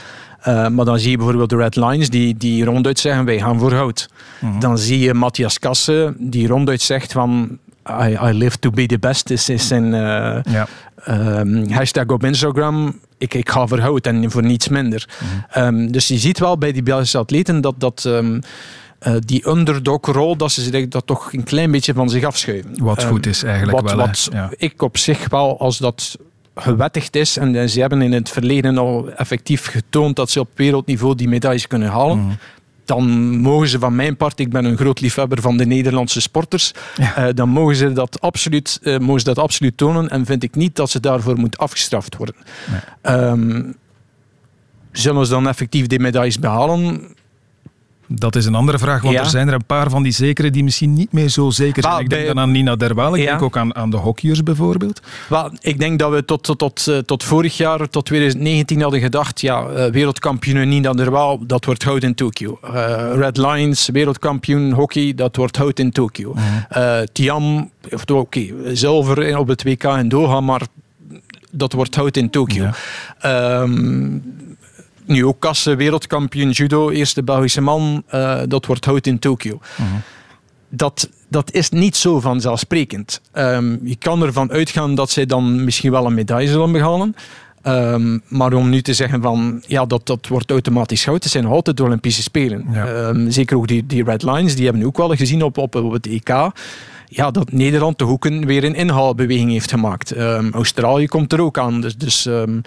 uh, 0.48 0.68
maar 0.68 0.86
dan 0.86 1.00
zie 1.00 1.10
je 1.10 1.18
bijvoorbeeld 1.18 1.50
de 1.50 1.56
Red 1.56 1.76
Lines 1.76 2.10
die, 2.10 2.38
die 2.38 2.66
ronduit 2.66 3.00
zeggen 3.00 3.26
wij 3.26 3.40
gaan 3.40 3.60
voor 3.60 3.74
hout. 3.74 4.10
Mm 4.40 4.60
Dan 4.60 4.78
zie 4.78 5.00
je 5.00 5.14
Matthias 5.14 5.60
Kasse 5.60 6.14
die 6.18 6.48
ronduit 6.48 6.82
zegt 6.82 7.12
van 7.12 7.58
I, 7.90 8.18
I 8.24 8.34
live 8.34 8.60
to 8.60 8.70
be 8.70 8.86
the 8.86 9.00
best 9.00 9.30
is, 9.30 9.50
is 9.50 9.68
zijn 9.68 9.86
uh, 9.86 10.40
ja. 10.44 10.68
um, 11.08 11.72
hashtag 11.72 12.06
op 12.06 12.24
Instagram. 12.24 13.00
Ik, 13.18 13.34
ik 13.34 13.50
ga 13.50 13.68
voor 13.68 13.80
hout 13.80 14.06
en 14.06 14.32
voor 14.32 14.44
niets 14.44 14.68
minder. 14.68 15.08
Mm 15.20 15.64
um, 15.64 15.92
dus 15.92 16.08
je 16.08 16.18
ziet 16.18 16.40
wel 16.40 16.58
bij 16.58 16.72
die 16.72 16.84
Belgische 16.84 17.18
atleten 17.18 17.62
dat, 17.62 17.76
dat 17.78 18.04
um, 18.08 18.42
uh, 19.08 19.14
die 19.20 19.48
underdog-rol, 19.48 20.36
dat 20.36 20.52
ze 20.52 20.62
zich 20.62 20.88
dat 20.88 21.06
toch 21.06 21.34
een 21.34 21.44
klein 21.44 21.72
beetje 21.72 21.94
van 21.94 22.10
zich 22.10 22.24
afschuiven. 22.24 22.84
Wat 22.84 23.04
goed 23.04 23.26
is 23.26 23.44
eigenlijk 23.44 23.82
wat, 23.82 23.96
wel. 23.96 24.06
Wat 24.06 24.30
ja. 24.32 24.50
ik 24.58 24.82
op 24.82 24.98
zich 24.98 25.30
wel, 25.30 25.60
als 25.60 25.78
dat 25.78 26.18
gewettigd 26.62 27.16
is 27.16 27.38
en 27.38 27.70
ze 27.70 27.80
hebben 27.80 28.02
in 28.02 28.14
het 28.14 28.30
verleden 28.30 28.78
al 28.78 29.10
effectief 29.12 29.66
getoond 29.66 30.16
dat 30.16 30.30
ze 30.30 30.40
op 30.40 30.50
wereldniveau 30.56 31.16
die 31.16 31.28
medailles 31.28 31.68
kunnen 31.68 31.90
halen. 31.90 32.18
Mm 32.18 32.38
dan 32.90 33.38
mogen 33.38 33.68
ze 33.68 33.80
van 33.80 33.96
mijn 33.96 34.18
part, 34.18 34.40
ik 34.40 34.50
ben 34.50 34.66
een 34.66 34.78
groot 34.78 35.02
liefhebber 35.02 35.42
van 35.42 35.58
de 35.58 35.66
Nederlandse 35.66 36.22
sporters, 36.22 36.72
ja. 36.96 37.28
uh, 37.28 37.34
dan 37.34 37.50
mogen 37.50 37.76
ze, 37.76 37.94
dat 37.94 38.22
absoluut, 38.22 38.80
uh, 38.82 38.98
mogen 38.98 39.20
ze 39.20 39.26
dat 39.26 39.38
absoluut 39.40 39.78
tonen 39.78 40.10
en 40.10 40.26
vind 40.26 40.44
ik 40.44 40.56
niet 40.56 40.76
dat 40.76 40.90
ze 40.90 41.00
daarvoor 41.00 41.38
moet 41.38 41.58
afgestraft 41.58 42.18
worden. 42.18 42.36
Nee. 43.04 43.16
Um, 43.16 43.76
zullen 44.92 45.26
ze 45.26 45.32
dan 45.32 45.48
effectief 45.48 45.88
die 45.88 46.00
medailles 46.00 46.40
behalen? 46.40 47.02
Dat 48.12 48.36
is 48.36 48.46
een 48.46 48.56
andere 48.56 48.78
vraag, 48.78 49.02
want 49.02 49.14
ja. 49.14 49.22
er 49.22 49.30
zijn 49.30 49.48
er 49.48 49.54
een 49.54 49.66
paar 49.66 49.90
van 49.90 50.04
die 50.04 50.12
zekere 50.12 50.50
die 50.50 50.64
misschien 50.64 50.94
niet 50.94 51.12
meer 51.12 51.30
zo 51.30 51.50
zeker 51.50 51.84
zijn. 51.84 51.94
Well, 51.94 52.04
ik 52.04 52.10
denk 52.10 52.22
bij, 52.22 52.34
dan 52.34 52.44
aan 52.44 52.52
Nina 52.52 52.76
Derwaal, 52.76 53.16
ik 53.16 53.22
ja. 53.22 53.30
denk 53.30 53.42
ook 53.42 53.58
aan, 53.58 53.76
aan 53.76 53.90
de 53.90 53.98
hockeyers 53.98 54.44
bijvoorbeeld. 54.44 55.02
Ik 55.60 55.80
denk 55.80 56.00
dat 56.00 56.12
we 56.12 56.26
tot, 56.26 56.44
tot, 56.44 56.58
tot, 56.58 56.86
uh, 56.90 56.98
tot 56.98 57.24
vorig 57.24 57.58
jaar, 57.58 57.90
tot 57.90 58.06
2019 58.06 58.82
hadden 58.82 59.00
gedacht, 59.00 59.42
ja, 59.42 59.68
uh, 59.70 59.86
wereldkampioen 59.86 60.70
Nina 60.70 60.94
Derwaal, 60.94 61.46
dat 61.46 61.66
wordt 61.66 61.84
goud 61.84 62.04
in 62.04 62.16
Tokio. 62.16 62.60
Uh, 62.64 62.72
Red 63.16 63.38
Lions, 63.38 63.90
wereldkampioen 63.90 64.72
hockey, 64.72 65.14
dat 65.16 65.36
wordt 65.36 65.58
goud 65.58 65.80
in 65.80 65.92
Tokio. 65.92 66.34
-hmm. 66.36 67.06
Tiam, 67.12 67.72
oké, 67.92 68.14
okay, 68.14 68.54
zilver 68.74 69.38
op 69.38 69.48
het 69.48 69.64
WK 69.64 69.84
in 69.84 70.10
Doha, 70.10 70.42
maar 70.42 70.62
dat 71.52 71.74
wordt 71.74 71.96
goud 71.96 72.18
in 72.18 72.30
Tokio. 72.30 72.70
Ja. 73.22 73.62
Um, 73.62 74.24
nu 75.10 75.26
ook 75.26 75.40
Kasse, 75.40 75.76
wereldkampioen 75.76 76.50
judo, 76.50 76.90
eerste 76.90 77.24
Belgische 77.24 77.62
man, 77.62 78.04
uh, 78.14 78.42
dat 78.48 78.66
wordt 78.66 78.86
hout 78.86 79.08
in 79.08 79.20
Tokio. 79.20 79.60
-huh. 79.76 79.86
dat, 80.70 81.10
dat 81.28 81.52
is 81.52 81.70
niet 81.70 81.98
zo 81.98 82.20
vanzelfsprekend. 82.20 83.22
Um, 83.34 83.80
je 83.84 83.96
kan 83.96 84.24
ervan 84.24 84.52
uitgaan 84.52 84.96
dat 84.96 85.10
zij 85.10 85.26
dan 85.26 85.64
misschien 85.64 85.92
wel 85.92 86.06
een 86.06 86.14
medaille 86.14 86.50
zullen 86.50 86.72
behalen. 86.72 87.16
Um, 87.64 88.22
maar 88.28 88.54
om 88.54 88.70
nu 88.70 88.82
te 88.82 88.94
zeggen 88.94 89.22
van 89.22 89.64
ja, 89.68 89.86
dat, 89.86 90.08
dat 90.08 90.28
wordt 90.28 90.52
automatisch 90.52 91.04
goud, 91.04 91.24
het 91.24 91.32
zijn 91.32 91.46
altijd 91.46 91.78
de 91.78 91.84
Olympische 91.84 92.22
Spelen. 92.22 92.66
Ja. 92.72 93.08
Um, 93.08 93.32
zeker 93.32 93.58
ook 93.58 93.68
die, 93.68 93.86
die 93.86 94.04
Red 94.04 94.24
Lines, 94.24 94.56
die 94.56 94.64
hebben 94.64 94.82
we 94.82 94.88
ook 94.88 94.98
wel 94.98 95.16
gezien 95.16 95.44
op, 95.44 95.58
op, 95.58 95.76
op 95.76 95.92
het 95.92 96.08
EK 96.08 96.52
ja, 97.10 97.32
dat 97.32 97.52
Nederland 97.52 97.98
toch 97.98 98.10
ook 98.10 98.26
een, 98.26 98.46
weer 98.46 98.64
een 98.64 98.76
inhaalbeweging 98.76 99.52
heeft 99.52 99.70
gemaakt. 99.70 100.18
Um, 100.18 100.54
Australië 100.54 101.08
komt 101.08 101.34
er 101.34 101.42
ook 101.42 101.58
aan. 101.58 101.82
Dus, 101.82 101.98
dus 101.98 102.26
um, 102.26 102.62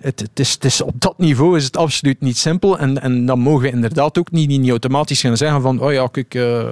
het, 0.00 0.20
het, 0.20 0.40
is, 0.40 0.52
het 0.52 0.64
is, 0.64 0.80
op 0.80 0.94
dat 0.98 1.18
niveau 1.18 1.56
is 1.56 1.64
het 1.64 1.76
absoluut 1.76 2.20
niet 2.20 2.38
simpel. 2.38 2.78
En, 2.78 3.02
en 3.02 3.26
dan 3.26 3.38
mogen 3.38 3.62
we 3.62 3.70
inderdaad 3.70 4.18
ook 4.18 4.30
niet, 4.30 4.48
niet 4.48 4.70
automatisch 4.70 5.20
gaan 5.20 5.36
zeggen 5.36 5.62
van 5.62 5.80
oh 5.80 5.92
ja, 5.92 6.06
kijk, 6.06 6.34
uh, 6.34 6.64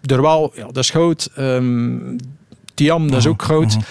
Derwaal, 0.00 0.52
ja, 0.54 0.64
dat 0.66 0.76
is 0.76 0.90
goud. 0.90 1.30
Um, 1.38 2.16
Tiam, 2.74 3.10
dat 3.10 3.18
is 3.18 3.26
ook 3.26 3.42
goud. 3.42 3.72
-huh. 3.72 3.82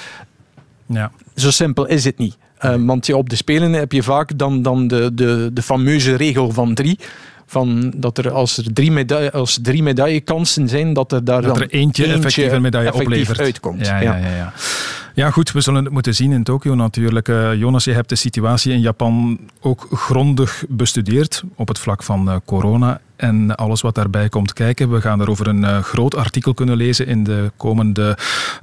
Ja. 0.85 1.11
Zo 1.35 1.51
simpel 1.51 1.85
is 1.85 2.03
het 2.03 2.17
niet. 2.17 2.37
Uh, 2.61 2.75
want 2.79 3.05
ja, 3.05 3.15
op 3.15 3.29
de 3.29 3.35
Spelen 3.35 3.73
heb 3.73 3.91
je 3.91 4.03
vaak 4.03 4.37
dan, 4.37 4.61
dan 4.61 4.87
de, 4.87 5.13
de, 5.13 5.49
de 5.53 5.61
fameuze 5.61 6.15
regel 6.15 6.51
van 6.51 6.73
drie 6.73 6.99
van 7.45 7.93
dat 7.95 8.17
er 8.17 8.31
als 8.31 8.57
er 8.57 8.73
drie, 8.73 8.91
medaille, 8.91 9.31
als 9.31 9.59
drie 9.61 9.83
medaillekansen 9.83 10.69
zijn, 10.69 10.93
dat 10.93 11.11
er 11.11 11.23
daar 11.23 11.41
dat 11.41 11.53
dan 11.53 11.63
er 11.63 11.69
eentje, 11.69 12.03
eentje 12.03 12.17
effectief 12.17 12.51
een 12.51 12.61
medaille 12.61 12.93
oplevert. 12.93 13.39
uitkomt. 13.39 13.85
Ja, 13.85 13.99
ja, 13.99 14.15
ja, 14.15 14.35
ja. 14.35 14.53
Ja, 15.15 15.31
goed, 15.31 15.51
we 15.51 15.61
zullen 15.61 15.83
het 15.83 15.93
moeten 15.93 16.15
zien 16.15 16.31
in 16.31 16.43
Tokio 16.43 16.75
natuurlijk. 16.75 17.27
Uh, 17.27 17.53
Jonas, 17.53 17.83
je 17.83 17.93
hebt 17.93 18.09
de 18.09 18.15
situatie 18.15 18.73
in 18.73 18.79
Japan 18.79 19.39
ook 19.59 19.87
grondig 19.91 20.63
bestudeerd 20.69 21.43
op 21.55 21.67
het 21.67 21.79
vlak 21.79 22.03
van 22.03 22.29
uh, 22.29 22.35
corona 22.45 23.01
en 23.15 23.55
alles 23.55 23.81
wat 23.81 23.95
daarbij 23.95 24.29
komt 24.29 24.53
kijken. 24.53 24.91
We 24.91 25.01
gaan 25.01 25.21
erover 25.21 25.47
een 25.47 25.61
uh, 25.61 25.79
groot 25.79 26.15
artikel 26.15 26.53
kunnen 26.53 26.77
lezen 26.77 27.07
in 27.07 27.23
de 27.23 27.51
komende 27.57 28.17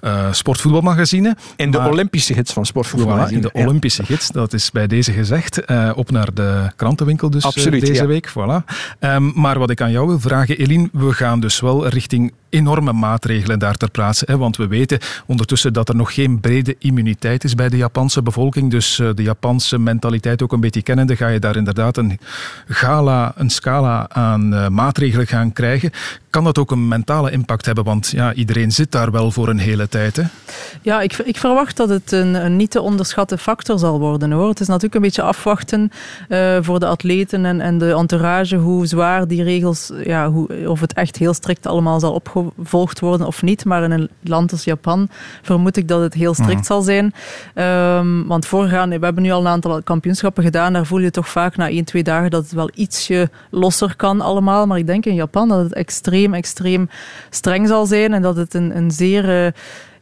uh, 0.05 0.33
sportvoetbalmagazine. 0.33 1.37
In 1.57 1.71
de 1.71 1.79
maar, 1.79 1.91
Olympische 1.91 2.35
gids 2.35 2.53
van 2.53 2.67
sportvoetbalmagazine. 2.67 3.41
Voilà, 3.41 3.53
in 3.53 3.61
de 3.61 3.67
Olympische 3.67 4.05
gids, 4.05 4.29
dat 4.29 4.53
is 4.53 4.71
bij 4.71 4.87
deze 4.87 5.13
gezegd. 5.13 5.71
Uh, 5.71 5.91
op 5.95 6.11
naar 6.11 6.35
de 6.35 6.71
krantenwinkel 6.77 7.31
dus 7.31 7.45
Absoluut, 7.45 7.81
deze 7.81 7.93
ja. 8.03 8.07
week. 8.07 8.31
Voilà. 8.31 8.65
Um, 9.01 9.33
maar 9.35 9.59
wat 9.59 9.71
ik 9.71 9.81
aan 9.81 9.91
jou 9.91 10.07
wil 10.07 10.21
vragen, 10.21 10.59
Eline, 10.59 10.89
we 10.93 11.13
gaan 11.13 11.41
dus 11.41 11.61
wel 11.61 11.89
richting 11.89 12.33
enorme 12.53 12.93
maatregelen 12.93 13.59
daar 13.59 13.77
ter 13.77 13.91
plaatse. 13.91 14.25
Hè, 14.27 14.37
want 14.37 14.57
we 14.57 14.67
weten 14.67 14.99
ondertussen 15.27 15.73
dat 15.73 15.89
er 15.89 15.97
nog 15.97 16.15
geen 16.15 16.41
brede 16.41 16.77
immuniteit 16.79 17.45
is 17.45 17.55
bij 17.55 17.69
de 17.69 17.77
Japanse 17.77 18.23
bevolking. 18.23 18.71
Dus 18.71 18.99
uh, 18.99 19.09
de 19.15 19.23
Japanse 19.23 19.79
mentaliteit 19.79 20.43
ook 20.43 20.53
een 20.53 20.61
beetje 20.61 20.83
kennende, 20.83 21.17
ga 21.17 21.29
je 21.29 21.39
daar 21.39 21.57
inderdaad 21.57 21.97
een 21.97 22.19
gala, 22.67 23.33
een 23.37 23.51
scala 23.51 24.09
aan 24.09 24.55
uh, 24.55 24.69
maatregelen 24.69 25.27
gaan 25.27 25.53
krijgen. 25.53 25.91
Kan 26.31 26.45
dat 26.45 26.59
ook 26.59 26.71
een 26.71 26.89
mentale 26.89 27.31
impact 27.31 27.67
hebben? 27.67 27.85
Want 27.85 28.09
ja, 28.09 28.35
iedereen 28.35 28.73
zit 28.73 28.93
daar 28.93 29.11
wel 29.11 29.31
voor 29.31 29.49
een 29.49 29.59
hele 29.59 29.89
tijd. 29.89 30.17
Hè? 30.17 30.23
Ja, 30.83 31.01
ik, 31.01 31.19
ik 31.19 31.37
verwacht 31.37 31.77
dat 31.77 31.89
het 31.89 32.13
een, 32.13 32.35
een, 32.35 32.57
niet 32.57 32.71
te 32.71 32.81
onderschatte 32.81 33.39
factor 33.39 33.79
zal 33.79 33.99
worden. 33.99 34.31
Het 34.31 34.61
is 34.61 34.67
natuurlijk 34.67 34.95
een 34.95 35.01
beetje 35.01 35.23
afwachten 35.23 35.91
uh, 36.29 36.57
voor 36.61 36.81
de 36.81 36.87
atleten 36.87 37.45
en, 37.45 37.61
en 37.61 37.79
de 37.79 37.93
entourage 37.93 38.57
hoe 38.57 38.87
zwaar 38.87 39.29
die 39.29 39.43
regels, 39.43 39.93
ja, 40.05 40.31
hoe, 40.31 40.69
of 40.69 40.81
het 40.81 40.93
echt 40.93 41.17
heel 41.17 41.35
strikt 41.35 41.67
allemaal 41.67 42.01
zal 42.01 42.15
opgevolgd 42.47 43.01
worden 43.01 43.26
of 43.26 43.43
niet. 43.43 43.64
Maar 43.64 43.82
in 43.82 43.90
een 43.90 44.09
land 44.20 44.53
als 44.53 44.64
Japan 44.64 45.09
vermoed 45.43 45.76
ik 45.76 45.88
dat 45.88 46.01
het 46.01 46.14
heel 46.14 46.34
strikt 46.34 46.55
mm. 46.55 46.64
zal 46.64 46.82
zijn. 46.82 47.14
Um, 47.55 48.26
want 48.26 48.47
voorgaande, 48.47 48.99
we 48.99 49.05
hebben 49.05 49.22
nu 49.22 49.30
al 49.30 49.40
een 49.40 49.47
aantal 49.47 49.82
kampioenschappen 49.82 50.43
gedaan. 50.45 50.72
Daar 50.72 50.86
voel 50.86 50.99
je 50.99 51.11
toch 51.11 51.28
vaak 51.28 51.57
na 51.57 51.68
één, 51.68 51.84
twee 51.84 52.03
dagen 52.03 52.30
dat 52.30 52.43
het 52.43 52.53
wel 52.53 52.70
ietsje 52.74 53.30
losser 53.51 53.97
kan 53.97 54.20
allemaal. 54.20 54.66
Maar 54.66 54.78
ik 54.78 54.86
denk 54.86 55.07
in 55.07 55.14
Japan 55.14 55.49
dat 55.49 55.59
het 55.59 55.74
extreem 55.74 56.34
extreem 56.34 56.88
streng 57.30 57.68
zal 57.68 57.86
zijn 57.86 58.12
en 58.12 58.22
dat 58.22 58.36
het 58.36 58.55
een, 58.55 58.76
een 58.76 58.90
zeer... 58.90 59.45
Uh, 59.45 59.51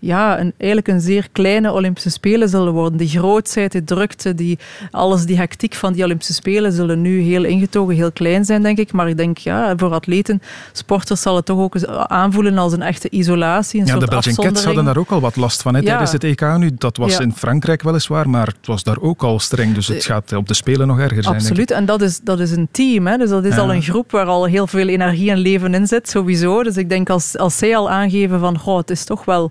ja, 0.01 0.41
een, 0.41 0.53
eigenlijk 0.57 0.89
een 0.89 1.01
zeer 1.01 1.29
kleine 1.33 1.73
Olympische 1.73 2.11
Spelen 2.11 2.49
zullen 2.49 2.73
worden. 2.73 2.99
Die 2.99 3.09
grootheid, 3.09 3.73
die 3.73 3.85
drukte, 3.85 4.35
die, 4.35 4.59
alles, 4.91 5.25
die 5.25 5.37
hectiek 5.37 5.75
van 5.75 5.93
die 5.93 6.05
Olympische 6.05 6.33
Spelen 6.33 6.73
zullen 6.73 7.01
nu 7.01 7.21
heel 7.21 7.45
ingetogen, 7.45 7.95
heel 7.95 8.13
klein 8.13 8.45
zijn, 8.45 8.63
denk 8.63 8.79
ik. 8.79 8.93
Maar 8.93 9.09
ik 9.09 9.17
denk, 9.17 9.39
ja, 9.39 9.73
voor 9.77 9.93
atleten, 9.93 10.43
sporters 10.73 11.23
zal 11.23 11.37
het 11.37 11.45
toch 11.45 11.59
ook 11.59 11.85
aanvoelen 12.07 12.59
als 12.59 12.73
een 12.73 12.83
echte 12.83 13.09
isolatie. 13.09 13.81
Een 13.81 13.87
ja, 13.87 13.93
soort 13.93 14.05
de 14.05 14.11
Belgian 14.11 14.35
Cats 14.35 14.65
hadden 14.65 14.85
daar 14.85 14.97
ook 14.97 15.11
al 15.11 15.21
wat 15.21 15.37
last 15.37 15.63
van 15.63 15.75
hè, 15.75 15.81
ja. 15.81 15.87
tijdens 15.87 16.13
het 16.13 16.25
EK 16.25 16.57
nu. 16.57 16.71
Dat 16.79 16.97
was 16.97 17.13
ja. 17.13 17.21
in 17.21 17.33
Frankrijk 17.33 17.83
weliswaar, 17.83 18.29
maar 18.29 18.47
het 18.47 18.67
was 18.67 18.83
daar 18.83 19.01
ook 19.01 19.23
al 19.23 19.39
streng. 19.39 19.75
Dus 19.75 19.89
het 19.89 20.05
gaat 20.05 20.33
op 20.33 20.49
de 20.49 20.55
Spelen 20.55 20.87
nog 20.87 20.99
erger 20.99 21.23
zijn. 21.23 21.35
Absoluut, 21.35 21.71
en 21.71 21.85
dat 21.85 22.03
is, 22.03 22.21
dat 22.21 22.41
is 22.41 22.51
een 22.51 22.69
team. 22.71 23.07
Hè. 23.07 23.17
Dus 23.17 23.31
dat 23.31 23.45
is 23.45 23.59
al 23.59 23.73
een 23.73 23.83
groep 23.83 24.11
waar 24.11 24.27
al 24.27 24.45
heel 24.45 24.67
veel 24.67 24.89
energie 24.89 25.31
en 25.31 25.39
leven 25.39 25.75
in 25.75 25.87
zit, 25.87 26.09
sowieso. 26.09 26.63
Dus 26.63 26.77
ik 26.77 26.89
denk 26.89 27.11
als, 27.11 27.39
als 27.39 27.59
zij 27.59 27.77
al 27.77 27.91
aangeven 27.91 28.41
van, 28.41 28.59
goh, 28.59 28.77
het 28.77 28.91
is 28.91 29.05
toch 29.05 29.25
wel 29.25 29.51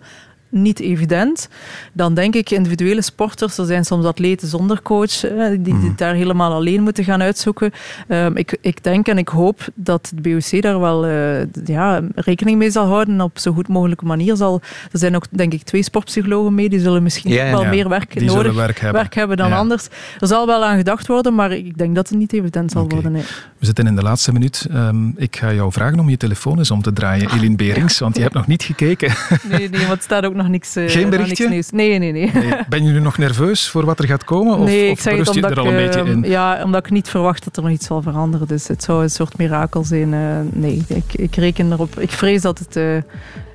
niet 0.50 0.80
evident. 0.80 1.50
Dan 1.93 2.14
denk 2.14 2.36
ik 2.36 2.50
individuele 2.50 3.02
sporters, 3.02 3.58
er 3.58 3.66
zijn 3.66 3.86
soms 3.86 4.06
atleten 4.06 4.47
zonder 4.47 4.82
coach, 4.82 5.20
die, 5.20 5.62
die 5.62 5.74
het 5.74 5.97
daar 5.97 6.14
helemaal 6.14 6.54
alleen 6.54 6.84
moeten 6.84 7.04
gaan 7.04 7.22
uitzoeken. 7.22 7.72
Um, 8.08 8.38
ik, 8.38 8.58
ik 8.62 8.84
denk 8.84 9.08
en 9.08 9.18
ik 9.18 9.28
hoop 9.28 9.68
dat 9.74 10.10
het 10.10 10.22
BOC 10.22 10.62
daar 10.62 10.80
wel 10.80 11.08
uh, 11.08 11.41
ja, 11.66 12.02
rekening 12.16 12.58
mee 12.58 12.72
zal 12.72 12.86
houden 12.86 13.14
en 13.14 13.22
op 13.22 13.39
zo 13.39 13.52
goed 13.52 13.68
mogelijke 13.68 14.06
manier 14.06 14.36
zal. 14.36 14.62
Er 14.91 15.00
zijn 15.00 15.16
ook 15.16 15.26
denk 15.30 15.54
ik 15.54 15.64
twee 15.64 15.84
sportpsychologen 15.84 16.56
mee, 16.56 16.70
die 16.70 16.80
zullen 16.80 17.04
misschien 17.04 17.32
ja, 17.32 17.52
wel 17.52 17.64
ja. 17.64 17.70
meer 17.70 17.89
werk 17.89 18.20
die 18.20 18.28
nodig 18.28 18.56
werk 18.56 18.80
hebben. 18.80 19.02
werk 19.02 19.16
hebben 19.16 19.38
dan 19.38 19.54
anders. 19.54 19.88
Er 20.20 20.28
zal 20.28 20.45
wel 20.45 20.66
aan 20.66 20.78
gedacht 20.78 21.08
worden, 21.08 21.36
maar 21.36 21.52
ik 21.52 21.78
denk 21.78 21.95
dat 21.95 22.10
het 22.10 22.18
niet 22.18 22.34
evident 22.34 22.72
zal 22.72 22.84
okay. 22.84 22.93
worden. 22.93 23.12
Nee. 23.12 23.24
We 23.58 23.66
zitten 23.66 23.88
in 23.88 23.95
de 23.95 24.02
laatste 24.02 24.32
minuut. 24.32 24.68
Um, 24.74 25.14
ik 25.18 25.36
ga 25.36 25.54
jou 25.54 25.72
vragen 25.72 26.00
om 26.00 26.10
je 26.10 26.18
telefoon 26.18 26.58
eens 26.58 26.72
om 26.72 26.82
te 26.82 26.93
draaien, 26.93 27.30
Eline 27.36 27.56
Berings, 27.56 28.00
want 28.00 28.16
je 28.16 28.22
hebt 28.22 28.34
nog 28.34 28.47
niet 28.47 28.64
gekeken. 28.64 29.14
Nee, 29.50 29.70
nee, 29.70 29.80
want 29.80 29.91
het 29.91 30.04
staat 30.04 30.26
ook 30.26 30.34
nog 30.39 30.47
niks. 30.47 30.77
Uh, 30.77 30.89
Geen 30.89 31.09
berichtje? 31.09 31.49
Niks 31.49 31.71
nee, 31.71 31.99
nee, 31.99 32.11
nee, 32.11 32.31
nee. 32.33 32.55
Ben 32.69 32.83
je 32.83 32.91
nu 32.91 32.99
nog 32.99 33.17
nerveus 33.17 33.69
voor 33.69 33.85
wat 33.85 33.99
er 33.99 34.07
gaat 34.07 34.23
komen? 34.23 34.57
Of, 34.57 34.65
nee, 34.65 34.91
of 34.91 34.97
ik 34.97 34.99
zeg 34.99 35.17
het 35.17 35.25
je 35.25 35.33
omdat 35.33 35.51
er 35.51 35.59
al 35.59 35.67
een 35.67 35.79
ik, 35.79 35.85
beetje 35.85 36.11
in? 36.11 36.23
Ja, 36.23 36.63
omdat 36.63 36.85
ik 36.85 36.91
niet 36.91 37.09
verwacht 37.09 37.43
dat 37.43 37.57
er 37.57 37.63
nog 37.63 37.71
iets 37.71 37.85
zal 37.85 38.01
veranderen. 38.01 38.47
Dus 38.47 38.67
het 38.67 38.83
zou 38.83 39.03
een 39.03 39.09
soort 39.09 39.37
mirakel 39.37 39.83
zijn. 39.83 40.13
Uh, 40.13 40.39
nee, 40.51 40.83
ik, 40.87 41.13
ik 41.13 41.35
reken 41.35 41.71
erop. 41.71 41.99
Ik 41.99 42.11
vrees 42.11 42.41
dat 42.41 42.59
het... 42.59 43.03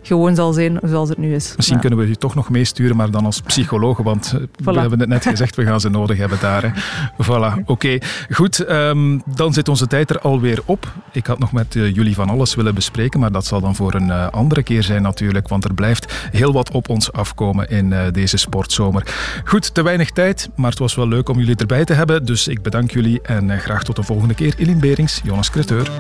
Gewoon 0.07 0.35
zal 0.35 0.53
zijn 0.53 0.79
zoals 0.83 1.09
het 1.09 1.19
nu 1.19 1.35
is. 1.35 1.53
Misschien 1.57 1.81
kunnen 1.81 1.99
we 1.99 2.05
u 2.05 2.15
toch 2.15 2.35
nog 2.35 2.51
meesturen, 2.51 2.97
maar 2.97 3.11
dan 3.11 3.25
als 3.25 3.41
psycholoog, 3.41 3.99
want 3.99 4.35
eh, 4.35 4.73
we 4.73 4.81
hebben 4.81 5.01
het 5.01 5.09
net 5.09 5.27
gezegd, 5.35 5.57
we 5.57 5.65
gaan 5.65 5.81
ze 5.81 5.89
nodig 5.89 6.19
hebben 6.19 6.39
daar. 6.41 6.63
Hè. 6.63 6.69
Voilà, 7.25 7.63
oké. 7.65 7.99
Goed, 8.31 8.59
ehm, 8.61 9.19
dan 9.35 9.53
zit 9.53 9.69
onze 9.69 9.87
tijd 9.87 10.11
er 10.11 10.21
alweer 10.21 10.63
op. 10.65 10.93
Ik 11.13 11.27
had 11.27 11.39
nog 11.39 11.53
met 11.53 11.75
uh, 11.75 11.95
jullie 11.95 12.15
van 12.15 12.31
alles 12.31 12.55
willen 12.55 12.75
bespreken, 12.75 13.21
maar 13.21 13.33
dat 13.33 13.47
zal 13.47 13.61
dan 13.61 13.75
voor 13.75 13.95
een 13.95 14.07
uh, 14.07 14.29
andere 14.29 14.63
keer 14.63 14.83
zijn 14.83 15.03
natuurlijk, 15.03 15.49
want 15.49 15.65
er 15.65 15.75
blijft 15.75 16.29
heel 16.31 16.53
wat 16.53 16.71
op 16.71 16.89
ons 16.89 17.13
afkomen 17.13 17.69
in 17.69 17.95
deze 18.13 18.37
sportzomer. 18.37 19.15
Goed, 19.45 19.75
te 19.75 19.83
weinig 19.83 20.11
tijd, 20.11 20.49
maar 20.57 20.71
het 20.71 20.79
was 20.79 20.95
wel 20.95 21.09
leuk 21.09 21.29
om 21.29 21.39
jullie 21.39 21.57
erbij 21.57 21.85
te 21.85 21.93
hebben, 21.93 22.25
dus 22.25 22.49
ik 22.49 22.63
bedank 22.63 22.91
jullie 22.91 23.21
en 23.23 23.59
graag 23.59 23.85
tot 23.85 23.97
de 23.97 24.03
volgende 24.03 24.35
keer. 24.35 24.55
Eline 24.59 24.81
Berings, 24.81 25.21
Jonas 25.25 25.51
Creteur. 25.51 25.91